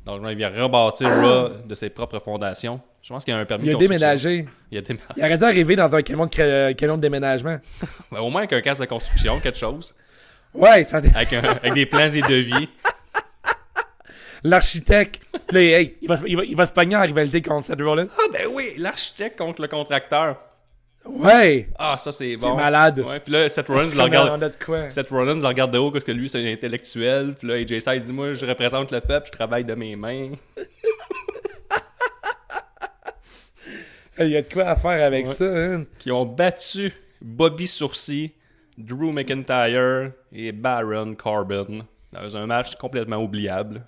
Donc 0.06 0.24
là, 0.24 0.32
il 0.32 0.38
vient 0.38 0.50
rebâtir 0.50 1.08
Raw 1.10 1.50
de 1.68 1.74
ses 1.74 1.90
propres 1.90 2.20
fondations. 2.20 2.80
Je 3.02 3.10
pense 3.10 3.26
qu'il 3.26 3.34
y 3.34 3.38
a 3.38 3.40
un 3.40 3.46
permis 3.46 3.66
Il 3.68 3.76
a 3.76 3.78
déménagé. 3.78 4.46
Il 4.72 4.78
a 4.78 4.82
déménagé. 4.82 5.10
Il 5.18 5.24
aurait 5.24 5.38
dû 5.38 5.44
arriver 5.44 5.76
dans 5.76 5.96
un 5.96 6.02
camion 6.04 6.26
de, 6.26 6.30
cré- 6.30 6.76
camion 6.78 6.96
de 6.98 7.02
déménagement. 7.02 7.58
Ben, 8.12 8.20
au 8.20 8.30
moins 8.30 8.42
avec 8.42 8.54
un 8.54 8.62
casque 8.62 8.82
de 8.82 8.86
construction, 8.86 9.40
quelque 9.40 9.58
chose. 9.58 9.96
Ouais, 10.54 10.84
ça... 10.84 10.98
Avec, 10.98 11.34
un- 11.34 11.44
avec 11.44 11.74
des 11.74 11.86
plans 11.88 12.10
et 12.10 12.22
devis. 12.22 12.70
l'architecte. 14.50 15.22
Là, 15.52 15.60
hey, 15.62 15.96
il, 16.02 16.08
va, 16.08 16.18
il, 16.26 16.38
va, 16.38 16.44
il 16.46 16.56
va 16.56 16.66
se 16.66 16.72
pogner 16.74 16.96
en 16.96 17.02
rivalité 17.02 17.42
contre 17.42 17.68
Seth 17.68 17.82
Rollins. 17.82 18.08
Ah 18.18 18.24
ben 18.32 18.48
oui, 18.52 18.74
l'architecte 18.78 19.38
contre 19.38 19.62
le 19.62 19.68
contracteur. 19.68 20.38
Ouais! 21.06 21.70
Ah, 21.78 21.98
ça 22.00 22.12
c'est 22.12 22.36
C'est 22.38 22.48
bon. 22.48 22.56
malade. 22.56 23.00
Ouais, 23.00 23.20
puis 23.20 23.32
là, 23.32 23.48
Seth 23.48 23.68
Rollins 23.68 23.90
C'est 23.90 23.98
le 23.98 24.04
regarde. 24.04 24.54
Seth 24.90 25.10
Rollins 25.10 25.40
le 25.40 25.46
regarde 25.48 25.72
de 25.72 25.78
haut 25.78 25.92
parce 25.92 26.04
que 26.04 26.12
lui 26.12 26.28
c'est 26.30 26.40
un 26.44 26.52
intellectuel. 26.52 27.36
Puis 27.38 27.48
là, 27.48 27.56
AJ 27.56 27.80
Styles 27.80 28.02
dit 28.02 28.14
Moi, 28.14 28.34
je 28.34 28.46
représente 28.46 28.92
le 28.92 29.02
peuple, 29.02 29.28
je 29.28 29.32
travaille 29.32 29.64
de 29.66 29.76
mes 29.76 29.96
mains. 29.96 30.32
Il 34.18 34.28
y 34.30 34.38
a 34.38 34.42
de 34.42 34.50
quoi 34.52 34.64
à 34.64 34.76
faire 34.76 35.06
avec 35.06 35.28
Ouais. 35.28 35.34
ça, 35.34 35.46
hein? 35.46 35.84
Qui 36.00 36.12
ont 36.12 36.26
battu 36.26 36.94
Bobby 37.22 37.68
Sourcy, 37.68 38.32
Drew 38.78 39.12
McIntyre 39.12 40.12
et 40.32 40.52
Baron 40.54 41.16
Corbin 41.16 41.86
dans 42.14 42.38
un 42.38 42.46
match 42.46 42.76
complètement 42.76 43.18
oubliable. 43.18 43.86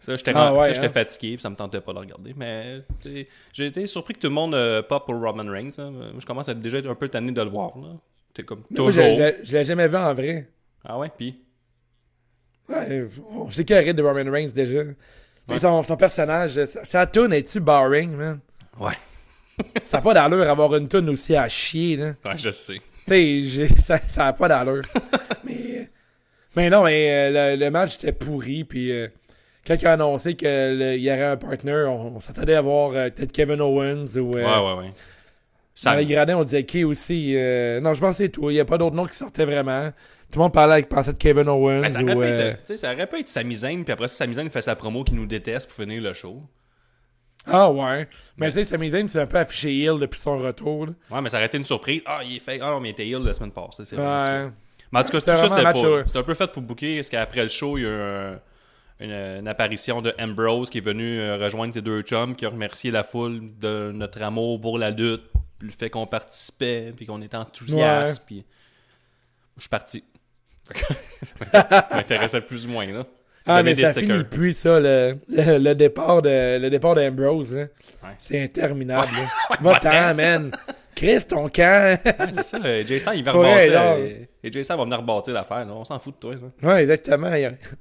Ça, 0.00 0.16
j'étais 0.16 0.32
Ah 0.34 0.54
ouais, 0.54 0.78
hein. 0.78 0.88
fatigué, 0.88 1.34
puis 1.34 1.40
ça 1.42 1.50
me 1.50 1.56
tentait 1.56 1.80
pas 1.80 1.92
de 1.92 1.98
le 1.98 2.00
regarder. 2.00 2.34
Mais 2.36 2.82
j'ai 3.52 3.66
été 3.66 3.86
surpris 3.86 4.14
que 4.14 4.20
tout 4.20 4.28
le 4.28 4.32
monde 4.34 4.54
euh, 4.54 4.82
pop 4.82 5.04
pour 5.06 5.14
Roman 5.20 5.44
Reigns. 5.50 5.68
hein. 5.78 5.90
Moi, 5.90 6.04
Je 6.18 6.26
commence 6.26 6.48
à 6.48 6.54
déjà 6.54 6.78
être 6.78 6.88
un 6.88 6.94
peu 6.94 7.08
tanné 7.08 7.32
de 7.32 7.42
le 7.42 7.50
voir. 7.50 7.72
là. 7.78 8.42
Comme 8.46 8.62
toujours. 8.74 8.90
je 8.92 9.00
l'ai- 9.18 9.36
je 9.44 9.52
l'ai 9.56 9.64
jamais 9.64 9.86
vu 9.88 9.96
en 9.96 10.14
vrai. 10.14 10.48
Ah 10.84 10.98
ouais, 10.98 11.10
puis? 11.14 11.38
Ouais, 12.68 13.06
on 13.32 13.50
sait 13.50 13.64
qu'il 13.64 13.92
de 13.94 14.02
Roman 14.02 14.30
Reigns 14.30 14.52
déjà. 14.54 14.82
Mais 15.48 15.58
son, 15.58 15.82
son 15.82 15.96
personnage, 15.96 16.64
sa, 16.84 17.06
tune 17.06 17.32
est-tu 17.32 17.60
boring, 17.60 18.12
man? 18.12 18.40
Ouais. 18.78 18.94
Ça 19.84 19.98
n'a 19.98 20.02
pas 20.02 20.14
d'allure 20.14 20.48
avoir 20.48 20.74
une 20.76 20.88
tune 20.88 21.10
aussi 21.10 21.34
à 21.36 21.48
chier, 21.48 21.96
là. 21.96 22.14
Ouais, 22.24 22.38
je 22.38 22.50
sais. 22.50 22.80
Tu 23.06 23.46
sais, 23.48 23.68
ça, 23.80 23.98
ça 23.98 24.26
a 24.28 24.32
pas 24.32 24.48
d'allure. 24.48 24.84
mais, 25.44 25.90
mais 26.56 26.70
non, 26.70 26.84
mais 26.84 27.10
euh, 27.10 27.56
le, 27.56 27.64
le 27.64 27.70
match 27.70 27.96
était 27.96 28.12
pourri, 28.12 28.62
puis 28.64 28.92
euh, 28.92 29.08
quand 29.70 29.80
il 29.80 29.86
a 29.86 29.92
annoncé 29.92 30.34
qu'il 30.34 30.98
y 31.00 31.10
aurait 31.10 31.24
un 31.24 31.36
partner, 31.36 31.84
on, 31.86 32.16
on 32.16 32.20
s'attendait 32.20 32.54
à 32.56 32.60
voir 32.60 32.90
euh, 32.94 33.08
peut-être 33.08 33.30
Kevin 33.30 33.60
Owens 33.60 34.16
ou... 34.16 34.36
euh, 34.36 34.42
Ouais, 34.44 34.74
ouais, 34.74 34.80
ouais. 34.82 34.92
Dans 35.84 35.94
les 35.94 36.04
gradins, 36.04 36.36
on 36.36 36.42
disait 36.42 36.64
qui 36.64 36.82
aussi. 36.84 37.34
euh, 37.36 37.80
non, 37.80 37.94
je 37.94 38.00
pense 38.00 38.16
que 38.18 38.24
c'est 38.24 38.28
tout. 38.30 38.50
Il 38.50 38.54
n'y 38.54 38.60
a 38.60 38.64
pas 38.64 38.76
d'autres 38.78 38.96
noms 38.96 39.06
qui 39.06 39.14
sortaient 39.16 39.44
vraiment. 39.44 39.90
Tout 40.30 40.38
le 40.38 40.42
monde 40.42 40.52
parlait 40.52 40.74
avec 40.74 40.88
pensait 40.88 41.12
de 41.12 41.18
Kevin 41.18 41.48
Owens 41.48 41.82
Ben, 41.82 41.88
ça, 41.88 42.02
aurait 42.02 42.14
euh, 42.16 42.50
être, 42.50 42.76
ça 42.76 42.92
aurait 42.92 43.06
pu 43.06 43.20
être 43.20 43.28
Sami 43.28 43.56
puis 43.56 43.92
après 43.92 44.08
ça, 44.08 44.14
Sami 44.16 44.34
Zayn 44.34 44.50
fait 44.50 44.60
sa 44.60 44.74
promo 44.76 45.04
qui 45.04 45.14
nous 45.14 45.26
déteste 45.26 45.68
pour 45.68 45.76
finir 45.76 46.02
le 46.02 46.12
show. 46.12 46.42
Ah 47.46 47.70
ouais. 47.70 48.08
Mais 48.36 48.48
tu 48.48 48.54
sais, 48.54 48.64
Sami 48.64 48.90
Zayn 48.90 49.08
s'est 49.08 49.20
un 49.20 49.26
peu 49.26 49.38
affiché 49.38 49.70
heel 49.78 49.98
depuis 49.98 50.20
son 50.20 50.36
retour. 50.36 50.86
là. 50.86 50.92
Ouais, 51.10 51.20
mais 51.22 51.30
ça 51.30 51.36
aurait 51.38 51.46
été 51.46 51.56
une 51.56 51.64
surprise. 51.64 52.02
Ah, 52.04 52.20
il 52.24 52.36
est 52.36 52.40
fait. 52.40 52.58
Ah 52.60 52.70
non, 52.70 52.80
mais 52.80 52.88
il 52.88 52.92
était 52.92 53.08
heel 53.08 53.22
la 53.22 53.32
semaine 53.32 53.52
passée. 53.52 53.84
C'est 53.84 53.96
vrai, 53.96 54.04
Ouais. 54.04 54.50
Mais 54.92 54.98
en 54.98 55.04
tout 55.04 55.12
cas, 55.12 55.18
tout 55.18 55.24
C'était 55.30 55.36
ça, 55.36 55.48
c'était 56.04 56.18
un 56.18 56.22
peu 56.24 56.34
fait 56.34 56.50
pour 56.50 56.62
booker, 56.62 56.96
parce 56.96 57.08
qu'après 57.08 57.42
le 57.42 57.48
show, 57.48 57.78
il 57.78 57.84
y 57.84 57.86
a 57.86 57.88
eu 57.88 57.92
un, 57.92 58.40
une, 59.00 59.10
une 59.12 59.48
apparition 59.48 60.02
de 60.02 60.14
Ambrose 60.20 60.70
qui 60.70 60.78
est 60.78 60.82
venu 60.82 61.18
euh, 61.20 61.36
rejoindre 61.36 61.74
ses 61.74 61.82
deux 61.82 62.02
chums, 62.02 62.36
qui 62.36 62.46
a 62.46 62.50
remercié 62.50 62.90
la 62.90 63.02
foule 63.02 63.40
de 63.58 63.90
notre 63.92 64.22
amour 64.22 64.60
pour 64.60 64.78
la 64.78 64.90
lutte, 64.90 65.22
puis 65.58 65.68
le 65.68 65.74
fait 65.74 65.90
qu'on 65.90 66.06
participait, 66.06 66.92
puis 66.96 67.06
qu'on 67.06 67.20
était 67.22 67.36
enthousiaste, 67.36 68.22
puis 68.26 68.44
je 69.56 69.62
suis 69.62 69.68
parti. 69.68 70.04
ça 71.22 71.88
m'intéressait 71.94 72.40
plus 72.40 72.66
ou 72.66 72.70
moins, 72.70 72.86
là. 72.86 73.06
Ah, 73.46 73.62
mais 73.62 73.74
ça 73.74 73.92
stickers. 73.92 74.16
finit 74.16 74.24
plus, 74.28 74.52
ça, 74.52 74.78
le, 74.78 75.16
le, 75.28 75.58
le 75.58 75.74
départ 75.74 76.20
de 76.20 76.58
le 76.58 76.68
départ 76.70 76.94
d'Ambrose. 76.94 77.56
Hein. 77.56 77.68
Ouais. 78.02 78.10
C'est 78.18 78.40
interminable. 78.42 79.08
là. 79.12 79.56
Va-t'en, 79.60 80.14
man. 80.14 80.50
Chris, 81.00 81.24
ton 81.26 81.48
camp. 81.48 81.98
Ouais, 82.04 82.32
c'est 82.36 82.42
ça, 82.42 82.58
Styles, 82.58 83.20
il 83.20 83.24
va 83.24 83.32
vrai, 83.32 83.68
rebâtir. 83.68 84.26
Jay 84.44 84.62
Styles 84.62 84.76
va 84.76 84.84
venir 84.84 84.98
rebâtir 84.98 85.32
l'affaire. 85.32 85.66
On 85.70 85.82
s'en 85.82 85.98
fout 85.98 86.14
de 86.14 86.20
toi, 86.20 86.34
ça. 86.36 86.68
ouais, 86.68 86.82
exactement. 86.82 87.30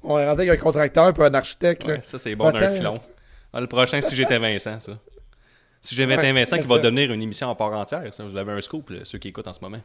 On 0.04 0.18
est 0.20 0.26
rentré 0.26 0.48
avec 0.48 0.60
un 0.60 0.64
contracteur 0.64 1.10
et 1.10 1.22
un 1.22 1.34
architecte. 1.34 1.84
Ouais, 1.84 2.00
ça, 2.04 2.18
c'est 2.18 2.34
bon 2.36 2.50
d'un 2.50 2.70
filon. 2.70 2.98
Ah, 3.52 3.60
le 3.60 3.68
prochain, 3.68 4.00
si 4.00 4.16
j'étais 4.16 4.40
Vincent, 4.40 4.80
ça. 4.80 4.94
Si 5.82 5.96
j'avais 5.96 6.14
été 6.14 6.24
Ouais, 6.24 6.34
Vincent, 6.34 6.60
qui 6.60 6.68
va 6.68 6.78
devenir 6.78 7.12
une 7.12 7.22
émission 7.22 7.48
en 7.48 7.56
part 7.56 7.74
entière, 7.74 8.14
ça, 8.14 8.24
vous 8.24 8.38
avez 8.38 8.54
un 8.54 8.62
scoop, 8.62 8.90
là, 8.90 9.00
ceux 9.04 9.18
qui 9.18 9.28
écoutent 9.30 9.48
en 9.48 9.54
ce 9.54 9.62
moment. 9.62 9.82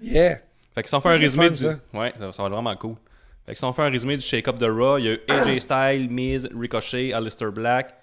Yeah. 0.00 0.38
Fait 0.74 0.82
que 0.82 0.88
si 0.88 0.94
on 0.94 1.00
fait 1.00 1.08
un 1.10 1.16
résumé 1.16 1.46
fun, 1.46 1.50
du. 1.50 1.58
ça. 1.58 1.76
Ouais, 1.92 2.14
ça, 2.18 2.32
ça 2.32 2.42
va 2.42 2.48
être 2.48 2.54
vraiment 2.54 2.76
cool. 2.76 2.94
Fait 3.44 3.52
que 3.52 3.58
si 3.58 3.64
on 3.64 3.72
fait 3.72 3.82
un 3.82 3.90
résumé 3.90 4.16
du 4.16 4.22
shake-up 4.22 4.56
de 4.56 4.66
Raw, 4.66 4.98
il 4.98 5.04
y 5.04 5.08
a 5.08 5.12
eu 5.12 5.20
AJ 5.28 5.60
Styles, 5.60 6.08
Miz, 6.08 6.48
Ricochet, 6.58 7.12
Alistair 7.12 7.52
Black, 7.52 7.94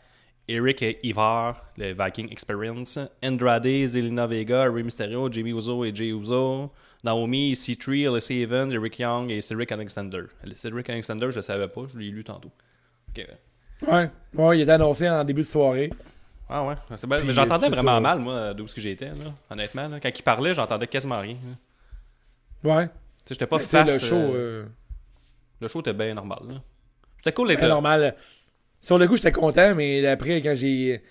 Eric 0.47 0.81
et 0.83 0.99
Ivar, 1.07 1.63
le 1.77 1.93
Viking 1.93 2.31
Experience, 2.31 2.99
Andrade, 3.23 3.65
Zelina 3.87 4.27
Vega, 4.27 4.63
Rey 4.71 4.83
Mysterio, 4.83 5.31
Jimmy 5.31 5.51
Uso 5.51 5.83
et 5.85 5.93
Jay 5.95 6.09
Uso, 6.09 6.71
Naomi, 7.03 7.53
C3, 7.53 8.07
Alessia 8.09 8.41
Evans, 8.43 8.71
Eric 8.71 8.99
Young 8.99 9.31
et 9.31 9.41
Cedric 9.41 9.71
Alexander. 9.71 10.21
Cedric 10.53 10.89
Alexander, 10.89 11.27
je 11.31 11.37
le 11.37 11.41
savais 11.41 11.67
pas, 11.67 11.81
je 11.91 11.97
l'ai 11.97 12.09
lu 12.09 12.23
tantôt. 12.23 12.51
Ok. 13.09 13.25
Ouais. 13.87 14.09
Ouais, 14.35 14.57
il 14.57 14.61
était 14.61 14.71
annoncé 14.73 15.09
en 15.09 15.23
début 15.23 15.41
de 15.41 15.47
soirée. 15.47 15.89
Ah 16.47 16.63
ouais, 16.63 16.75
c'est 16.95 17.07
bien. 17.07 17.19
Mais 17.25 17.33
j'entendais 17.33 17.67
c'est 17.67 17.75
vraiment 17.75 17.95
ça. 17.95 17.99
mal, 17.99 18.19
moi, 18.19 18.53
d'où 18.53 18.67
ce 18.67 18.75
que 18.75 18.81
j'étais, 18.81 19.07
là, 19.09 19.33
honnêtement. 19.49 19.87
là. 19.87 19.99
Quand 19.99 20.11
il 20.15 20.21
parlait, 20.21 20.53
j'entendais 20.53 20.85
quasiment 20.87 21.19
rien. 21.19 21.37
là. 22.63 22.75
Ouais. 22.77 22.85
Tu 22.87 22.93
sais, 22.93 23.33
j'étais 23.33 23.47
pas 23.47 23.57
face. 23.57 23.91
le 23.91 23.97
show. 23.99 24.15
euh, 24.15 24.33
euh, 24.35 24.65
Le 25.59 25.67
show 25.67 25.79
était 25.79 25.93
bien 25.93 26.13
normal. 26.13 26.39
là. 26.47 26.55
C'était 27.17 27.33
cool 27.33 27.51
là. 27.51 27.67
normal. 27.67 28.15
Sur 28.85 28.99
le 28.99 29.07
coup, 29.07 29.15
j'étais 29.15 29.31
content, 29.31 29.73
mais 29.73 30.05
après, 30.05 30.41
quand 30.41 30.53
j'ai. 30.53 31.01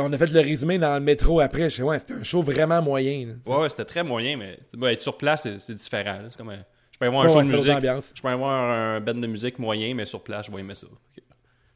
On 0.00 0.12
a 0.12 0.18
fait 0.18 0.32
le 0.32 0.40
résumé 0.40 0.80
dans 0.80 0.94
le 0.94 1.00
métro 1.00 1.38
après, 1.38 1.70
je 1.70 1.76
sais, 1.76 1.82
ouais, 1.84 2.00
c'était 2.00 2.14
un 2.14 2.24
show 2.24 2.42
vraiment 2.42 2.82
moyen. 2.82 3.28
là. 3.28 3.34
Ouais, 3.46 3.60
ouais, 3.62 3.68
c'était 3.68 3.84
très 3.84 4.02
moyen, 4.02 4.36
mais 4.36 4.58
ben, 4.76 4.88
être 4.88 5.00
sur 5.02 5.16
place, 5.16 5.46
c'est, 5.60 5.74
différent. 5.76 6.18
C'est 6.28 6.36
comme 6.36 6.48
un- 6.50 6.64
Je 6.90 6.98
peux 6.98 7.06
avoir 7.06 7.22
un 7.22 7.26
Ouais, 7.28 7.32
show 7.32 7.42
de 7.42 7.56
musique. 7.56 7.70
ambiance. 7.72 8.12
Je 8.16 8.20
peux 8.20 8.26
avoir 8.26 8.68
un 8.72 9.00
band 9.00 9.14
de 9.14 9.26
musique 9.28 9.60
moyen, 9.60 9.94
mais 9.94 10.06
sur 10.06 10.24
place, 10.24 10.46
je 10.46 10.50
vais 10.50 10.58
aimer 10.58 10.74
ça. 10.74 10.88
Ok. 10.88 11.22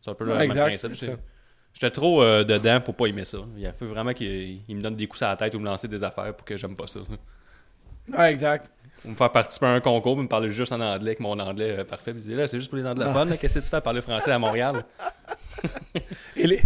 C'est 0.00 0.10
un 0.10 0.14
peu 0.14 0.24
le 0.24 0.32
Ouais, 0.32 0.48
même 0.48 0.56
principe. 0.56 0.92
J'étais- 1.74 1.90
trop 1.92 2.20
euh, 2.20 2.42
dedans 2.42 2.80
pour 2.80 2.96
pas 2.96 3.06
aimer 3.06 3.24
ça. 3.24 3.38
Il 3.56 3.64
a 3.64 3.72
fait 3.72 3.86
vraiment 3.86 4.12
qu'il 4.14 4.62
il 4.68 4.76
me 4.76 4.82
donne 4.82 4.96
des 4.96 5.06
coups 5.06 5.22
à 5.22 5.28
la 5.28 5.36
tête 5.36 5.54
ou 5.54 5.60
me 5.60 5.64
lancer 5.66 5.86
des 5.86 6.02
affaires 6.02 6.34
pour 6.34 6.44
que 6.44 6.56
j'aime 6.56 6.74
pas 6.74 6.88
ça. 6.88 6.98
Ouais, 8.12 8.32
exact. 8.32 8.72
Me 9.06 9.14
faire 9.14 9.32
participer 9.32 9.66
à 9.66 9.70
un 9.70 9.80
concours, 9.80 10.16
me 10.16 10.28
parler 10.28 10.50
juste 10.50 10.72
en 10.72 10.80
anglais 10.80 11.10
avec 11.10 11.20
mon 11.20 11.38
anglais 11.38 11.76
euh, 11.80 11.84
parfait. 11.84 12.12
Puis 12.14 12.22
là, 12.34 12.46
c'est 12.46 12.58
juste 12.58 12.70
pour 12.70 12.78
les 12.78 12.86
anglophones. 12.86 13.36
Qu'est-ce 13.38 13.58
que 13.58 13.64
tu 13.64 13.70
fais 13.70 13.76
à 13.76 13.80
parler 13.80 14.00
français 14.00 14.30
à 14.32 14.38
Montréal? 14.38 14.84
Et 16.36 16.46
les... 16.46 16.62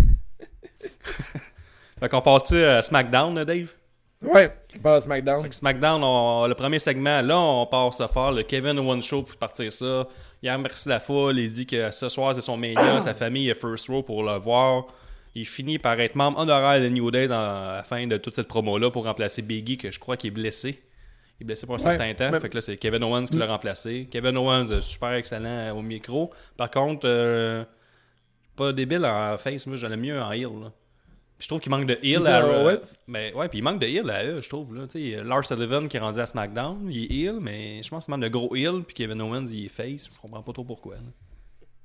Fait 1.98 2.08
qu'on 2.08 2.20
part-tu 2.20 2.62
à 2.62 2.82
SmackDown, 2.82 3.34
là, 3.34 3.44
Dave? 3.44 3.72
Ouais, 4.22 4.50
on 4.76 4.78
parle 4.80 4.98
de 4.98 5.04
SmackDown. 5.04 5.42
Fait 5.44 5.48
que 5.50 5.54
SmackDown, 5.54 6.02
on- 6.02 6.46
le 6.46 6.54
premier 6.54 6.78
segment, 6.78 7.22
là, 7.22 7.38
on 7.38 7.66
part 7.66 7.92
ça 7.94 8.08
fort. 8.08 8.32
Le 8.32 8.42
Kevin 8.42 8.78
One 8.78 9.00
Show 9.02 9.22
pour 9.22 9.36
partir 9.36 9.70
ça. 9.72 10.06
Il 10.42 10.50
remercie 10.50 10.88
la 10.88 11.00
foule. 11.00 11.38
Il 11.38 11.50
dit 11.52 11.66
que 11.66 11.90
ce 11.90 12.08
soir, 12.08 12.34
c'est 12.34 12.40
son 12.42 12.56
mania. 12.56 13.00
sa 13.00 13.14
famille 13.14 13.48
est 13.48 13.54
first 13.54 13.88
row 13.88 14.02
pour 14.02 14.22
le 14.22 14.36
voir. 14.38 14.84
Il 15.34 15.46
finit 15.46 15.78
par 15.78 15.98
être 16.00 16.14
membre 16.14 16.38
honoraire 16.40 16.80
de 16.80 16.88
New 16.88 17.10
Days 17.10 17.30
en- 17.30 17.34
à 17.34 17.72
la 17.76 17.82
fin 17.82 18.06
de 18.06 18.16
toute 18.16 18.34
cette 18.34 18.48
promo-là 18.48 18.90
pour 18.90 19.04
remplacer 19.04 19.42
Biggie, 19.42 19.76
que 19.78 19.90
je 19.90 19.98
crois 19.98 20.16
qu'il 20.16 20.28
est 20.28 20.34
blessé. 20.34 20.82
Il 21.38 21.44
est 21.44 21.46
blessé 21.46 21.66
pour 21.66 21.74
un 21.74 21.78
Ouais, 21.78 21.82
certain 21.96 22.14
temps. 22.14 22.30
mais- 22.32 22.40
Fait 22.40 22.48
que 22.48 22.54
là, 22.54 22.60
c'est 22.62 22.76
Kevin 22.78 23.02
Owens 23.04 23.26
qui 23.26 23.36
l'a 23.36 23.46
remplacé. 23.46 24.08
Kevin 24.10 24.36
Owens, 24.38 24.70
euh, 24.70 24.80
super 24.80 25.12
excellent 25.12 25.44
euh, 25.46 25.72
au 25.72 25.82
micro. 25.82 26.32
Par 26.56 26.70
contre, 26.70 27.02
euh, 27.06 27.64
pas 28.56 28.72
débile 28.72 29.04
en 29.04 29.36
face. 29.36 29.66
Moi, 29.66 29.76
j'aime 29.76 30.00
mieux 30.00 30.20
en 30.20 30.32
heel. 30.32 30.44
là. 30.62 30.72
Puis 31.38 31.44
je 31.44 31.48
trouve 31.48 31.60
qu'il 31.60 31.70
manque 31.70 31.84
de 31.86 31.98
heel 32.02 32.26
à 32.26 32.46
Owens? 32.62 32.96
mais 33.06 33.34
ouais, 33.34 33.48
puis 33.50 33.58
il 33.58 33.62
manque 33.62 33.78
de 33.80 33.86
heel 33.86 34.08
à 34.08 34.24
eux, 34.24 34.40
je 34.40 34.48
trouve. 34.48 34.74
Là. 34.74 34.86
Tu 34.86 35.12
sais, 35.12 35.22
Lars 35.22 35.44
Sullivan 35.44 35.86
qui 35.86 35.98
est 35.98 36.00
rendu 36.00 36.18
à 36.18 36.24
SmackDown, 36.24 36.88
il 36.90 37.04
est 37.04 37.14
heel, 37.26 37.36
mais 37.38 37.82
je 37.82 37.90
pense 37.90 38.06
qu'il 38.06 38.12
manque 38.12 38.22
de 38.22 38.28
gros 38.28 38.56
heel, 38.56 38.82
puis 38.86 38.94
Kevin 38.94 39.20
Owens, 39.20 39.44
il 39.50 39.66
est 39.66 39.68
face. 39.68 40.08
Je 40.14 40.18
comprends 40.22 40.42
pas 40.42 40.52
trop 40.54 40.64
pourquoi. 40.64 40.94
là. 40.94 41.02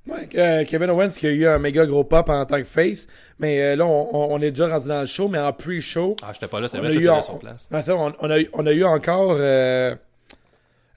Ouais, 0.07 0.27
euh, 0.35 0.63
Kevin 0.65 0.89
Owens 0.89 1.09
qui 1.09 1.27
a 1.27 1.29
eu 1.29 1.45
un 1.45 1.59
méga 1.59 1.85
gros 1.85 2.03
pop 2.03 2.27
en 2.29 2.43
tant 2.45 2.57
que 2.57 2.63
face. 2.63 3.05
Mais 3.39 3.61
euh, 3.61 3.75
là, 3.75 3.85
on, 3.85 4.09
on- 4.15 4.33
on 4.35 4.41
est 4.41 4.49
déjà 4.49 4.67
rendu 4.67 4.87
dans 4.87 5.01
le 5.01 5.05
show, 5.05 5.27
mais 5.27 5.37
en 5.37 5.53
pre-show. 5.53 6.15
Ah, 6.23 6.31
j'étais 6.33 6.47
pas 6.47 6.59
là, 6.59 6.67
c'est 6.67 6.77
On 6.79 6.81
vrai, 6.81 6.93
eu 6.95 7.07
en- 7.09 7.21
sur 7.21 7.37
place. 7.39 7.69
On, 7.71 8.11
on 8.19 8.29
a, 8.31 8.39
eu- 8.39 8.49
on 8.53 8.65
a 8.65 8.71
eu 8.71 8.83
encore 8.83 9.37
euh, 9.39 9.93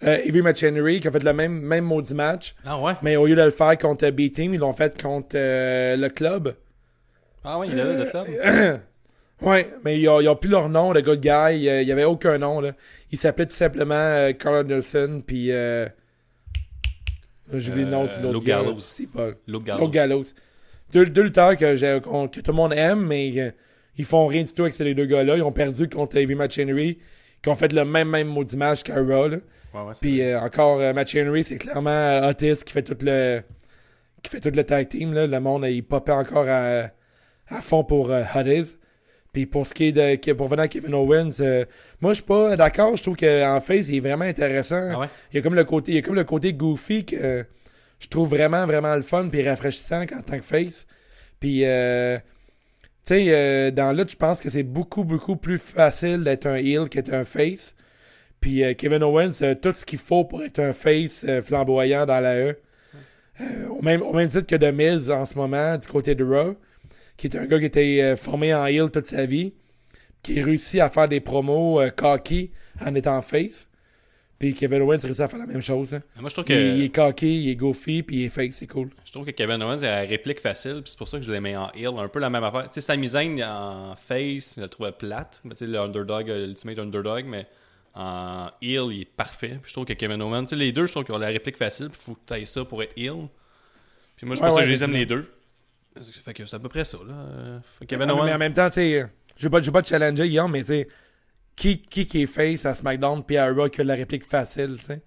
euh, 0.04 0.18
Evie 0.24 0.40
Machinery 0.40 1.00
qui 1.00 1.08
a 1.08 1.10
fait 1.10 1.22
le 1.22 1.32
même, 1.34 1.52
même 1.60 1.84
maudit 1.84 2.14
match. 2.14 2.54
Ah 2.64 2.80
ouais? 2.80 2.92
Mais 3.02 3.16
au 3.16 3.26
lieu 3.26 3.36
de 3.36 3.42
le 3.42 3.50
faire 3.50 3.76
contre 3.76 4.08
B-Team, 4.08 4.54
ils 4.54 4.60
l'ont 4.60 4.72
fait 4.72 5.00
contre 5.00 5.36
euh, 5.36 5.96
le 5.96 6.08
club. 6.08 6.54
Ah 7.44 7.58
ouais, 7.58 7.68
il 7.68 7.78
est 7.78 7.84
là, 7.84 7.92
le 7.92 8.04
club. 8.10 8.80
Ouais, 9.42 9.66
mais 9.84 9.98
ils 10.00 10.08
ont, 10.08 10.20
ils 10.20 10.28
ont 10.28 10.36
plus 10.36 10.48
leur 10.48 10.68
nom, 10.70 10.92
le 10.92 11.02
good 11.02 11.20
guy. 11.20 11.56
Il 11.56 11.62
y 11.64 11.68
a- 11.68 11.82
il 11.82 11.88
y 11.88 11.92
avait 11.92 12.04
aucun 12.04 12.38
nom, 12.38 12.60
là. 12.60 12.70
Il 13.10 13.18
s'appelait 13.18 13.44
tout 13.46 13.54
simplement 13.56 13.94
euh, 13.94 14.32
Carl 14.32 14.56
Anderson, 14.64 15.22
puis... 15.26 15.48
Euh, 17.54 17.58
J'ai 17.58 17.70
oublié 17.70 17.84
le 17.86 17.90
nom 17.92 18.04
de 18.04 18.10
Euh, 18.10 18.32
l'autre 18.32 18.44
gars, 18.46 18.62
Gallows. 18.62 18.76
c'est 18.80 19.06
pas... 19.10 19.28
Luke 19.46 19.64
Gallows. 19.92 20.22
Deux, 20.92 21.06
deux 21.06 21.22
lutteurs 21.22 21.56
que, 21.56 21.74
que 21.76 22.40
tout 22.40 22.50
le 22.50 22.56
monde 22.56 22.72
aime, 22.74 23.06
mais 23.06 23.32
euh, 23.40 23.50
ils 23.96 24.04
font 24.04 24.26
rien 24.26 24.42
du 24.42 24.52
tout 24.52 24.62
avec 24.62 24.74
ces 24.74 24.94
deux 24.94 25.06
gars-là. 25.06 25.36
Ils 25.36 25.42
ont 25.42 25.52
perdu 25.52 25.88
contre 25.88 26.16
Heavy 26.16 26.34
Machinery, 26.34 26.98
qui 27.42 27.48
ont 27.48 27.54
fait 27.54 27.72
le 27.72 27.84
même 27.84 28.08
même 28.08 28.28
maudit 28.28 28.56
match 28.56 28.82
qu'à 28.82 28.94
Raw, 28.96 29.28
là. 29.28 29.38
Ouais, 29.74 29.80
ouais, 29.80 29.94
c'est 29.94 30.00
Puis 30.02 30.22
euh, 30.22 30.38
encore, 30.40 30.78
euh, 30.80 30.92
Machinery, 30.92 31.42
c'est 31.42 31.58
clairement 31.58 31.90
euh, 31.90 32.30
Otis 32.30 32.56
qui 32.64 32.72
fait 32.72 32.82
tout 32.82 32.96
le 33.00 33.40
qui 34.22 34.30
fait 34.30 34.40
tout 34.40 34.52
le 34.54 34.62
tag 34.64 34.88
team. 34.88 35.12
Là. 35.12 35.26
Le 35.26 35.40
monde, 35.40 35.66
il 35.68 35.82
popait 35.82 36.12
encore 36.12 36.46
à, 36.48 36.90
à 37.48 37.60
fond 37.60 37.82
pour 37.82 38.10
euh, 38.12 38.22
Otis. 38.36 38.76
Puis 39.34 39.44
pour 39.44 39.66
ce 39.66 39.74
qui 39.74 39.88
est 39.88 39.92
de 39.92 40.32
pour 40.32 40.48
venir 40.48 40.62
à 40.62 40.68
Kevin 40.68 40.94
Owens, 40.94 41.40
euh, 41.40 41.66
moi 42.00 42.12
je 42.12 42.18
suis 42.18 42.24
pas 42.24 42.56
d'accord. 42.56 42.96
Je 42.96 43.02
trouve 43.02 43.16
qu'en 43.16 43.60
face, 43.60 43.88
il 43.88 43.96
est 43.96 44.00
vraiment 44.00 44.24
intéressant. 44.24 44.90
Ah 44.94 45.00
ouais? 45.00 45.06
Il 45.32 45.36
y 45.36 45.38
a 45.40 45.42
comme 45.42 45.56
le 45.56 45.64
côté, 45.64 45.92
il 45.92 45.94
y 45.96 45.98
a 45.98 46.02
comme 46.02 46.14
le 46.14 46.24
côté 46.24 46.54
goofy 46.54 47.04
que 47.04 47.16
euh, 47.16 47.42
je 47.98 48.08
trouve 48.08 48.30
vraiment 48.30 48.64
vraiment 48.64 48.94
le 48.94 49.02
fun 49.02 49.28
puis 49.28 49.46
rafraîchissant 49.46 50.02
en 50.02 50.22
tant 50.22 50.38
que 50.38 50.44
face. 50.44 50.86
Puis 51.40 51.64
euh, 51.64 52.16
tu 52.16 52.22
sais, 53.02 53.24
euh, 53.28 53.70
dans 53.70 53.94
l'autre, 53.94 54.12
je 54.12 54.16
pense 54.16 54.40
que 54.40 54.48
c'est 54.48 54.62
beaucoup 54.62 55.04
beaucoup 55.04 55.36
plus 55.36 55.58
facile 55.58 56.22
d'être 56.22 56.46
un 56.46 56.54
heel 56.54 56.88
qu'être 56.88 57.12
un 57.12 57.24
face. 57.24 57.74
Puis 58.40 58.62
euh, 58.62 58.74
Kevin 58.74 59.02
Owens 59.02 59.42
a 59.42 59.56
tout 59.56 59.72
ce 59.72 59.84
qu'il 59.84 59.98
faut 59.98 60.24
pour 60.24 60.44
être 60.44 60.60
un 60.60 60.72
face 60.72 61.26
flamboyant 61.42 62.06
dans 62.06 62.20
la 62.20 62.36
E. 62.36 62.56
Euh, 63.40 63.66
au, 63.68 63.82
même, 63.82 64.00
au 64.02 64.12
même 64.12 64.28
titre 64.28 64.46
que 64.46 64.54
The 64.54 64.72
Miz 64.72 65.10
en 65.10 65.24
ce 65.24 65.34
moment, 65.34 65.76
du 65.76 65.88
côté 65.88 66.14
de 66.14 66.22
Raw, 66.22 66.54
qui 67.16 67.26
est 67.28 67.36
un 67.36 67.46
gars 67.46 67.58
qui 67.58 67.66
était 67.66 68.00
euh, 68.02 68.16
formé 68.16 68.54
en 68.54 68.66
heel 68.66 68.90
toute 68.90 69.04
sa 69.04 69.24
vie, 69.26 69.52
qui 70.22 70.40
réussit 70.40 70.80
à 70.80 70.88
faire 70.88 71.08
des 71.08 71.20
promos 71.20 71.80
euh, 71.80 71.90
cocky 71.90 72.50
en 72.84 72.94
étant 72.94 73.20
face. 73.22 73.68
Puis 74.38 74.52
Kevin 74.52 74.82
Owens 74.82 74.98
réussit 75.02 75.20
à 75.20 75.28
faire 75.28 75.38
la 75.38 75.46
même 75.46 75.62
chose. 75.62 75.94
hein. 75.94 76.02
Moi, 76.18 76.28
je 76.28 76.34
trouve 76.34 76.44
Il, 76.48 76.54
est- 76.56 76.78
il 76.78 76.90
que, 76.90 77.00
est 77.00 77.04
cocky, 77.06 77.42
il 77.44 77.50
est 77.50 77.56
goofy, 77.56 78.02
puis 78.02 78.16
il 78.16 78.24
est 78.24 78.28
face, 78.28 78.54
c'est 78.56 78.66
cool. 78.66 78.90
je 79.04 79.12
trouve 79.12 79.24
que 79.24 79.30
Kevin 79.30 79.62
Owens 79.62 79.78
a 79.84 80.02
la 80.02 80.08
réplique 80.08 80.40
facile, 80.40 80.80
puis 80.82 80.90
c'est 80.90 80.98
pour 80.98 81.06
ça 81.08 81.18
que 81.18 81.24
je 81.24 81.30
l'ai 81.30 81.40
mis 81.40 81.54
en 81.56 81.70
heel. 81.72 81.92
Un 81.96 82.08
peu 82.08 82.18
la 82.18 82.30
même 82.30 82.42
affaire. 82.42 82.64
Tu 82.64 82.74
sais, 82.74 82.80
Sami 82.80 83.06
Zayn 83.08 83.40
en 83.42 83.94
face, 83.96 84.54
je 84.56 84.62
le 84.62 84.68
trouvais 84.68 84.90
plate. 84.92 85.40
Tu 85.48 85.50
sais, 85.56 85.66
le 85.66 85.78
underdog, 85.78 86.28
euh, 86.28 86.46
l'ultimate 86.46 86.78
underdog, 86.80 87.24
mais 87.26 87.46
en 87.94 88.48
heel, 88.60 88.88
il 88.90 89.02
est 89.02 89.04
parfait. 89.04 89.56
Puis 89.62 89.68
je 89.68 89.72
trouve 89.72 89.84
que 89.84 89.92
Kevin 89.92 90.20
Owens, 90.20 90.42
tu 90.42 90.48
sais, 90.50 90.56
les 90.56 90.72
deux, 90.72 90.86
je 90.86 90.92
trouve 90.92 91.04
qu'ils 91.04 91.14
ont 91.14 91.18
la 91.18 91.28
réplique 91.28 91.56
facile, 91.56 91.88
puis 91.90 91.98
il 92.00 92.04
faut 92.04 92.14
que 92.14 92.20
tu 92.26 92.34
ailles 92.34 92.46
ça 92.46 92.64
pour 92.64 92.82
être 92.82 92.92
heel. 92.98 93.28
Puis 94.16 94.26
moi, 94.26 94.34
je 94.34 94.40
pense 94.40 94.52
ouais, 94.54 94.60
que 94.62 94.66
je 94.66 94.72
les 94.72 94.82
aime 94.82 94.92
les 94.92 95.06
deux. 95.06 95.32
Fait 96.24 96.34
que 96.34 96.44
c'est 96.44 96.56
à 96.56 96.58
peu 96.58 96.68
près 96.68 96.84
ça, 96.84 96.98
là. 97.06 97.60
Fait 97.78 97.84
que 97.86 97.90
Kevin 97.90 98.06
mais, 98.06 98.12
Owens. 98.12 98.24
mais 98.24 98.32
en 98.34 98.38
même 98.38 98.52
temps, 98.52 98.68
tu 98.68 98.74
sais, 98.74 99.06
je 99.36 99.48
vais 99.48 99.50
pas, 99.50 99.70
pas 99.70 99.82
te 99.82 99.88
challenger, 99.88 100.28
Guillaume, 100.28 100.50
mais 100.50 100.60
tu 100.62 100.66
sais, 100.66 100.88
qui, 101.54 101.80
qui 101.80 102.04
qui 102.06 102.22
est 102.22 102.26
face 102.26 102.66
à 102.66 102.74
SmackDown 102.74 103.22
puis 103.24 103.36
à 103.36 103.48
Raw 103.52 103.68
qui 103.68 103.80
a 103.80 103.84
la 103.84 103.94
réplique 103.94 104.24
facile, 104.24 104.76
tu 104.78 104.86
sais? 104.86 105.02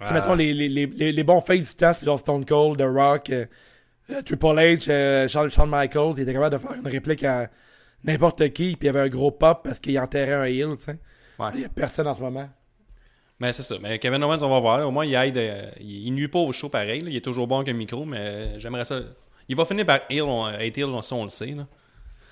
Ah. 0.00 0.12
mettons, 0.12 0.34
les, 0.34 0.52
les, 0.52 0.68
les, 0.68 0.86
les, 0.86 1.12
les 1.12 1.22
bons 1.24 1.40
faces 1.40 1.68
du 1.68 1.74
temps, 1.76 1.92
c'est 1.94 2.04
genre 2.04 2.18
Stone 2.18 2.44
Cold, 2.44 2.78
The 2.78 2.82
Rock, 2.82 3.30
euh, 3.30 3.46
euh, 4.10 4.22
Triple 4.22 4.46
H, 4.46 4.90
euh, 4.90 5.28
Shawn, 5.28 5.48
Shawn 5.48 5.70
Michaels, 5.70 6.14
ils 6.16 6.22
étaient 6.22 6.32
capables 6.32 6.54
de 6.56 6.58
faire 6.60 6.72
une 6.74 6.88
réplique 6.88 7.22
à 7.22 7.48
n'importe 8.02 8.48
qui, 8.52 8.70
puis 8.76 8.78
il 8.82 8.86
y 8.86 8.88
avait 8.88 9.00
un 9.00 9.08
gros 9.08 9.30
pop 9.30 9.60
parce 9.62 9.78
qu'il 9.78 9.96
enterrait 10.00 10.34
un 10.34 10.44
heel, 10.44 10.74
tu 10.76 10.82
sais. 10.82 10.98
Ouais. 11.38 11.50
Il 11.54 11.60
y 11.60 11.64
a 11.64 11.68
personne 11.68 12.08
en 12.08 12.14
ce 12.16 12.22
moment. 12.22 12.48
Mais 13.38 13.52
c'est 13.52 13.62
ça. 13.62 13.76
Mais 13.80 14.00
Kevin 14.00 14.22
Owens, 14.24 14.42
on 14.42 14.50
va 14.50 14.58
voir. 14.58 14.86
Au 14.86 14.90
moins, 14.90 15.04
il 15.06 15.14
aide. 15.14 15.36
euh, 15.36 15.70
il, 15.80 16.06
il 16.08 16.10
nuit 16.14 16.28
pas 16.28 16.38
au 16.40 16.52
show 16.52 16.68
pareil. 16.68 17.00
là. 17.02 17.10
Il 17.10 17.16
est 17.16 17.20
toujours 17.24 17.46
bon 17.46 17.62
qu'un 17.62 17.72
micro, 17.72 18.04
mais 18.04 18.58
j'aimerais 18.58 18.84
ça. 18.84 19.00
Il 19.52 19.56
va 19.56 19.66
finir 19.66 19.84
par 19.84 20.00
heel, 20.08 20.22
on, 20.22 20.48
être 20.48 20.78
heel, 20.78 20.86
on- 20.86 21.00
on 21.12 21.24
le 21.24 21.28
sait. 21.28 21.44
Là. 21.46 21.66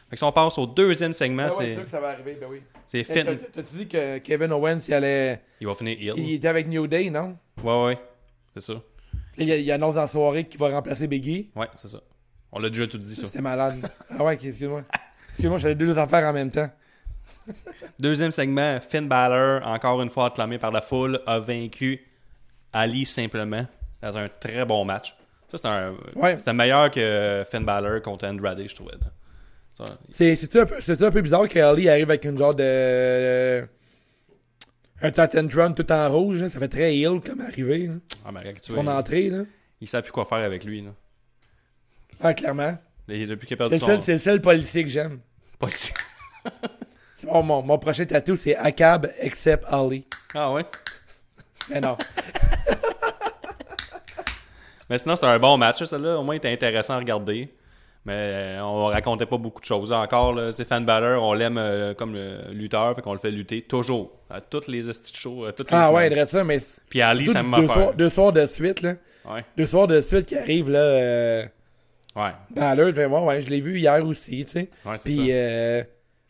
Fait 0.08 0.16
que 0.16 0.16
si 0.16 0.24
on 0.24 0.32
passe 0.32 0.56
au 0.56 0.66
deuxième 0.66 1.12
segment, 1.12 1.48
Ah 1.50 1.54
ouais, 1.58 1.66
c'est 1.66 1.74
sûr 1.74 1.82
que 1.82 1.88
ça 1.88 2.00
va 2.00 2.08
arriver, 2.08 2.38
ben 2.40 2.46
oui. 2.50 2.62
c'est 2.86 3.04
Finn. 3.04 3.26
t'as- 3.26 3.34
T'as-tu 3.62 3.76
dit 3.76 3.86
que 3.88 4.16
Kevin 4.18 4.52
Owens, 4.52 4.78
il 4.88 4.94
allait. 4.94 5.42
Il 5.60 5.66
va 5.66 5.74
finir 5.74 5.98
heel. 6.00 6.14
Il 6.16 6.32
était 6.32 6.48
avec 6.48 6.66
New 6.66 6.86
Day, 6.86 7.10
non? 7.10 7.36
Ouais, 7.62 7.84
ouais. 7.84 7.98
C'est 8.54 8.62
ça. 8.72 8.80
il, 9.36 9.44
y 9.48 9.52
a- 9.52 9.56
il 9.58 9.70
annonce 9.70 9.96
dans 9.96 10.00
la 10.00 10.06
soirée 10.06 10.44
qu'il 10.44 10.58
va 10.58 10.70
remplacer 10.70 11.06
Biggie. 11.06 11.50
Ouais, 11.54 11.68
c'est 11.74 11.88
ça. 11.88 12.00
On 12.52 12.58
l'a 12.58 12.70
déjà 12.70 12.86
tout 12.86 12.96
dit, 12.96 13.14
ça. 13.14 13.26
C'était 13.26 13.42
malade. 13.42 13.86
ah 14.18 14.24
ouais, 14.24 14.32
excuse-moi. 14.34 14.82
Excuse-moi, 15.32 15.58
j'avais 15.58 15.74
deux 15.74 15.90
autres 15.90 16.00
affaires 16.00 16.26
en 16.26 16.32
même 16.32 16.50
temps. 16.50 16.70
Deuxième 17.98 18.32
segment, 18.32 18.80
Finn 18.80 19.06
Balor, 19.08 19.66
encore 19.66 20.00
une 20.02 20.10
fois 20.10 20.26
acclamé 20.26 20.58
par 20.58 20.70
la 20.70 20.80
foule, 20.80 21.20
a 21.26 21.38
vaincu 21.38 22.02
Ali 22.72 23.04
simplement 23.04 23.66
dans 24.02 24.16
un 24.16 24.28
très 24.28 24.64
bon 24.64 24.84
match. 24.86 25.14
Ça, 25.50 25.56
c'était 25.56 25.68
un... 25.68 25.94
Ouais. 26.14 26.38
c'était 26.38 26.52
meilleur 26.52 26.90
que 26.90 27.44
Finn 27.50 27.64
Balor 27.64 28.00
contre 28.02 28.26
Andrade, 28.26 28.62
je 28.66 28.74
trouvais. 28.74 28.94
C'est 30.10 30.56
un, 30.56 30.66
peu- 30.66 31.04
un 31.06 31.10
peu 31.10 31.20
bizarre 31.22 31.48
que 31.48 31.58
Ali 31.58 31.88
arrive 31.88 32.10
avec 32.10 32.24
une 32.24 32.36
genre 32.36 32.54
de. 32.54 32.62
euh, 32.62 33.66
un 35.02 35.10
Titantron 35.10 35.72
tout 35.72 35.90
en 35.90 36.10
rouge, 36.10 36.42
là? 36.42 36.48
ça 36.50 36.58
fait 36.58 36.68
très 36.68 36.94
heel 36.94 37.20
comme 37.20 37.40
arrivé. 37.40 37.86
Là. 37.86 37.94
ah, 38.26 38.32
mais 38.32 38.52
tu 38.54 38.72
Son 38.72 38.82
vois, 38.82 38.94
entrée, 38.94 39.30
là. 39.30 39.44
il, 39.80 39.88
sait 39.88 40.02
plus 40.02 40.12
quoi 40.12 40.24
faire 40.26 40.38
avec 40.38 40.64
lui. 40.64 40.82
Là. 40.82 40.90
Ah, 42.22 42.34
clairement. 42.34 42.76
Il 43.08 43.30
est 43.30 43.36
plus 43.36 43.46
capable 43.46 43.70
C'est 43.70 43.76
de 43.76 43.80
le, 43.80 43.86
son... 43.86 43.86
seul, 43.86 44.02
c'est 44.02 44.12
le 44.12 44.18
seul 44.18 44.40
policier 44.42 44.82
que 44.84 44.90
j'aime. 44.90 45.20
C'est 47.14 47.26
bon, 47.26 47.42
mon, 47.42 47.60
mon 47.62 47.78
prochain 47.78 48.06
tatou, 48.06 48.34
c'est 48.34 48.56
Akab 48.56 49.10
except 49.20 49.66
Ali. 49.68 50.06
ah 50.32 50.52
ouais? 50.52 50.64
Mais 51.70 51.80
non. 51.80 51.98
Mais 54.90 54.98
sinon, 54.98 55.14
c'était 55.14 55.28
un 55.28 55.38
bon 55.38 55.56
match, 55.56 55.82
celle-là. 55.84 56.18
Au 56.18 56.22
moins, 56.24 56.34
il 56.34 56.38
était 56.38 56.52
intéressant 56.52 56.94
à 56.94 56.98
regarder. 56.98 57.48
Mais 58.06 58.14
euh, 58.16 58.62
on 58.62 58.86
racontait 58.86 59.26
pas 59.26 59.36
beaucoup 59.36 59.60
de 59.60 59.66
choses. 59.66 59.92
Encore, 59.92 60.32
là, 60.32 60.52
c'est 60.52 60.64
Fan 60.64 60.84
Balor, 60.84 61.22
on 61.22 61.34
l'aime 61.34 61.58
euh, 61.58 61.92
comme 61.94 62.14
le 62.14 62.50
lutteur, 62.50 62.94
fait 62.94 63.02
qu'on 63.02 63.12
le 63.12 63.18
fait 63.18 63.30
lutter 63.30 63.62
toujours. 63.62 64.10
À 64.30 64.40
toutes 64.40 64.68
les 64.68 64.82
show, 65.12 65.44
à 65.44 65.52
toutes 65.52 65.70
les 65.70 65.76
Ah 65.76 65.92
ouais, 65.92 66.06
il 66.06 66.10
dirait 66.14 66.26
ça, 66.26 66.42
mais. 66.42 66.58
Puis 66.88 67.02
Ali, 67.02 67.28
ça 67.28 67.42
me 67.42 67.56
deux, 67.56 67.68
soirs, 67.68 67.94
deux 67.94 68.08
soirs 68.08 68.32
de 68.32 68.46
suite, 68.46 68.80
là. 68.82 68.94
Ouais, 69.30 69.44
Deux 69.56 69.66
soirs 69.66 69.86
de 69.86 70.00
suite 70.00 70.26
qui 70.26 70.36
arrivent, 70.36 70.70
là. 70.70 70.78
Euh, 70.78 71.44
ouais, 72.16 72.30
Balor, 72.50 72.92
fait, 72.94 73.04
ouais, 73.04 73.20
ouais, 73.20 73.40
je 73.42 73.50
l'ai 73.50 73.60
vu 73.60 73.78
hier 73.78 74.04
aussi, 74.06 74.44
tu 74.46 74.50
sais. 74.50 74.70
ouais, 74.86 74.96
c'est 74.96 75.10
Puis, 75.10 75.16
ça. 75.16 75.32
euh, 75.32 75.84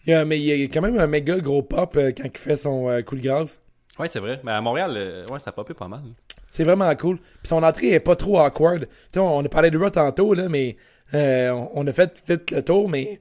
il 0.06 0.10
y, 0.10 0.14
a, 0.14 0.24
mais 0.24 0.40
il 0.40 0.42
y 0.42 0.64
a 0.64 0.66
quand 0.66 0.80
même 0.80 0.98
un 0.98 1.06
méga 1.06 1.38
gros 1.38 1.62
pop 1.62 1.94
quand 1.94 2.24
il 2.24 2.36
fait 2.36 2.56
son 2.56 3.00
coup 3.06 3.14
de 3.14 3.22
grâce. 3.22 3.60
Ouais, 3.96 4.08
c'est 4.08 4.18
vrai. 4.18 4.40
Mais 4.42 4.50
à 4.52 4.60
Montréal, 4.60 5.24
ouais, 5.30 5.38
ça 5.38 5.50
a 5.50 5.52
popé 5.52 5.72
pas 5.72 5.86
mal. 5.86 6.02
C'est 6.50 6.64
vraiment 6.64 6.94
cool. 6.96 7.18
Puis 7.18 7.48
son 7.48 7.62
entrée 7.62 7.90
est 7.90 8.00
pas 8.00 8.16
trop 8.16 8.38
awkward. 8.40 8.88
Tu 9.12 9.18
on, 9.18 9.38
on 9.38 9.44
a 9.44 9.48
parlé 9.48 9.70
de 9.70 9.78
Raw 9.78 9.90
tantôt, 9.90 10.34
là, 10.34 10.48
mais 10.48 10.76
euh, 11.14 11.50
on, 11.74 11.86
a 11.86 11.92
fait 11.92 12.22
vite 12.28 12.50
le 12.50 12.62
tour, 12.62 12.88
mais 12.88 13.20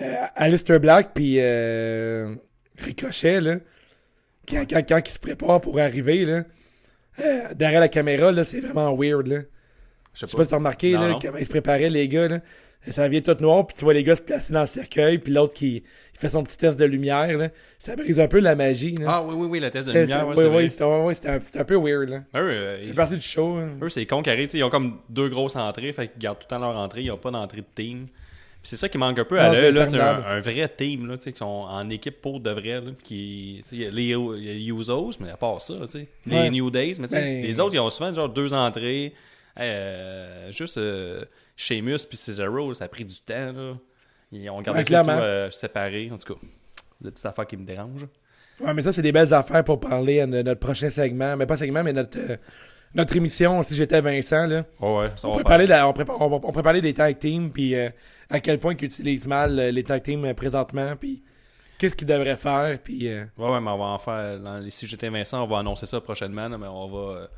euh, 0.00 0.14
Alistair 0.34 0.80
Black 0.80 1.10
puis 1.14 1.36
euh, 1.38 2.34
Ricochet, 2.78 3.40
là, 3.40 3.56
quand, 4.48 4.64
quand, 4.68 4.82
quand 4.86 5.08
se 5.08 5.18
prépare 5.18 5.60
pour 5.60 5.78
arriver, 5.78 6.24
là, 6.24 6.42
euh, 7.20 7.54
derrière 7.54 7.80
la 7.80 7.88
caméra, 7.88 8.30
là, 8.32 8.44
c'est 8.44 8.60
vraiment 8.60 8.94
weird, 8.96 9.26
là. 9.26 9.40
Je 10.18 10.26
sais 10.26 10.36
pas 10.36 10.44
si 10.44 10.50
t'as 10.50 10.56
remarqué, 10.56 10.92
Non, 10.92 11.00
là, 11.00 11.08
non. 11.10 11.18
comment 11.20 11.38
ils 11.38 11.44
se 11.44 11.50
préparaient, 11.50 11.90
les 11.90 12.08
gars, 12.08 12.28
là. 12.28 12.38
Ça 12.88 13.08
vient 13.08 13.20
tout 13.20 13.36
noir, 13.40 13.66
puis 13.66 13.76
tu 13.76 13.82
vois 13.84 13.94
les 13.94 14.04
gars 14.04 14.14
se 14.14 14.22
placer 14.22 14.52
dans 14.52 14.60
le 14.60 14.66
cercueil, 14.68 15.18
puis 15.18 15.32
l'autre 15.32 15.54
qui 15.54 15.76
il 16.14 16.20
fait 16.20 16.28
son 16.28 16.44
petit 16.44 16.56
test 16.56 16.78
de 16.78 16.84
lumière, 16.84 17.36
là. 17.36 17.48
Ça 17.78 17.96
brise 17.96 18.20
un 18.20 18.28
peu 18.28 18.38
la 18.38 18.54
magie, 18.54 18.94
là. 18.96 19.06
Ah 19.08 19.22
oui, 19.24 19.34
oui, 19.36 19.46
oui, 19.50 19.60
le 19.60 19.70
test 19.70 19.88
de 19.88 19.92
lumière, 19.92 20.26
ouais, 20.28 20.34
vrai. 20.34 20.48
ouais, 20.56 20.68
c'est 20.68 21.58
un, 21.58 21.64
peu 21.64 21.74
weird, 21.76 22.08
là. 22.08 22.22
Euh, 22.36 22.78
C'est 22.80 22.88
ils- 22.90 22.94
parti 22.94 23.14
du 23.16 23.20
show, 23.20 23.56
hein. 23.56 23.70
eux, 23.82 23.88
c'est 23.88 24.06
con 24.06 24.22
qui 24.22 24.30
sais, 24.46 24.58
ils 24.58 24.62
ont 24.64 24.70
comme 24.70 24.98
deux 25.08 25.28
grosses 25.28 25.56
entrées, 25.56 25.92
fait 25.92 26.08
qu'ils 26.08 26.20
gardent 26.20 26.38
tout 26.38 26.46
le 26.48 26.56
temps 26.56 26.60
leur 26.60 26.76
entrée, 26.76 27.02
ils 27.02 27.08
n'ont 27.08 27.16
pas 27.18 27.30
d'entrée 27.32 27.62
de 27.62 27.66
team. 27.74 28.06
C'est 28.62 28.76
ça 28.76 28.88
qui 28.88 28.98
manque 28.98 29.18
un 29.18 29.24
peu 29.24 29.38
à 29.38 29.52
l'œil, 29.52 29.74
c'est 29.88 30.00
un, 30.00 30.22
un 30.24 30.40
vrai 30.40 30.68
team, 30.68 31.06
là, 31.08 31.16
tu 31.16 31.24
sais, 31.24 31.32
qui 31.32 31.38
sont 31.38 31.44
en 31.44 31.88
équipe 31.90 32.20
pour 32.20 32.38
de 32.40 32.50
vrai, 32.50 32.80
là, 32.80 32.90
qui, 33.02 33.62
les 33.72 33.90
les 33.90 34.68
Usos, 34.70 35.10
mais 35.20 35.30
à 35.30 35.36
part 35.36 35.60
ça, 35.60 35.74
tu 35.82 35.86
sais, 35.88 36.08
les 36.26 36.36
Ouais. 36.36 36.50
New 36.50 36.70
Days, 36.70 36.94
mais 37.00 37.08
tu 37.08 37.14
sais, 37.14 37.20
Ben- 37.20 37.42
les 37.42 37.60
autres, 37.60 37.74
ils 37.74 37.78
ont 37.80 37.90
souvent 37.90 38.12
genre 38.14 38.28
deux 38.28 38.52
entrées, 38.54 39.12
euh, 39.58 40.50
juste 40.50 40.78
euh, 40.78 41.24
Sheamus 41.56 41.98
puis 42.08 42.16
Cesaro, 42.16 42.74
ça 42.74 42.84
a 42.84 42.88
pris 42.88 43.04
du 43.04 43.16
temps, 43.20 43.52
là. 43.52 43.74
Ils 44.32 44.50
ont 44.50 44.60
gardé 44.60 44.80
Ouais, 44.80 44.84
ça 44.84 45.02
tout 45.04 45.10
euh, 45.10 45.50
séparé, 45.50 46.10
en 46.12 46.18
tout 46.18 46.34
cas. 46.34 46.40
Des 47.00 47.10
petites 47.10 47.26
affaires 47.26 47.46
qui 47.46 47.56
me 47.56 47.64
dérangent. 47.64 48.06
Ouais, 48.60 48.74
mais 48.74 48.82
ça, 48.82 48.92
c'est 48.92 49.02
des 49.02 49.12
belles 49.12 49.32
affaires 49.32 49.62
pour 49.64 49.78
parler 49.78 50.26
de 50.26 50.42
notre 50.42 50.60
prochain 50.60 50.90
segment. 50.90 51.36
Mais 51.36 51.46
pas 51.46 51.56
segment, 51.56 51.84
mais 51.84 51.92
notre, 51.92 52.18
euh, 52.18 52.36
notre 52.94 53.14
émission, 53.16 53.62
si 53.62 53.74
j'étais 53.74 54.00
Vincent, 54.00 54.46
là. 54.46 54.64
Ouais, 54.80 54.96
ouais, 54.98 55.06
ça 55.14 55.28
On 55.28 55.36
va 55.36 55.44
parler 55.44 55.64
de 55.66 55.70
la- 55.70 55.86
on, 55.88 55.94
on, 55.98 56.72
des 56.80 56.94
tag 56.94 57.18
teams, 57.18 57.50
puis 57.52 57.74
euh, 57.74 57.88
à 58.30 58.40
quel 58.40 58.58
point 58.58 58.74
ils 58.78 58.84
utilisent 58.84 59.26
mal 59.28 59.54
les 59.56 59.84
tag 59.84 60.02
teams 60.02 60.34
présentement, 60.34 60.96
puis 60.96 61.22
qu'est-ce 61.78 61.94
qu'ils 61.94 62.08
devraient 62.08 62.36
faire, 62.36 62.78
puis... 62.82 63.06
euh, 63.08 63.24
Ouais, 63.38 63.50
ouais, 63.50 63.60
mais 63.60 63.70
on 63.70 63.78
va 63.78 63.84
en 63.84 63.98
faire. 63.98 64.40
Dans 64.40 64.58
les, 64.58 64.70
si 64.70 64.86
j'étais 64.86 65.08
Vincent, 65.10 65.44
on 65.44 65.46
va 65.46 65.58
annoncer 65.58 65.86
ça 65.86 66.00
prochainement, 66.00 66.48
là, 66.48 66.56
mais 66.58 66.66
on 66.68 66.88
va, 66.88 67.28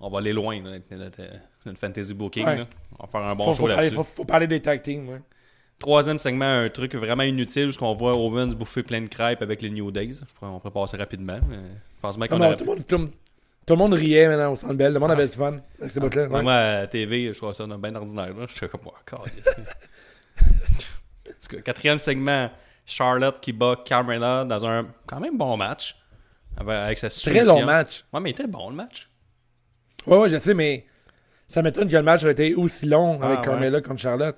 on 0.00 0.08
va 0.08 0.18
aller 0.18 0.32
loin 0.32 0.62
là, 0.62 0.78
notre, 0.90 1.20
euh, 1.20 1.28
notre 1.66 1.78
fantasy 1.78 2.14
booking. 2.14 2.46
Ouais. 2.46 2.56
là. 2.58 2.66
On 2.98 3.04
va 3.04 3.10
faire 3.10 3.20
un 3.28 3.34
bon 3.34 3.44
faut, 3.44 3.54
show 3.54 3.66
là-dessus. 3.68 3.90
faut, 3.94 4.02
faut 4.02 4.24
parler 4.24 4.46
des 4.46 4.60
tag 4.60 4.82
teams, 4.82 5.08
ouais. 5.08 5.20
Troisième 5.78 6.18
segment, 6.18 6.44
un 6.44 6.68
truc 6.68 6.94
vraiment 6.94 7.22
inutile 7.22 7.70
où 7.70 7.84
on 7.84 7.94
voit 7.94 8.14
Owens 8.14 8.48
bouffer 8.48 8.82
plein 8.82 9.00
de 9.00 9.08
crêpes 9.08 9.40
avec 9.40 9.62
les 9.62 9.70
New 9.70 9.90
Days. 9.90 10.20
Je 10.28 10.34
pourrais, 10.34 10.50
on 10.50 10.60
pourrait 10.60 10.72
passer 10.74 10.98
rapidement. 10.98 11.38
Mais 11.48 11.56
je 11.56 12.00
pense 12.02 12.18
bien 12.18 12.26
Non, 12.26 12.36
qu'on 12.36 12.38
non, 12.38 12.46
aurait... 12.48 12.56
tout, 12.56 12.64
le 12.64 12.70
monde, 12.70 12.86
tout, 12.86 12.98
le- 12.98 13.06
tout 13.66 13.72
le 13.74 13.76
monde 13.76 13.94
riait 13.94 14.28
maintenant 14.28 14.52
au 14.52 14.56
Centre 14.56 14.74
Bell. 14.74 14.92
Le 14.92 14.98
monde 14.98 15.12
avait 15.12 15.26
du 15.26 15.36
fun 15.36 15.58
avec 15.80 15.92
ces 15.92 16.00
ouais. 16.00 16.42
Moi, 16.42 16.52
à 16.52 16.80
la 16.80 16.86
TV, 16.86 17.32
je 17.32 17.38
trouve 17.38 17.54
ça 17.54 17.66
bien 17.66 17.94
ordinaire. 17.94 18.34
Là. 18.34 18.46
Je 18.46 18.54
suis 18.54 18.68
comme, 18.68 18.80
oh, 18.84 18.92
câlisse. 19.06 19.56
En 21.30 21.48
tout 21.48 21.56
cas, 21.56 21.62
Quatrième 21.62 21.98
segment, 21.98 22.50
Charlotte 22.84 23.40
qui 23.40 23.52
bat 23.52 23.76
Carmella 23.84 24.44
dans 24.44 24.66
un 24.66 24.86
quand 25.06 25.20
même 25.20 25.38
bon 25.38 25.56
match. 25.56 25.96
Avec, 26.56 26.98
sa 26.98 27.08
Très 27.08 27.44
long 27.44 27.64
match. 27.64 28.04
Ouais, 28.12 28.20
mais 28.20 28.30
il 28.30 28.32
était 28.32 28.46
bon 28.46 28.68
le 28.70 28.76
match. 28.76 29.08
Ouais, 30.06 30.16
ouais, 30.18 30.28
je 30.30 30.38
sais, 30.38 30.54
mais 30.54 30.86
ça 31.46 31.62
m'étonne 31.62 31.88
que 31.88 31.96
le 31.96 32.02
match 32.02 32.24
ait 32.24 32.32
été 32.32 32.54
aussi 32.54 32.86
long 32.86 33.18
Ah, 33.22 33.26
avec 33.26 33.38
ouais. 33.40 33.44
Carmella 33.44 33.80
contre 33.80 34.00
Charlotte. 34.00 34.36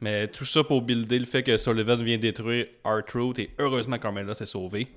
Mais 0.00 0.28
tout 0.28 0.44
ça 0.44 0.64
pour 0.64 0.82
builder 0.82 1.18
le 1.18 1.24
fait 1.24 1.42
que 1.42 1.56
Sullivan 1.56 2.02
vient 2.02 2.18
détruire 2.18 2.66
R-Truth 2.84 3.38
et 3.38 3.50
heureusement 3.58 3.98
Carmella 3.98 4.34
s'est 4.34 4.46
sauvé. 4.46 4.88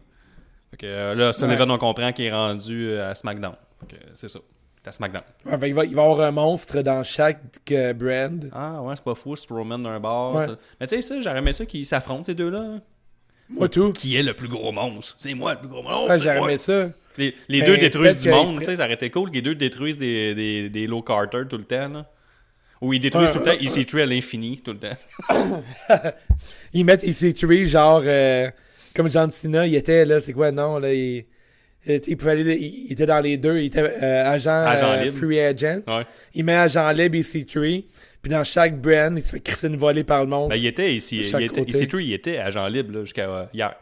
Fait 0.71 0.77
que 0.77 0.85
euh, 0.85 1.15
là, 1.15 1.33
Sullivan, 1.33 1.69
on 1.71 1.77
comprend 1.77 2.11
qu'il 2.11 2.25
est 2.25 2.31
rendu 2.33 2.89
euh, 2.89 3.11
à 3.11 3.15
SmackDown. 3.15 3.55
C'est 4.15 4.27
ça. 4.27 4.39
C'est 4.83 4.89
à 4.89 4.91
SmackDown. 4.91 5.23
Ouais, 5.45 5.69
il, 5.69 5.73
va, 5.73 5.85
il 5.85 5.95
va 5.95 6.03
avoir 6.03 6.21
un 6.21 6.31
monstre 6.31 6.81
dans 6.81 7.03
chaque 7.03 7.41
euh, 7.71 7.93
brand. 7.93 8.49
Ah 8.53 8.81
ouais, 8.81 8.95
c'est 8.95 9.03
pas 9.03 9.15
fou, 9.15 9.35
Strowman 9.35 9.79
d'un 9.83 9.99
bord. 9.99 10.41
Ça. 10.41 10.57
Mais 10.79 10.87
tu 10.87 10.95
sais, 10.95 11.01
ça, 11.01 11.19
j'aurais 11.21 11.39
aimé 11.39 11.53
ça 11.53 11.65
qu'ils 11.65 11.85
s'affrontent 11.85 12.25
ces 12.25 12.35
deux-là. 12.35 12.79
Moi, 13.49 13.69
tout. 13.69 13.93
Qui 13.93 14.17
est 14.17 14.23
le 14.23 14.33
plus 14.33 14.49
gros 14.49 14.73
monstre? 14.73 15.15
C'est 15.19 15.33
moi 15.33 15.53
le 15.53 15.59
plus 15.59 15.69
gros 15.69 15.83
monstre. 15.83 16.17
J'aurais 16.17 16.39
aimé 16.41 16.57
ça. 16.57 16.87
Les, 17.17 17.33
les 17.47 17.59
Mais 17.61 17.65
deux 17.65 17.77
détruisent 17.77 18.17
du 18.17 18.29
monde, 18.29 18.59
tu 18.59 18.65
sais, 18.65 18.75
ça 18.75 18.85
aurait 18.85 18.93
été 18.93 19.09
cool 19.09 19.29
les 19.33 19.41
deux 19.41 19.55
détruisent 19.55 19.97
des, 19.97 20.35
des, 20.35 20.69
des 20.69 20.87
low 20.87 21.01
Carter 21.01 21.43
tout 21.49 21.57
le 21.57 21.63
temps. 21.63 21.89
Là. 21.89 22.05
Ou 22.81 22.93
ils 22.93 22.99
détruisent 22.99 23.31
tout 23.31 23.39
le 23.39 23.45
temps 23.45 23.51
EC3 23.53 24.03
à 24.03 24.05
l'infini 24.05 24.61
tout 24.63 24.73
le 24.73 24.79
temps. 24.79 24.95
Ils 26.73 26.85
mettent 26.85 27.03
EC3, 27.03 27.65
genre, 27.65 28.03
euh, 28.05 28.49
comme 28.95 29.09
John 29.09 29.31
Cena, 29.31 29.65
il 29.65 29.75
était 29.75 30.05
là, 30.05 30.19
c'est 30.19 30.33
quoi, 30.33 30.51
non, 30.51 30.77
là, 30.77 30.93
il, 30.93 31.25
il, 31.87 32.01
il 32.07 32.17
pouvait 32.17 32.31
aller, 32.31 32.55
il, 32.55 32.85
il 32.87 32.91
était 32.93 33.05
dans 33.07 33.19
les 33.19 33.37
deux, 33.37 33.59
il 33.59 33.65
était 33.65 33.79
euh, 33.81 34.29
agent, 34.29 34.51
Agent 34.51 34.91
euh, 34.91 35.03
libre. 35.05 35.17
free 35.17 35.39
agent. 35.39 35.79
Ouais. 35.87 36.05
Il 36.35 36.45
met 36.45 36.53
agent 36.53 36.91
libre 36.91 37.15
EC3, 37.17 37.83
puis 38.21 38.31
dans 38.31 38.43
chaque 38.43 38.79
brand, 38.79 39.17
il 39.17 39.23
se 39.23 39.31
fait 39.31 39.39
crisser 39.39 39.67
une 39.67 39.77
volée 39.77 40.03
par 40.03 40.21
le 40.21 40.27
monstre. 40.29 40.49
Ben, 40.49 40.55
il 40.57 40.67
était 40.67 40.93
ici. 40.93 41.21
Il 41.21 41.43
était. 41.43 41.61
EC3, 41.61 42.03
il 42.03 42.13
était 42.13 42.37
agent 42.37 42.67
libre 42.67 42.99
jusqu'à 42.99 43.49
hier. 43.53 43.73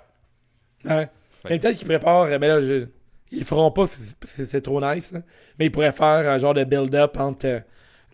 Ouais. 0.86 1.08
Mais 1.50 1.60
peut-être 1.60 1.78
qu'ils 1.78 1.88
préparent, 1.88 2.28
mais 2.40 2.48
là, 2.48 2.62
je, 2.62 2.86
ils 3.36 3.40
le 3.40 3.46
feront 3.46 3.70
pas 3.72 3.86
c'est 4.26 4.62
trop 4.62 4.82
nice, 4.82 5.12
là. 5.12 5.20
Mais 5.60 5.66
ils 5.68 5.72
pourraient 5.72 5.92
faire 5.92 6.30
un 6.30 6.40
genre 6.40 6.54
de 6.54 6.64
build-up 6.64 7.18
entre 7.20 7.46
euh, 7.48 7.60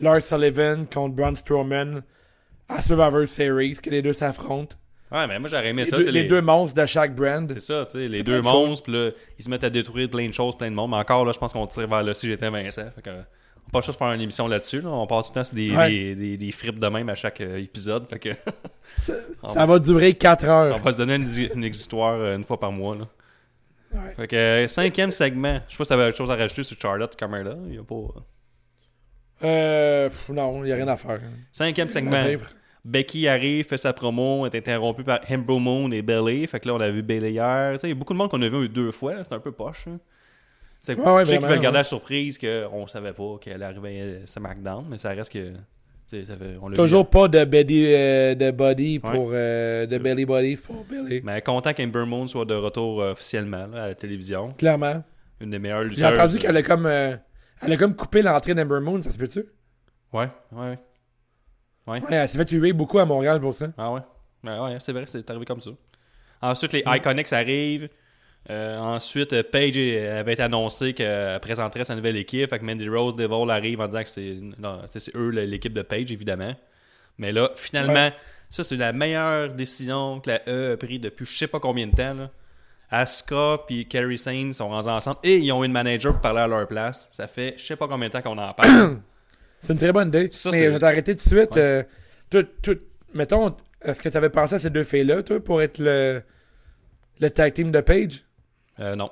Lars 0.02 0.22
Sullivan 0.22 0.86
contre 0.86 1.16
Braun 1.16 1.36
Strowman 1.36 2.02
à 2.68 2.82
Survivor 2.82 3.26
Series, 3.28 3.78
que 3.82 3.90
les 3.90 4.02
deux 4.02 4.14
s'affrontent. 4.14 4.76
Ouais, 5.12 5.28
mais 5.28 5.40
moi 5.40 5.50
j'aurais 5.50 5.68
aimé 5.70 5.84
Les, 5.84 5.90
ça. 5.90 5.98
deux, 5.98 6.04
c'est 6.06 6.12
les 6.12 6.24
les- 6.24 6.28
deux 6.30 6.42
monstres 6.42 6.82
de 6.82 6.86
chaque 6.86 7.14
brand. 7.14 7.50
C'est 7.54 7.60
ça, 7.60 7.86
tu 7.86 8.00
sais, 8.00 8.08
les 8.08 8.24
deux 8.24 8.42
cool. 8.42 8.52
monstres, 8.52 8.84
puis 8.84 8.94
là, 8.94 9.10
ils 9.38 9.44
se 9.44 9.50
mettent 9.50 9.64
à 9.66 9.70
détruire 9.70 10.10
plein 10.10 10.26
de 10.28 10.32
choses, 10.34 10.58
plein 10.58 10.70
de 10.72 10.76
monde. 10.76 10.92
Mais 10.92 10.98
encore, 10.98 11.26
là, 11.26 11.34
je 11.34 11.38
pense 11.40 11.52
qu'on 11.54 11.68
tire 11.68 11.88
vers 11.88 12.02
là 12.04 12.14
si 12.14 12.28
j'étais 12.28 12.50
Vincent. 12.50 12.86
Fait 12.96 13.02
que, 13.02 13.10
on 13.10 13.66
peut 13.66 13.72
pas 13.74 13.82
juste 13.82 13.98
faire 14.00 14.12
une 14.14 14.22
émission 14.22 14.48
là-dessus. 14.48 14.80
Là. 14.82 14.90
On 14.90 15.06
passe 15.08 15.26
tout 15.28 15.32
le 15.32 15.36
temps 15.36 15.44
sur 15.44 15.56
des, 15.56 15.76
Ouais. 15.76 15.90
des, 15.90 16.16
des, 16.16 16.38
des 16.38 16.52
fripes 16.54 16.80
de 16.80 16.88
même 16.88 17.10
à 17.10 17.16
chaque 17.16 17.42
euh, 17.42 17.58
épisode. 17.58 18.08
Fait 18.10 18.20
que, 18.20 18.30
Ça, 18.98 19.14
ça 19.54 19.66
va 19.66 19.78
durer 19.80 20.14
4 20.14 20.46
on 20.46 20.48
heures. 20.50 20.78
va 20.80 20.92
se 20.94 20.98
donner 20.98 21.16
une, 21.16 21.30
une 21.56 21.64
exutoire 21.66 22.16
euh, 22.16 22.38
une 22.38 22.46
fois 22.46 22.58
par 22.60 22.72
mois. 22.72 22.96
Là. 22.96 23.06
Ouais. 23.94 24.14
Fait 24.16 24.28
que, 24.28 24.36
euh, 24.36 24.68
cinquième 24.68 25.12
segment. 25.12 25.60
Je 25.68 25.74
sais 25.74 25.78
pas 25.78 25.84
si 25.84 25.89
t'avais 25.89 26.08
autre 26.08 26.18
chose 26.18 26.32
à 26.32 26.36
rajouter 26.36 26.64
sur 26.64 26.80
Charlotte 26.80 27.16
Camerla. 27.16 27.56
Il 27.68 27.76
y 27.76 27.78
a 27.78 27.84
pas. 27.84 27.96
euh. 27.96 28.20
Euh, 29.44 30.10
pff, 30.10 30.30
non, 30.30 30.64
il 30.64 30.68
n'y 30.68 30.72
a 30.72 30.76
rien 30.76 30.88
à 30.88 30.96
faire. 30.96 31.20
Cinquième 31.52 31.89
segment. 31.89 32.24
Becky 32.84 33.28
arrive, 33.28 33.66
fait 33.68 33.78
sa 33.78 33.94
promo, 33.94 34.46
est 34.48 34.56
interrompue 34.56 35.04
par 35.04 35.20
Hembro 35.30 35.60
Moon 35.60 35.92
et 35.92 36.02
Bailey. 36.02 36.48
Fait 36.48 36.60
que 36.60 36.68
là, 36.68 36.74
on 36.76 36.80
a 36.80 36.89
vu 36.89 37.04
Bailey 37.04 37.32
hier. 37.34 37.74
Tu 37.74 37.78
sais, 37.80 37.88
il 37.88 37.89
y 37.92 37.94
a 37.94 37.96
beaucoup 37.96 38.14
de 38.14 38.18
monde 38.18 38.30
qu'on 38.30 38.42
a 38.42 38.50
vu 38.50 38.70
deux 38.70 38.92
fois. 38.92 39.24
C'est 39.24 39.34
un 39.34 39.39
peu 39.39 39.52
poche. 39.52 39.88
hein. 39.88 40.00
C'est 40.80 40.98
Ouais, 40.98 41.12
ouais, 41.14 41.26
je 41.26 41.30
sais 41.30 41.36
qu'ils 41.38 41.42
vraiment, 41.42 41.54
veulent 41.56 41.62
garder 41.62 41.76
ouais. 41.76 41.80
la 41.82 41.84
surprise 41.84 42.39
qu'on 42.39 42.88
savait 42.88 43.14
pas 43.14 43.38
qu'elle 43.39 43.62
arrivait 43.62 44.22
à 44.24 44.28
SmackDown, 44.28 44.86
mais 44.89 44.98
ça 44.98 45.10
reste 45.10 45.32
que. 45.32 45.54
Ça 46.26 46.36
fait, 46.36 46.57
on 46.62 46.70
Toujours 46.72 47.09
pas 47.09 47.30
de 47.30 47.45
body, 47.45 47.86
euh, 47.88 48.36
de 48.36 48.51
body 48.51 48.99
pour. 48.99 49.28
Ouais. 49.28 49.34
euh, 49.34 49.86
de 49.86 49.97
belly 49.97 50.26
bodies 50.26 50.57
pour 50.57 50.84
Billy. 50.84 51.20
vu. 51.20 51.22
Mais 51.24 51.41
content 51.41 51.74
qu'Ember 51.74 52.05
Moon 52.05 52.28
soit 52.28 52.43
de 52.43 52.53
retour 52.53 53.01
euh, 53.01 53.14
officiellement 53.14 53.66
là, 53.68 53.84
à 53.84 53.88
la 53.88 53.95
télévision. 53.95 54.49
Clairement. 54.57 55.03
Une 55.39 55.51
des 55.51 55.59
meilleures 55.59 55.86
J'ai 55.93 56.05
entendu 56.05 56.38
qu'elle 56.38 56.57
a 56.57 56.64
comme. 56.64 56.86
euh, 56.86 57.16
Elle 57.62 57.72
a 57.74 57.78
comme 57.78 57.95
coupé 57.95 58.22
l'entrée 58.22 58.53
d'Ember 58.53 58.82
Moon, 58.82 58.99
ça 58.99 59.09
se 59.12 59.18
peut-tu? 59.18 59.45
Ouais, 60.12 60.28
ouais. 60.51 60.78
Ouais, 61.88 62.01
elle 62.09 62.28
s'est 62.28 62.38
fait 62.38 62.45
tuer 62.45 62.74
beaucoup 62.74 62.99
à 62.99 63.05
Montréal 63.05 63.39
pour 63.39 63.55
ça. 63.55 63.68
Ah 63.78 63.93
ouais. 63.93 64.01
Ouais, 64.43 64.59
ouais, 64.59 64.78
c'est 64.80 64.91
vrai, 64.91 65.03
c'est 65.07 65.28
arrivé 65.30 65.45
comme 65.45 65.62
ça. 65.62 65.72
Ensuite, 66.41 66.74
les. 66.74 66.84
Iconics 66.86 67.32
arrivent. 67.32 67.88
Euh, 68.50 68.78
ensuite, 68.80 69.34
euh, 69.34 69.44
Paige 69.44 69.78
avait 69.78 70.39
annoncé 70.42 70.94
qu'elle 70.94 71.39
présenterait 71.39 71.84
sa 71.84 71.96
nouvelle 71.96 72.18
équipe. 72.18 72.50
Fait 72.50 72.60
que 72.60 72.66
Mandy 72.66 72.89
Rose, 72.89 73.16
Devil 73.16 73.50
arrive 73.52 73.80
en 73.82 73.88
disant 73.88 74.04
que 74.04 74.10
c'est 75.00 75.16
eux 75.16 75.30
l'équipe 75.30 75.74
de 75.74 75.84
Paige, 75.84 76.12
évidemment. 76.12 76.56
Mais 77.18 77.32
là, 77.32 77.52
finalement, 77.56 77.94
Ouais. 77.94 78.14
ça, 78.50 78.64
c'est 78.64 78.76
la 78.78 78.94
meilleure 78.94 79.50
décision 79.50 80.20
que 80.22 80.30
la 80.32 80.42
E 80.48 80.74
a 80.74 80.78
prise 80.78 81.00
depuis 81.02 81.26
je 81.26 81.38
sais 81.38 81.48
pas 81.48 81.60
combien 81.60 81.86
de 81.88 81.94
temps. 81.96 82.14
Là. 82.16 82.30
Asuka 82.89 83.60
puis 83.68 83.88
Kerry 83.88 84.18
Sane 84.18 84.52
sont 84.54 84.68
rendus 84.70 84.89
ensemble 84.89 85.20
et 85.24 85.38
ils 85.38 85.52
ont 85.52 85.64
une 85.64 85.72
manager 85.72 86.12
pour 86.14 86.22
parler 86.22 86.42
à 86.42 86.48
leur 86.48 86.68
place. 86.68 87.10
Ça 87.14 87.28
fait 87.28 87.54
je 87.58 87.64
sais 87.64 87.76
pas 87.76 87.88
combien 87.88 88.08
de 88.10 88.14
temps 88.14 88.22
qu'on 88.22 88.38
en 88.38 88.54
parle. 88.54 88.98
C'est 89.62 89.74
une 89.74 89.80
très 89.80 89.92
bonne 89.94 90.08
idée. 90.10 90.28
Ça, 90.32 90.50
mais 90.52 90.66
je 90.66 90.70
vais 90.72 90.80
t'arrêter 90.80 91.16
tout 91.16 91.24
de 91.24 91.36
suite. 91.36 91.56
Ouais. 91.56 91.62
euh, 91.62 91.84
tout, 92.30 92.46
tout, 92.64 92.80
mettons, 93.14 93.56
est-ce 93.84 94.02
que 94.02 94.10
tu 94.10 94.18
avais 94.18 94.30
pensé 94.32 94.56
à 94.56 94.60
ces 94.60 94.72
deux 94.72 94.84
filles-là, 94.84 95.22
toi, 95.24 95.39
pour 95.39 95.62
être 95.62 95.78
le, 95.78 96.22
le 97.20 97.30
tag 97.30 97.54
team 97.54 97.72
de 97.72 97.80
Paige? 97.80 98.24
Euh, 98.80 98.96
non. 98.96 99.10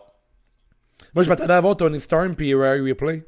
Moi, 1.13 1.23
je 1.23 1.29
m'attendais 1.29 1.53
à 1.53 1.61
voir 1.61 1.75
Tony 1.77 1.99
Storm 1.99 2.35
puis 2.35 2.53
Rare 2.53 2.77
Replay. 2.83 3.23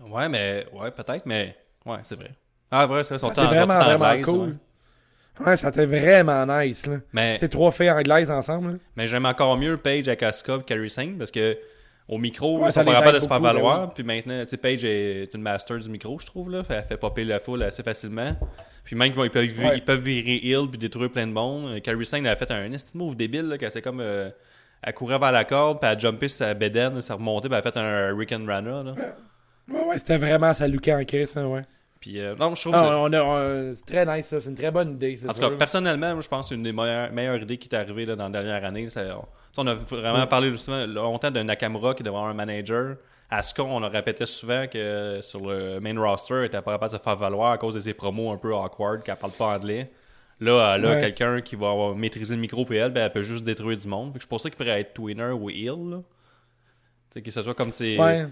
Ouais, 0.00 0.28
mais 0.28 0.66
ouais, 0.72 0.90
peut-être, 0.90 1.26
mais 1.26 1.56
ouais, 1.86 1.98
c'est 2.02 2.16
vrai. 2.16 2.30
Ah, 2.70 2.86
vrai, 2.86 3.04
c'est 3.04 3.14
vrai, 3.14 3.18
Ça 3.20 3.26
en- 3.26 3.28
c'était 3.30 3.46
vraiment, 3.46 3.78
vraiment 3.78 4.22
cool. 4.22 4.48
ouais. 5.40 5.46
Ouais, 5.46 5.56
ça 5.56 5.68
était 5.70 5.86
vraiment 5.86 6.44
nice, 6.46 6.86
là. 6.86 6.98
Mais, 7.12 7.36
C'est 7.40 7.48
trois 7.48 7.70
filles 7.70 7.90
anglaises 7.90 8.30
ensemble, 8.30 8.72
là. 8.72 8.78
mais 8.96 9.06
j'aime 9.06 9.24
encore 9.26 9.56
mieux 9.56 9.76
Paige 9.76 10.06
avec 10.08 10.22
Asuka 10.22 10.56
et 10.56 10.62
Carrie 10.62 10.90
Singh 10.90 11.16
parce 11.16 11.30
que 11.30 11.56
au 12.08 12.18
micro, 12.18 12.58
Ouais, 12.58 12.68
ils 12.68 12.72
ça 12.72 12.84
sont 12.84 12.90
pas 12.92 13.12
de 13.12 13.18
se 13.18 13.26
faire 13.28 13.40
valoir. 13.40 13.94
Puis 13.94 14.02
maintenant, 14.04 14.42
tu 14.42 14.50
sais, 14.50 14.56
Paige 14.58 14.84
est 14.84 15.32
une 15.32 15.40
master 15.40 15.78
du 15.78 15.88
micro, 15.88 16.18
je 16.18 16.26
trouve. 16.26 16.50
Là. 16.50 16.62
Elle 16.68 16.82
fait 16.82 16.96
popper 16.98 17.24
la 17.24 17.38
foule 17.38 17.62
assez 17.62 17.82
facilement. 17.82 18.36
Puis 18.84 18.94
même 18.96 19.12
ils 19.16 19.30
peuvent, 19.30 19.44
ils 19.46 19.94
virer 19.96 20.40
heal 20.42 20.68
puis 20.68 20.78
détruire 20.78 21.10
plein 21.10 21.26
de 21.26 21.32
monde. 21.32 21.80
Carrie 21.80 22.04
Singh 22.04 22.24
elle 22.26 22.32
a 22.32 22.36
fait 22.36 22.50
un 22.50 22.68
petit 22.70 22.96
move 22.98 23.16
débile 23.16 23.46
là, 23.48 23.56
qu'elle 23.58 23.70
s'est 23.70 23.82
comme. 23.82 24.00
euh, 24.00 24.28
elle 24.82 24.94
courait 24.94 25.18
vers 25.18 25.32
la 25.32 25.44
corde, 25.44 25.80
puis 25.80 25.88
elle 25.90 25.96
a 25.96 25.98
jumpé 25.98 26.28
sur 26.28 26.38
sa 26.38 26.54
bedaine, 26.54 27.00
s'est 27.00 27.12
remontée, 27.12 27.48
puis 27.48 27.56
elle 27.56 27.66
a 27.66 27.72
fait 27.72 27.78
un 27.78 28.16
Rick 28.16 28.32
and 28.32 28.44
Rana. 28.46 28.82
Là. 28.82 28.94
Ouais, 29.70 29.84
ouais, 29.88 29.98
c'était 29.98 30.16
vraiment 30.18 30.52
ça 30.54 30.66
Lucas 30.66 30.98
en 30.98 31.04
crise, 31.04 31.36
hein, 31.36 31.46
ouais. 31.46 31.62
Puis 32.00 32.18
euh, 32.20 32.34
non, 32.34 32.52
je 32.56 32.60
trouve 32.62 32.74
Ah, 32.74 33.08
que 33.08 33.72
c'est 33.74 33.86
très 33.86 34.04
nice, 34.16 34.26
ça. 34.26 34.40
C'est 34.40 34.50
une 34.50 34.56
très 34.56 34.72
bonne 34.72 34.94
idée, 34.94 35.16
En 35.28 35.32
tout 35.32 35.40
cas, 35.40 35.50
personnellement, 35.50 36.12
moi, 36.14 36.20
je 36.20 36.28
pense 36.28 36.46
que 36.46 36.48
c'est 36.48 36.54
une 36.56 36.64
des 36.64 36.72
meilleures, 36.72 37.12
meilleures 37.12 37.40
idées 37.42 37.58
qui 37.58 37.68
est 37.68 37.76
arrivée 37.76 38.04
là, 38.06 38.16
dans 38.16 38.24
la 38.28 38.42
dernière 38.42 38.64
année. 38.64 38.90
Ça- 38.90 39.02
on, 39.18 39.24
ça, 39.52 39.62
on 39.62 39.66
a 39.68 39.74
vraiment 39.74 40.26
parlé 40.26 40.50
justement 40.50 40.84
longtemps 40.86 41.30
de 41.30 41.40
Nakamura 41.42 41.94
qui 41.94 42.02
devrait 42.02 42.18
avoir 42.18 42.32
un 42.32 42.34
manager. 42.34 42.96
Asuka, 43.30 43.62
on 43.62 43.82
a 43.84 43.88
répété 43.88 44.26
souvent 44.26 44.66
que 44.66 45.20
sur 45.22 45.40
le 45.48 45.78
main 45.78 45.98
roster, 45.98 46.34
elle 46.34 46.44
était 46.46 46.60
pas 46.60 46.72
capable 46.72 46.92
de 46.92 46.98
se 46.98 47.02
faire 47.02 47.16
valoir 47.16 47.52
à 47.52 47.58
cause 47.58 47.74
de 47.74 47.80
ses 47.80 47.94
promos 47.94 48.32
un 48.32 48.36
peu 48.36 48.52
awkward, 48.52 49.04
qu'elle 49.04 49.14
parle 49.16 49.32
pas 49.32 49.46
anglais. 49.56 49.88
Là, 50.40 50.74
elle 50.76 50.86
a 50.86 50.90
Ouais. 50.94 51.00
quelqu'un 51.00 51.40
qui 51.40 51.54
va 51.56 51.70
avoir 51.70 51.94
maîtrisé 51.94 52.34
le 52.34 52.40
micro, 52.40 52.64
puis 52.64 52.76
elle, 52.76 52.90
ben, 52.92 53.02
elle 53.04 53.12
peut 53.12 53.22
juste 53.22 53.44
détruire 53.44 53.76
du 53.76 53.86
monde. 53.86 54.12
Fait 54.12 54.18
que 54.18 54.26
pour 54.26 54.40
ça 54.40 54.50
qu'il 54.50 54.56
pourrait 54.56 54.80
être 54.80 54.92
twinner 54.94 55.30
ou 55.30 55.48
heel. 55.50 55.68
là. 55.90 55.98
Tu 57.10 57.18
sais, 57.18 57.22
que 57.22 57.30
ce 57.30 57.42
soit 57.42 57.54
comme 57.54 57.72
c'est. 57.72 57.98
Ouais, 57.98 58.26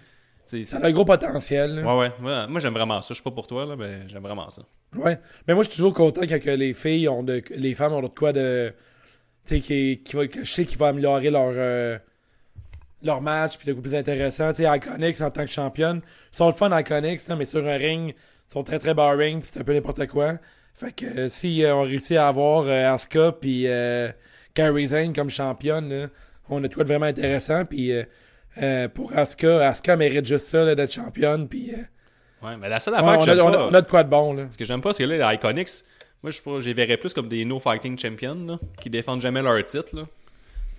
ça 0.65 0.79
a 0.79 0.87
un 0.87 0.91
gros 0.91 1.05
potentiel, 1.05 1.77
là. 1.77 1.83
Ouais, 1.85 2.01
ouais. 2.01 2.13
Moi, 2.19 2.47
moi, 2.49 2.61
j'aime 2.61 2.73
vraiment 2.75 3.01
ça. 3.03 3.09
Je 3.11 3.15
suis 3.15 3.23
pas 3.23 3.31
pour 3.31 3.47
toi, 3.47 3.65
là, 3.67 3.77
mais 3.77 4.09
j'aime 4.09 4.23
vraiment 4.23 4.49
ça. 4.51 4.63
Ouais. 4.97 5.19
Mais 5.47 5.55
moi, 5.55 5.63
je 5.63 5.69
suis 5.69 5.77
toujours 5.77 5.95
content 5.95 6.23
quand 6.23 6.41
que 6.43 6.51
les 6.51 6.73
filles 6.75 7.09
ont 7.09 7.23
de, 7.23 7.43
les 7.55 7.75
femmes 7.75 7.93
ont 7.93 8.03
de 8.03 8.09
quoi 8.09 8.33
de, 8.33 8.73
tu 9.47 9.55
sais, 9.57 9.61
qui, 9.61 10.03
qui 10.03 10.17
va, 10.17 10.27
que 10.27 10.43
je 10.43 10.51
sais 10.53 10.65
qui 10.65 10.75
va 10.77 10.89
améliorer 10.89 11.31
leur, 11.31 11.53
euh, 11.55 11.97
leur 13.03 13.21
match 13.21 13.57
puis 13.59 13.69
de 13.69 13.73
coup 13.75 13.83
plus 13.83 13.95
intéressant. 13.95 14.53
Tu 14.53 14.65
sais, 14.65 14.77
Iconics 14.77 15.21
en 15.21 15.31
tant 15.31 15.43
que 15.45 15.51
championne, 15.51 16.01
ils 16.33 16.37
sont 16.37 16.47
le 16.47 16.53
fun 16.55 16.77
Iconics, 16.77 17.21
hein, 17.29 17.37
mais 17.37 17.45
sur 17.45 17.65
un 17.65 17.77
ring, 17.77 18.15
ils 18.17 18.53
sont 18.53 18.65
très 18.65 18.79
très 18.81 18.95
boring 18.95 19.41
puis 19.41 19.51
c'est 19.53 19.61
un 19.61 19.65
peu 19.65 19.75
n'importe 19.75 20.07
quoi. 20.09 20.33
Fait 20.81 20.93
que 20.93 21.05
euh, 21.05 21.29
si 21.29 21.63
euh, 21.63 21.75
on 21.75 21.83
réussit 21.83 22.17
à 22.17 22.29
avoir 22.29 22.65
euh, 22.67 22.95
Asuka 22.95 23.33
puis 23.33 23.67
Kairi 24.55 24.89
Sane 24.89 25.13
comme 25.13 25.29
championne, 25.31 25.89
là, 25.89 26.07
on 26.49 26.63
a 26.65 26.69
de 26.69 26.75
vraiment 26.85 27.07
intéressant 27.07 27.65
puis 27.65 27.93
pour 28.95 29.13
Asuka, 29.17 29.69
Asuka 29.69 29.97
mérite 29.97 30.25
juste 30.27 30.47
ça 30.47 30.75
d'être 30.75 30.93
championne 30.93 31.49
puis 31.49 31.73
Ouais, 32.43 32.57
mais 32.59 32.71
la 32.71 32.81
seule 32.81 32.95
affaire 32.95 33.17
on, 33.17 33.19
que 33.19 33.25
j'aime 33.27 33.39
on 33.41 33.49
a- 33.49 33.53
pas- 33.53 33.67
on 33.71 33.75
a 33.75 33.81
de 33.83 33.87
quoi 33.87 34.03
de 34.03 34.09
bon 34.09 34.33
là. 34.33 34.47
Ce 34.51 34.57
que 34.57 34.65
j'aime 34.65 34.81
pas, 34.81 34.95
c'est 34.95 35.05
que 35.05 35.09
là, 35.11 35.29
les 35.31 35.35
Iconics, 35.35 35.69
moi, 36.23 36.31
je 36.33 36.67
les 36.67 36.73
verrais 36.73 36.97
plus 36.97 37.13
comme 37.13 37.29
des 37.29 37.45
no 37.45 37.59
fighting 37.59 37.99
champions, 37.99 38.47
là, 38.47 38.59
qui 38.81 38.89
défendent 38.89 39.21
jamais 39.21 39.43
leur 39.43 39.63
titre, 39.67 39.95
là. 39.95 40.05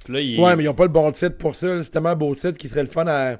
Puis 0.03 0.13
là, 0.13 0.19
ils... 0.21 0.39
Ouais, 0.39 0.55
mais 0.55 0.63
ils 0.63 0.69
ont 0.69 0.73
pas 0.73 0.85
le 0.85 0.89
bon 0.89 1.11
titre 1.11 1.37
pour 1.37 1.53
ça. 1.53 1.83
C'est 1.83 1.91
tellement 1.91 2.09
un 2.09 2.15
beau 2.15 2.33
titre 2.33 2.57
qui 2.57 2.67
serait 2.67 2.81
le 2.81 2.87
fun 2.89 3.05
à, 3.05 3.37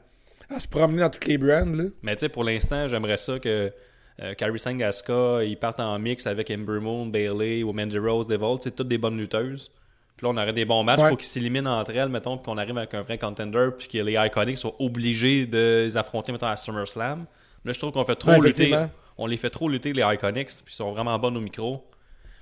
à 0.53 0.59
se 0.59 0.67
promener 0.67 1.01
dans 1.01 1.09
toutes 1.09 1.25
les 1.25 1.39
brands. 1.39 1.65
Là. 1.65 1.85
Mais 2.03 2.15
tu 2.15 2.19
sais, 2.19 2.29
pour 2.29 2.43
l'instant, 2.43 2.87
j'aimerais 2.87 3.17
ça 3.17 3.39
que 3.39 3.73
euh, 4.21 4.33
Kairi 4.35 4.59
Singh, 4.59 4.83
Asuka, 4.83 5.43
ils 5.43 5.57
partent 5.57 5.79
en 5.79 5.97
mix 5.99 6.27
avec 6.27 6.49
Ember 6.51 6.79
Moon, 6.79 7.05
Bailey 7.07 7.63
ou 7.63 7.73
Mandy 7.73 7.97
Rose, 7.97 8.27
Devil, 8.27 8.57
c'est 8.61 8.75
toutes 8.75 8.87
des 8.87 8.97
bonnes 8.97 9.17
lutteuses. 9.17 9.71
Puis 10.17 10.25
là, 10.27 10.33
on 10.33 10.37
aurait 10.37 10.53
des 10.53 10.65
bons 10.65 10.83
matchs 10.83 11.01
Ouais. 11.01 11.09
pour 11.09 11.17
qu'ils 11.17 11.27
s'éliminent 11.27 11.67
entre 11.79 11.91
elles, 11.95 12.09
mettons, 12.09 12.37
puis 12.37 12.45
qu'on 12.45 12.57
arrive 12.57 12.77
avec 12.77 12.93
un 12.93 13.01
vrai 13.01 13.17
contender, 13.17 13.69
puis 13.77 13.87
que 13.87 13.97
les 13.97 14.13
Iconics 14.13 14.57
soient 14.57 14.75
obligés 14.79 15.47
de 15.47 15.83
les 15.85 15.97
affronter, 15.97 16.31
mettons, 16.31 16.47
à 16.47 16.57
SummerSlam. 16.57 17.25
Là, 17.65 17.71
je 17.73 17.79
trouve 17.79 17.91
qu'on 17.91 18.03
fait 18.03 18.15
trop 18.15 18.31
Ouais, 18.31 18.39
lutter. 18.39 18.75
On 19.17 19.25
les 19.27 19.37
fait 19.37 19.49
trop 19.49 19.67
lutter, 19.69 19.93
les 19.93 20.03
Iconics, 20.03 20.47
puis 20.63 20.65
ils 20.67 20.75
sont 20.75 20.91
vraiment 20.91 21.17
bonnes 21.17 21.37
au 21.37 21.41
micro. 21.41 21.83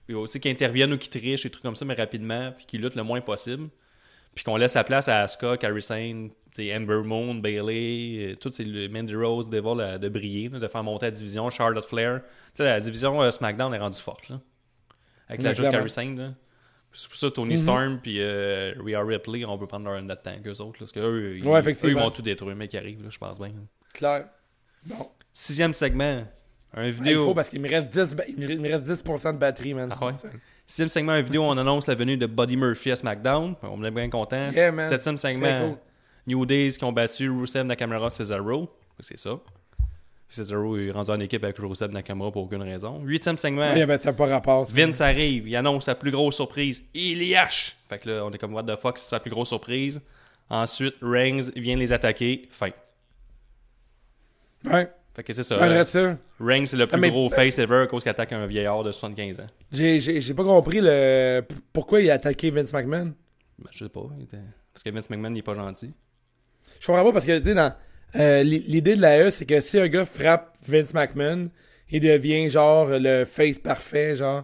Puis 0.05 0.15
aussi 0.15 0.39
qu'ils 0.39 0.51
interviennent 0.51 0.91
ou 0.93 0.97
qu'ils 0.97 1.09
trichent, 1.11 1.43
des 1.43 1.49
trucs 1.49 1.63
comme 1.63 1.75
ça, 1.75 1.86
mais 1.86 1.93
rapidement, 1.93 2.51
puis 2.55 2.65
qu'ils 2.65 2.82
luttent 2.82 2.95
le 2.95 3.03
moins 3.03 3.21
possible. 3.21 3.69
Puis 4.36 4.43
qu'on 4.43 4.57
laisse 4.57 4.73
la 4.75 4.84
place 4.84 5.07
à 5.07 5.21
Asuka, 5.21 5.57
Kairi 5.57 5.82
Sane, 5.82 6.30
t'sais, 6.52 6.76
Ember 6.76 7.02
Moon, 7.04 7.36
Bailey, 7.36 8.32
euh, 8.32 8.36
tous 8.36 8.52
ces 8.52 8.88
Mandy 8.89 9.16
Rose, 9.16 9.50
Devil 9.50 9.80
euh, 9.80 9.97
de 9.97 10.10
briller, 10.10 10.50
là, 10.50 10.60
de 10.60 10.68
faire 10.68 10.84
monter 10.84 11.08
la 11.08 11.12
division, 11.12 11.50
Charlotte 11.50 11.86
Flair. 11.86 12.22
T'sais, 12.54 12.66
la 12.66 12.80
division 12.80 13.22
euh, 13.22 13.32
SmackDown 13.32 13.74
est 13.74 13.78
rendue 13.80 13.97
forte. 14.00 14.30
Là, 14.30 14.39
avec 15.28 15.41
Ouais, 15.41 15.47
l'ajout 15.47 15.64
de 15.84 15.88
Sane. 15.88 16.18
Là. 16.18 16.34
C'est 16.91 17.08
pour 17.08 17.18
ça 17.18 17.30
Tony 17.30 17.52
Mhm. 17.54 17.58
Storm 17.60 18.00
puis 18.02 18.18
euh, 18.20 18.74
Rhea 18.84 19.04
Ripley, 19.04 19.45
on 19.45 19.58
peut 19.60 19.68
prendre 19.68 19.86
leur 19.86 20.02
notre 20.02 20.24
temps 20.24 20.36
qu'eux 20.43 20.52
autres. 20.60 20.74
Là, 20.74 20.80
parce 20.80 20.91
qu'eux, 20.91 21.38
ils, 21.38 21.45
Ouais, 21.47 21.60
eux, 21.62 21.74
ils 21.89 21.95
vont 21.95 22.10
tout 22.10 22.24
détruire, 22.24 22.56
mais 22.56 22.68
qui 22.68 22.78
arrive, 22.78 23.04
là, 23.04 23.10
je 23.12 23.18
pense 23.20 23.39
bien. 23.39 23.52
Claire. 23.93 24.26
Bon. 24.86 25.08
Sixième 25.32 25.74
segment, 25.74 26.24
un 26.74 26.86
Il 26.86 26.91
vidéo. 26.91 27.26
faut 27.26 27.34
parce 27.36 27.50
qu'il 27.50 27.62
me 27.62 27.70
reste 27.70 27.91
10, 27.93 28.16
ba- 28.16 28.24
il 28.28 28.60
me 28.60 28.70
reste 28.72 28.86
10% 28.86 29.34
de 29.34 29.38
batterie, 29.38 29.74
man. 29.76 29.91
Ah 30.02 30.06
ouais? 30.08 30.14
Sixième 30.66 30.89
segment, 30.89 31.12
un 31.12 31.22
vidéo, 31.22 31.43
on 31.43 31.58
annonce 31.58 31.86
la 31.88 31.95
venue 31.95 32.18
de 32.18 32.26
Buddy 32.26 32.58
Murphy 32.58 32.91
à 32.91 32.95
SmackDown. 32.95 33.56
On 33.64 33.84
est 33.84 33.91
bien 33.91 34.10
content. 34.10 34.50
Yeah. 34.52 34.88
Septième 34.88 35.18
segment. 35.18 35.78
New 36.30 36.45
Days 36.45 36.77
qui 36.77 36.84
ont 36.84 36.91
battu 36.91 37.30
Rusev 37.30 37.63
Nakamura 37.65 38.09
Cesaro. 38.09 38.69
C'est 38.99 39.17
ça. 39.19 39.39
Cesaro 40.30 40.77
est 40.77 40.91
rendu 40.91 41.09
en 41.09 41.19
équipe 41.19 41.43
avec 41.43 41.57
Rusev 41.57 41.91
Nakamura 41.91 42.32
pour 42.32 42.43
aucune 42.43 42.61
raison. 42.61 43.01
Huitième 43.03 43.36
segment, 43.38 43.71
il 43.71 43.80
y 43.80 43.82
avait 43.82 43.97
pas 43.97 44.25
rapport. 44.27 44.67
ça. 44.67 44.73
Vince 44.73 45.01
arrive, 45.01 45.47
il 45.47 45.55
annonce 45.55 45.86
sa 45.86 45.95
plus 45.95 46.11
grosse 46.11 46.36
surprise. 46.36 46.84
Il 46.93 47.23
y 47.23 47.36
hache! 47.36 47.75
Fait 47.89 47.97
que 47.97 48.09
là, 48.09 48.25
on 48.25 48.32
est 48.32 48.38
comme 48.38 48.53
what 48.53 48.63
the 48.63 48.75
fuck, 48.80 48.99
c'est 48.99 49.09
sa 49.09 49.19
plus 49.19 49.32
grosse 49.32 49.47
surprise. 49.49 49.99
Ensuite, 50.51 50.95
Reigns 51.01 51.49
vient 51.55 51.75
les 51.77 51.91
attaquer. 51.91 52.47
Fin. 52.51 52.69
Ouais. 54.65 54.89
Fait 55.15 55.23
que 55.23 55.34
c'est 55.34 55.43
ça. 55.43 55.57
Ouais, 55.59 55.67
Euh, 55.67 55.84
ça. 55.84 56.15
Reigns, 56.39 56.65
c'est 56.67 56.77
le 56.77 56.86
plus 56.88 56.95
Ah, 56.95 56.99
mais- 56.99 57.09
gros 57.09 57.30
face 57.30 57.57
ever 57.59 57.82
à 57.84 57.88
cause 57.88 58.03
qu'il 58.03 58.09
attaque 58.11 58.32
un 58.32 58.45
vieillard 58.45 58.84
de 58.84 58.91
75 58.91 59.39
ans. 59.39 59.45
J'ai 59.71 60.34
pas 60.34 60.43
compris 60.43 60.80
le 60.82 61.41
pourquoi 61.73 62.01
il 62.01 62.09
a 62.11 62.13
attaqué 62.13 62.51
Vince 62.51 62.71
McMahon? 62.73 63.13
Ben, 63.57 63.69
je 63.71 63.86
sais 63.86 63.89
pas. 63.89 64.07
il 64.17 64.23
était- 64.25 64.38
Parce 64.73 64.84
que 64.84 64.89
Vince 64.91 65.09
McMahon, 65.09 65.34
il 65.34 65.39
est 65.39 65.43
pas 65.43 65.55
gentil. 65.55 65.91
Je 66.80 66.86
comprends 66.88 67.03
pas 67.03 67.11
parce 67.13 67.25
que, 67.25 67.38
tu 67.38 67.45
sais, 67.49 67.53
dans. 67.53 67.73
euh, 68.15 68.43
l'i- 68.43 68.63
L'idée 68.67 68.95
de 68.95 69.01
la 69.01 69.19
E, 69.27 69.32
c'est 69.32 69.45
que 69.45 69.59
si 69.61 69.80
un 69.80 69.88
gars 69.88 70.05
frappe 70.05 70.55
Vince 70.67 70.93
McMahon, 70.93 71.49
il 71.89 72.01
devient 72.01 72.49
genre 72.49 72.88
le 72.91 73.25
face 73.25 73.59
parfait, 73.59 74.15
genre. 74.15 74.43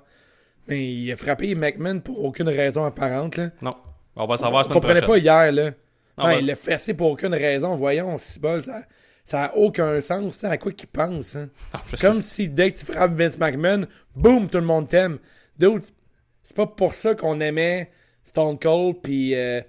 Mais 0.67 0.85
il 0.93 1.11
a 1.11 1.15
frappé 1.15 1.53
McMahon 1.55 1.99
pour 1.99 2.23
aucune 2.23 2.49
raison 2.49 2.85
apparente, 2.85 3.37
là. 3.37 3.49
Non. 3.61 3.75
On 4.15 4.25
va 4.25 4.37
savoir 4.37 4.63
semaine 4.65 4.73
comprenais 4.75 5.01
prochaine. 5.01 5.23
pas 5.23 5.43
hier, 5.45 5.51
là. 5.51 5.71
Non, 6.17 6.25
Ouais, 6.25 6.33
ben- 6.35 6.39
il 6.39 6.45
l'a 6.47 6.55
fessé 6.55 6.93
pour 6.93 7.11
aucune 7.11 7.33
raison. 7.33 7.75
Voyons, 7.75 8.17
c'est 8.17 8.41
bol, 8.41 8.63
ça, 8.63 8.81
ça 9.23 9.43
a 9.45 9.55
aucun 9.55 9.99
sens. 10.01 10.35
sais, 10.37 10.47
À 10.47 10.57
quoi 10.57 10.71
qu'il 10.71 10.87
pense, 10.87 11.35
hein? 11.35 11.49
Non, 11.73 11.79
Comme 12.01 12.21
sais. 12.21 12.43
si 12.43 12.49
dès 12.49 12.71
que 12.71 12.77
tu 12.77 12.85
frappes 12.85 13.13
Vince 13.13 13.37
McMahon, 13.37 13.85
boum, 14.15 14.49
tout 14.49 14.57
le 14.59 14.63
monde 14.65 14.87
t'aime. 14.87 15.19
Dude, 15.59 15.81
c'est 16.43 16.55
pas 16.55 16.65
pour 16.67 16.93
ça 16.93 17.13
qu'on 17.15 17.39
aimait 17.41 17.91
Stone 18.23 18.57
Cold 18.57 18.97
puis 19.03 19.35
euh, 19.35 19.61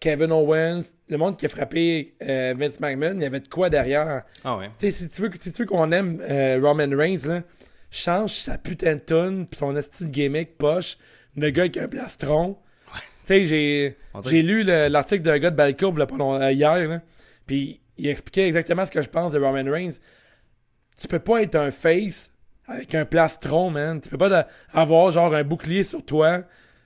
Kevin 0.00 0.30
Owens. 0.32 0.82
Le 1.08 1.16
monde 1.16 1.36
qui 1.36 1.46
a 1.46 1.48
frappé 1.48 2.14
euh, 2.22 2.54
Vince 2.56 2.80
McMahon, 2.80 3.14
il 3.16 3.22
y 3.22 3.26
avait 3.26 3.40
de 3.40 3.48
quoi 3.48 3.68
derrière. 3.70 4.22
Ah 4.44 4.56
ouais. 4.56 4.70
Si 4.76 4.92
tu 5.08 5.22
veux, 5.22 5.30
si 5.34 5.52
tu 5.52 5.62
veux 5.62 5.66
qu'on 5.66 5.90
aime 5.92 6.20
euh, 6.22 6.60
Roman 6.62 6.88
Reigns, 6.96 7.26
là, 7.26 7.42
change 7.90 8.32
sa 8.32 8.58
putain 8.58 8.94
de 8.96 9.00
tune 9.00 9.46
pis 9.46 9.56
son 9.58 9.74
esti 9.76 10.04
de 10.04 10.10
gimmick 10.10 10.56
poche. 10.58 10.96
Le 11.36 11.50
gars 11.50 11.62
avec 11.62 11.76
un 11.76 11.88
plastron. 11.88 12.56
Tu 13.26 13.46
sais, 13.46 13.96
j'ai 14.24 14.42
lu 14.42 14.62
le- 14.64 14.88
l'article 14.88 15.22
d'un 15.22 15.38
gars 15.38 15.50
de 15.50 15.56
Balcourbe 15.56 16.00
euh, 16.00 16.50
hier, 16.52 16.88
là, 16.88 17.00
puis 17.46 17.80
il 17.98 18.06
expliquait 18.08 18.48
exactement 18.48 18.86
ce 18.86 18.90
que 18.90 19.02
je 19.02 19.08
pense 19.10 19.32
de 19.32 19.38
Roman 19.38 19.70
Reigns. 19.70 19.98
Tu 21.00 21.06
peux 21.08 21.18
pas 21.18 21.42
être 21.42 21.54
un 21.54 21.70
face 21.70 22.32
avec 22.66 22.94
un 22.94 23.04
plastron, 23.04 23.70
man. 23.70 24.00
Tu 24.00 24.08
peux 24.08 24.16
pas 24.18 24.48
avoir 24.72 25.10
genre 25.10 25.34
un 25.34 25.44
bouclier 25.44 25.84
sur 25.84 26.04
toi 26.04 26.40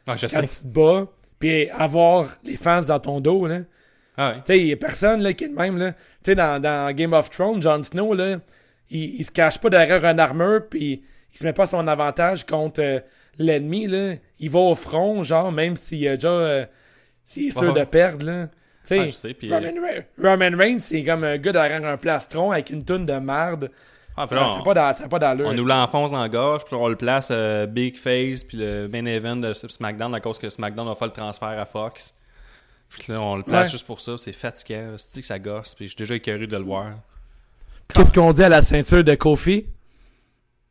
Ah, 0.06 0.16
je 0.16 0.26
quand 0.26 0.46
sais. 0.46 0.46
tu 0.48 0.62
te 0.62 0.66
bats, 0.68 1.06
puis 1.42 1.68
avoir 1.70 2.28
les 2.44 2.56
fans 2.56 2.82
dans 2.82 3.00
ton 3.00 3.20
dos, 3.20 3.48
là. 3.48 3.58
Ah 4.16 4.28
ouais. 4.30 4.34
Tu 4.36 4.42
sais, 4.46 4.58
il 4.60 4.66
y 4.68 4.72
a 4.72 4.76
personne 4.76 5.22
là, 5.22 5.32
qui 5.32 5.44
est 5.44 5.48
de 5.48 5.54
même. 5.56 5.76
Là. 5.76 5.92
Tu 5.92 5.98
sais, 6.26 6.34
dans, 6.36 6.60
dans 6.62 6.94
Game 6.94 7.12
of 7.14 7.30
Thrones, 7.30 7.60
Jon 7.60 7.82
Snow, 7.82 8.14
là, 8.14 8.36
il, 8.90 9.16
il 9.20 9.24
se 9.24 9.30
cache 9.32 9.58
pas 9.58 9.70
derrière 9.70 10.04
une 10.04 10.20
armure, 10.20 10.68
puis 10.70 11.02
il 11.32 11.38
se 11.38 11.44
met 11.44 11.52
pas 11.52 11.64
à 11.64 11.66
son 11.66 11.88
avantage 11.88 12.44
contre 12.46 12.80
euh, 12.80 13.00
l'ennemi. 13.38 13.86
là. 13.88 14.12
Il 14.38 14.50
va 14.50 14.60
au 14.60 14.74
front, 14.74 15.22
genre, 15.24 15.50
même 15.50 15.74
s'il 15.76 16.06
a 16.06 16.14
déjà. 16.14 16.28
euh, 16.28 16.66
s'il 17.24 17.48
est 17.48 17.50
sûr 17.58 17.72
de 17.74 17.84
perdre. 17.84 18.26
Là. 18.26 18.46
Tu 18.46 18.52
sais, 18.84 18.98
Ah, 19.00 19.06
je 19.06 19.10
sais, 19.12 19.34
puis- 19.34 19.52
Roman, 19.52 19.68
Re- 19.68 20.04
Roman 20.20 20.56
Reigns, 20.58 20.78
c'est 20.80 21.02
comme 21.02 21.24
un 21.24 21.38
gars 21.38 21.52
derrière 21.52 21.84
un 21.84 21.96
plastron 21.96 22.50
avec 22.52 22.70
une 22.70 22.84
toune 22.84 23.06
de 23.06 23.14
marde. 23.18 23.70
Ah, 24.16 24.26
puis 24.26 24.36
là, 24.36 24.46
on- 24.50 24.56
c'est 24.58 24.62
pas 24.64 24.74
dans- 24.74 24.94
c'est 24.96 25.08
pas 25.08 25.18
d'allure. 25.18 25.46
On 25.46 25.54
nous 25.54 25.64
l'enfonce 25.64 26.10
dans 26.10 26.20
la 26.20 26.28
gorge, 26.28 26.64
puis 26.64 26.74
on 26.74 26.86
le 26.88 26.96
place 26.96 27.28
euh, 27.30 27.66
Big 27.66 27.96
Face, 27.98 28.44
puis 28.44 28.58
le 28.58 28.88
main 28.88 29.04
event 29.06 29.36
de 29.36 29.52
SmackDown 29.54 30.14
à 30.14 30.20
cause 30.20 30.38
que 30.38 30.50
SmackDown 30.50 30.86
a 30.88 30.94
fait 30.94 31.06
le 31.06 31.12
transfert 31.12 31.48
à 31.48 31.64
Fox. 31.64 32.14
Puis 32.90 33.10
là, 33.12 33.20
on 33.20 33.36
le 33.36 33.42
place 33.42 33.66
Ouais. 33.66 33.70
juste 33.70 33.86
pour 33.86 34.00
ça, 34.00 34.18
c'est 34.18 34.34
fatigant, 34.34 34.96
c'est 34.98 35.20
que 35.22 35.26
ça 35.26 35.38
gosse, 35.38 35.74
puis 35.74 35.86
je 35.86 35.92
suis 35.92 35.96
déjà 35.98 36.14
écœuré 36.14 36.46
de 36.46 36.56
le 36.56 36.62
voir. 36.62 36.88
Qu'est-ce 37.94 38.10
qu'on 38.12 38.32
dit 38.32 38.42
à 38.42 38.48
la 38.50 38.60
ceinture 38.60 39.02
de 39.02 39.14
Kofi? 39.14 39.66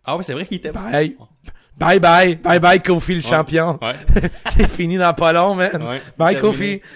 Ah 0.05 0.15
oui, 0.17 0.23
c'est 0.23 0.33
vrai 0.33 0.45
qu'il 0.45 0.57
était 0.57 0.71
Bye. 0.71 1.15
Bye 1.77 1.99
bye. 1.99 2.35
Bye 2.35 2.59
bye 2.59 2.79
Kofi 2.81 3.15
le 3.15 3.21
champion. 3.21 3.79
Ouais. 3.81 3.93
c'est 4.51 4.67
fini 4.69 4.97
dans 4.97 5.13
pas 5.15 5.33
long, 5.33 5.55
man. 5.55 5.81
Ouais. 5.81 6.01
Bye. 6.17 6.35
Kofi. 6.35 6.81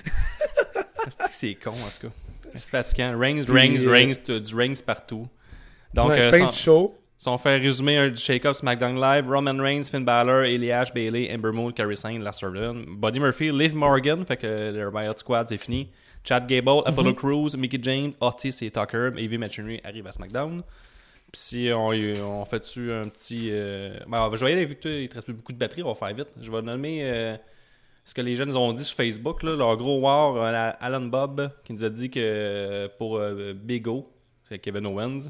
C'est 1.07 1.17
que 1.29 1.35
c'est 1.35 1.55
con, 1.55 1.69
en 1.71 1.73
tout 1.73 2.07
cas? 2.07 2.13
C'est 2.55 2.71
fatigant. 2.71 3.11
Puis, 3.19 3.43
Reigns, 3.87 4.11
euh, 4.11 4.13
t'as 4.25 4.39
du 4.39 4.55
Reigns 4.55 4.73
partout. 4.83 5.27
Donc, 5.93 6.09
Ouais, 6.09 6.19
euh, 6.21 6.29
fin 6.31 6.39
sans- 6.39 6.49
du 6.49 6.55
show. 6.55 6.95
Si 7.17 7.29
on 7.29 7.37
fait 7.37 7.57
résumer 7.57 7.97
un 7.97 8.09
du 8.09 8.17
Shake-Up 8.21 8.55
SmackDown 8.55 8.99
Live, 8.99 9.29
Roman 9.29 9.55
Reigns, 9.57 9.83
Finn 9.83 10.03
Balor, 10.03 10.43
Elias, 10.43 10.91
Bailey, 10.93 11.33
Ember 11.33 11.51
Moon, 11.53 11.71
Sane, 11.95 12.21
Last 12.21 12.43
Orton, 12.43 12.83
Buddy 12.97 13.21
Murphy, 13.21 13.51
Liv 13.53 13.73
Morgan, 13.73 14.25
fait 14.25 14.35
que 14.35 14.71
le 14.73 14.89
Riot 14.89 15.13
Squad 15.15 15.47
c'est 15.47 15.57
fini. 15.57 15.89
Chad 16.25 16.45
Gable, 16.47 16.81
Apollo 16.85 17.13
Crews, 17.13 17.55
Mickey 17.57 17.79
James, 17.81 18.11
Otis 18.19 18.57
et 18.61 18.71
Tucker, 18.71 19.11
Evie 19.17 19.37
Machinery 19.37 19.79
arrivent 19.83 20.07
à 20.07 20.11
SmackDown. 20.11 20.61
Puis 21.31 21.41
si 21.41 21.69
on, 21.73 21.89
on 21.89 22.45
fait-tu 22.45 22.91
un 22.91 23.07
petit... 23.07 23.49
Euh... 23.51 23.97
Ben, 24.07 24.29
je 24.33 24.43
vais 24.43 24.51
aller 24.53 24.63
avec 24.63 24.79
toi, 24.79 24.91
il 24.91 25.07
te 25.07 25.15
reste 25.15 25.25
plus 25.25 25.33
beaucoup 25.33 25.53
de 25.53 25.57
batterie, 25.57 25.83
on 25.83 25.93
va 25.93 25.95
faire 25.95 26.13
vite. 26.15 26.29
Je 26.41 26.51
vais 26.51 26.61
nommer 26.61 26.99
euh, 27.03 27.37
ce 28.03 28.13
que 28.13 28.21
les 28.21 28.35
jeunes 28.35 28.55
ont 28.57 28.73
dit 28.73 28.83
sur 28.83 28.97
Facebook, 28.97 29.43
là, 29.43 29.55
leur 29.55 29.77
gros 29.77 29.99
war, 29.99 30.35
euh, 30.35 30.71
Alan 30.79 31.01
Bob, 31.01 31.49
qui 31.63 31.73
nous 31.73 31.83
a 31.83 31.89
dit 31.89 32.09
que 32.09 32.87
pour 32.97 33.17
euh, 33.17 33.53
Big 33.53 33.87
O, 33.87 34.11
c'est 34.43 34.59
Kevin 34.59 34.85
Owens, 34.87 35.29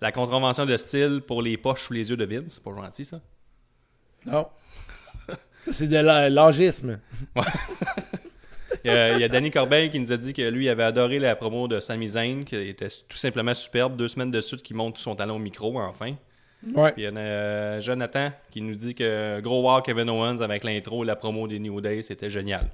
la 0.00 0.12
contravention 0.12 0.66
de 0.66 0.76
style 0.76 1.20
pour 1.26 1.42
les 1.42 1.56
poches 1.56 1.82
sous 1.86 1.92
les 1.92 2.10
yeux 2.10 2.16
de 2.16 2.24
Vince, 2.24 2.44
c'est 2.54 2.62
pas 2.62 2.74
gentil 2.74 3.04
ça. 3.04 3.20
Non. 4.26 4.46
Ça, 5.26 5.72
c'est 5.72 5.88
de 5.88 5.96
la- 5.96 6.28
l'âgisme. 6.30 6.98
Il 8.84 8.90
y, 8.90 8.94
a, 8.94 9.12
il 9.14 9.20
y 9.20 9.24
a 9.24 9.28
Danny 9.28 9.50
Corbeil 9.50 9.90
qui 9.90 9.98
nous 9.98 10.12
a 10.12 10.16
dit 10.16 10.32
que 10.32 10.42
lui 10.48 10.66
il 10.66 10.68
avait 10.68 10.82
adoré 10.84 11.18
la 11.18 11.34
promo 11.34 11.66
de 11.66 11.80
Sami 11.80 12.08
Zayn, 12.08 12.44
qui 12.44 12.56
était 12.56 12.88
tout 13.08 13.16
simplement 13.16 13.54
superbe. 13.54 13.96
Deux 13.96 14.06
semaines 14.08 14.30
de 14.30 14.40
suite 14.40 14.62
qui 14.62 14.74
monte 14.74 14.96
tout 14.96 15.00
son 15.02 15.16
talent 15.16 15.36
au 15.36 15.38
micro 15.40 15.78
enfin. 15.80 16.14
Ouais. 16.74 16.92
Puis 16.92 17.02
il 17.02 17.06
y 17.06 17.08
en 17.08 17.16
a 17.16 17.20
euh, 17.20 17.80
Jonathan 17.80 18.30
qui 18.50 18.60
nous 18.60 18.74
dit 18.74 18.94
que 18.94 19.40
gros 19.40 19.62
wow 19.62 19.82
Kevin 19.82 20.08
Owens 20.10 20.40
avec 20.40 20.62
l'intro 20.64 21.02
et 21.04 21.06
la 21.06 21.16
promo 21.16 21.48
des 21.48 21.58
New 21.58 21.80
Day, 21.80 22.02
c'était 22.02 22.30
génial. 22.30 22.68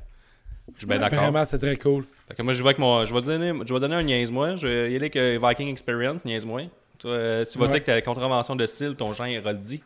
Je 0.74 0.80
suis 0.80 0.86
bien 0.86 0.96
Ouais, 0.96 1.02
d'accord. 1.02 1.20
Vraiment, 1.24 1.44
c'est 1.44 1.58
très 1.58 1.76
cool. 1.76 2.04
Fait 2.28 2.34
que 2.34 2.42
moi, 2.42 2.52
je 2.52 2.62
vais, 2.62 2.68
avec 2.68 2.78
mon, 2.78 3.04
je 3.04 3.14
vais 3.14 3.20
donner, 3.22 3.52
je 3.66 3.72
vais 3.74 3.80
donner 3.80 3.94
un 3.96 4.02
niaise-moi. 4.02 4.56
Je 4.56 4.66
vais 4.66 4.82
y 4.92 4.96
aller 4.96 4.96
avec 4.96 5.16
euh, 5.16 5.38
Viking 5.42 5.68
Experience, 5.68 6.24
niaise-moi. 6.24 6.62
Toi, 7.02 7.10
euh, 7.12 7.44
tu 7.44 7.58
vas 7.58 7.66
dire 7.66 7.80
que 7.80 7.86
ta 7.86 8.00
contravention 8.00 8.56
de 8.56 8.64
style, 8.64 8.94
ton 8.94 9.12
genre 9.12 9.26
est 9.26 9.54
dit. 9.54 9.82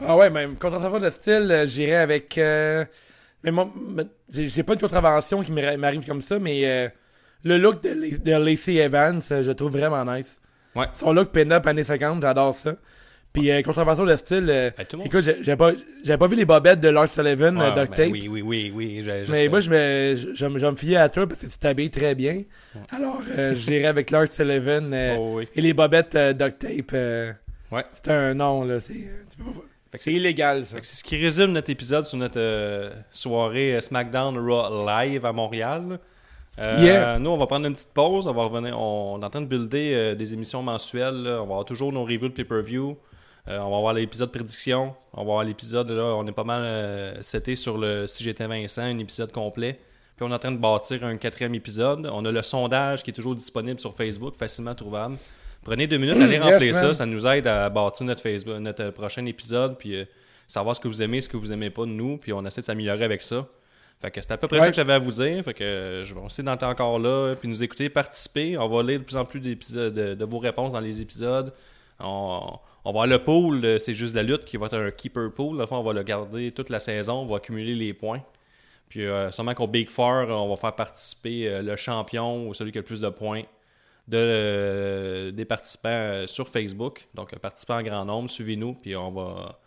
Ah 0.00 0.16
ouais, 0.16 0.28
même 0.30 0.56
contravention 0.56 1.00
de 1.00 1.10
style, 1.10 1.48
euh, 1.50 1.66
j'irais 1.66 1.96
avec. 1.96 2.36
euh, 2.38 2.84
Mais 3.42 3.50
moi, 3.50 3.68
j'ai 4.28 4.62
pas 4.62 4.74
de 4.74 4.80
contravention 4.80 5.42
qui 5.42 5.50
m'arri- 5.52 5.76
m'arrive 5.78 6.06
comme 6.06 6.20
ça, 6.20 6.38
mais 6.38 6.62
euh, 6.66 6.88
le 7.42 7.56
look 7.58 7.82
de, 7.82 7.88
La- 7.90 8.38
de 8.38 8.44
Lacey 8.44 8.74
Evans, 8.76 9.20
je 9.20 9.50
trouve 9.52 9.72
vraiment 9.72 10.04
nice. 10.04 10.40
Ouais. 10.74 10.86
Son 10.92 11.12
look 11.12 11.30
pin-up 11.30 11.66
années 11.66 11.84
50, 11.84 12.20
j'adore 12.22 12.54
ça. 12.54 12.74
Puis 13.34 13.50
euh, 13.50 13.60
contravention 13.62 14.04
de 14.06 14.14
style, 14.16 14.46
euh, 14.48 14.70
Ben, 14.78 14.86
tout 14.86 14.96
le 14.96 14.98
monde. 14.98 15.06
écoute, 15.08 15.22
j'ai 15.22 15.42
j'ai 15.42 15.56
pas, 15.56 15.72
j'avais 16.04 16.18
pas 16.18 16.26
vu 16.28 16.36
les 16.36 16.44
bobettes 16.44 16.80
de 16.80 16.88
Lars 16.88 17.08
Sullivan, 17.08 17.56
Ouais, 17.58 17.64
euh, 17.64 17.74
Duct 17.84 17.90
ben 17.90 17.96
Tape. 17.96 18.12
oui, 18.12 18.28
oui, 18.30 18.42
oui, 18.42 18.72
oui. 18.74 19.02
je- 19.02 19.30
Mais 19.30 19.48
moi, 19.48 19.58
je 19.60 19.68
me, 19.70 20.14
je, 20.14 20.34
je 20.34 20.46
me- 20.46 20.58
je 20.58 20.66
me 20.66 20.76
fiais 20.76 20.96
à 20.96 21.08
toi 21.08 21.26
parce 21.26 21.40
que 21.40 21.46
tu 21.46 21.58
t'habilles 21.58 21.90
très 21.90 22.14
bien. 22.14 22.42
Alors, 22.90 23.20
euh, 23.36 23.52
j'irais 23.54 23.86
avec 23.86 24.10
Lars 24.12 24.28
Sullivan 24.28 24.92
euh, 24.94 25.16
Oh, 25.18 25.32
oui. 25.38 25.48
et 25.54 25.60
les 25.60 25.72
bobettes 25.74 26.14
euh, 26.14 26.32
Duct 26.32 26.60
Tape. 26.60 26.90
euh, 26.94 27.32
Ouais. 27.72 27.84
C'est 27.92 28.08
un 28.12 28.34
nom, 28.34 28.62
là. 28.64 28.78
C'est 28.78 28.92
tu 28.94 29.36
peux 29.36 29.44
pas- 29.50 29.64
Fait 29.90 29.98
que 29.98 30.04
c'est 30.04 30.12
illégal, 30.12 30.64
ça. 30.64 30.76
Fait 30.76 30.80
que 30.82 30.86
C'est 30.86 30.96
ce 30.96 31.02
qui 31.04 31.16
résume 31.16 31.50
notre 31.52 31.70
épisode 31.70 32.06
sur 32.06 32.16
notre 32.18 32.38
euh, 32.38 32.90
soirée 33.10 33.80
SmackDown 33.80 34.38
Raw 34.38 34.86
Live 34.86 35.24
à 35.26 35.32
Montréal. 35.32 35.98
Euh, 36.60 36.76
Yeah. 36.80 37.18
Nous, 37.18 37.30
on 37.30 37.36
va 37.36 37.46
prendre 37.48 37.66
une 37.66 37.74
petite 37.74 37.92
pause. 37.92 38.28
On 38.28 38.32
va 38.32 38.44
revenir. 38.44 38.78
On, 38.80 39.20
est 39.20 39.24
en 39.24 39.30
train 39.30 39.40
de 39.40 39.46
builder 39.46 39.92
euh, 39.92 40.14
des 40.14 40.34
émissions 40.34 40.62
mensuelles. 40.62 41.22
là. 41.24 41.30
On 41.42 41.46
va 41.46 41.54
avoir 41.54 41.64
toujours 41.64 41.92
nos 41.92 42.04
reviews 42.04 42.28
de 42.28 42.32
pay-per-view. 42.34 42.96
Euh, 43.48 43.58
on 43.58 43.70
va 43.70 43.76
avoir 43.76 43.92
l'épisode 43.92 44.30
prédiction. 44.32 44.94
On 45.12 45.18
va 45.18 45.32
avoir 45.32 45.44
l'épisode 45.44 45.90
là. 45.90 46.14
On 46.16 46.26
est 46.26 46.32
pas 46.32 46.44
mal 46.44 46.62
euh, 46.62 47.22
seté 47.22 47.54
sur 47.56 47.76
le 47.78 48.06
Si 48.06 48.24
j'étais 48.24 48.46
Vincent, 48.46 48.82
un 48.82 48.98
épisode 48.98 49.32
complet. 49.32 49.78
Puis 50.16 50.24
on 50.24 50.30
est 50.30 50.34
en 50.34 50.38
train 50.38 50.52
de 50.52 50.58
bâtir 50.58 51.04
un 51.04 51.16
quatrième 51.16 51.54
épisode. 51.54 52.08
On 52.12 52.24
a 52.24 52.30
le 52.30 52.42
sondage 52.42 53.02
qui 53.02 53.10
est 53.10 53.14
toujours 53.14 53.34
disponible 53.34 53.80
sur 53.80 53.94
Facebook, 53.94 54.36
facilement 54.36 54.74
trouvable. 54.74 55.16
Prenez 55.64 55.86
deux 55.86 55.98
minutes, 55.98 56.16
allez 56.16 56.34
Yes, 56.42 56.42
remplir 56.42 56.74
ça. 56.74 56.82
man. 56.84 56.94
Ça 56.94 57.06
nous 57.06 57.26
aide 57.26 57.46
à 57.46 57.68
bâtir 57.68 58.06
notre 58.06 58.22
Facebook, 58.22 58.58
notre 58.60 58.84
euh, 58.84 58.92
prochain 58.92 59.24
épisode. 59.26 59.76
Puis 59.76 59.96
euh, 59.96 60.04
savoir 60.48 60.76
ce 60.76 60.80
que 60.80 60.88
vous 60.88 61.02
aimez, 61.02 61.20
ce 61.20 61.28
que 61.28 61.36
vous 61.36 61.52
aimez 61.52 61.70
pas 61.70 61.82
de 61.82 61.90
nous, 61.90 62.16
puis 62.16 62.32
on 62.32 62.44
essaie 62.46 62.60
de 62.60 62.66
s'améliorer 62.66 63.04
avec 63.04 63.22
ça. 63.22 63.46
Fait 64.00 64.10
que 64.10 64.20
c'est 64.20 64.32
à 64.32 64.36
peu 64.36 64.46
près 64.46 64.56
Ouais. 64.58 64.64
ça 64.64 64.70
que 64.70 64.76
j'avais 64.76 64.92
à 64.92 64.98
vous 64.98 65.10
dire. 65.12 65.42
Fait 65.44 65.54
que 65.54 66.02
je 66.04 66.14
vais 66.14 66.20
essayer 66.26 66.44
d'entendre 66.44 66.72
encore 66.72 66.98
là, 66.98 67.34
puis 67.34 67.48
nous 67.48 67.62
écouter, 67.62 67.88
participer. 67.90 68.56
On 68.58 68.68
va 68.68 68.82
lire 68.82 69.00
de 69.00 69.04
plus 69.04 69.16
en 69.16 69.24
plus 69.24 69.40
d'épisodes, 69.40 69.92
de, 69.94 70.14
de 70.14 70.24
vos 70.24 70.38
réponses 70.38 70.72
dans 70.72 70.80
les 70.80 71.00
épisodes. 71.00 71.52
On, 72.00 72.58
on 72.84 72.92
va 72.92 73.02
avoir 73.02 73.06
le 73.06 73.24
pool, 73.24 73.80
c'est 73.80 73.94
juste 73.94 74.14
la 74.14 74.22
lutte 74.22 74.44
qui 74.44 74.56
va 74.56 74.66
être 74.66 74.76
un 74.76 74.90
keeper 74.90 75.32
pool. 75.32 75.66
Fois, 75.66 75.78
on 75.78 75.82
va 75.82 75.92
le 75.92 76.02
garder 76.02 76.52
toute 76.52 76.70
la 76.70 76.80
saison, 76.80 77.22
on 77.22 77.26
va 77.26 77.36
accumuler 77.36 77.74
les 77.74 77.94
points. 77.94 78.22
Puis 78.88 79.04
euh, 79.04 79.30
sûrement 79.30 79.54
qu'au 79.54 79.66
Big 79.66 79.90
Four, 79.90 80.28
on 80.28 80.48
va 80.48 80.56
faire 80.56 80.74
participer 80.74 81.48
euh, 81.48 81.62
le 81.62 81.76
champion 81.76 82.46
ou 82.46 82.54
celui 82.54 82.70
qui 82.72 82.78
a 82.78 82.82
le 82.82 82.86
plus 82.86 83.00
de 83.00 83.08
points 83.08 83.44
de, 84.08 84.16
euh, 84.18 85.30
des 85.30 85.44
participants 85.44 85.88
euh, 85.88 86.26
sur 86.26 86.48
Facebook. 86.48 87.06
Donc, 87.14 87.32
euh, 87.32 87.38
participants 87.38 87.78
en 87.78 87.82
grand 87.82 88.04
nombre, 88.04 88.30
suivez-nous, 88.30 88.74
puis 88.74 88.96
on 88.96 89.10
va, 89.10 89.58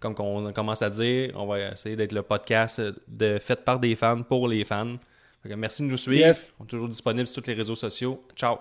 comme 0.00 0.14
on 0.18 0.52
commence 0.52 0.82
à 0.82 0.90
dire, 0.90 1.32
on 1.34 1.46
va 1.46 1.72
essayer 1.72 1.96
d'être 1.96 2.12
le 2.12 2.22
podcast 2.22 2.82
de, 3.08 3.38
fait 3.38 3.64
par 3.64 3.78
des 3.78 3.94
fans 3.94 4.22
pour 4.22 4.48
les 4.48 4.64
fans. 4.64 4.96
Merci 5.44 5.82
de 5.82 5.88
nous 5.88 5.96
suivre. 5.96 6.26
Yes. 6.26 6.52
On 6.58 6.64
est 6.64 6.68
toujours 6.68 6.88
disponible 6.88 7.26
sur 7.26 7.40
tous 7.40 7.48
les 7.48 7.54
réseaux 7.54 7.76
sociaux. 7.76 8.22
Ciao! 8.34 8.58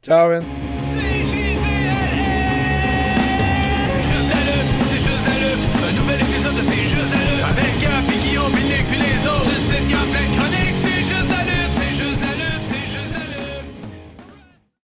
Ciao, 0.00 0.28
man. 0.28 0.44
See 0.78 1.07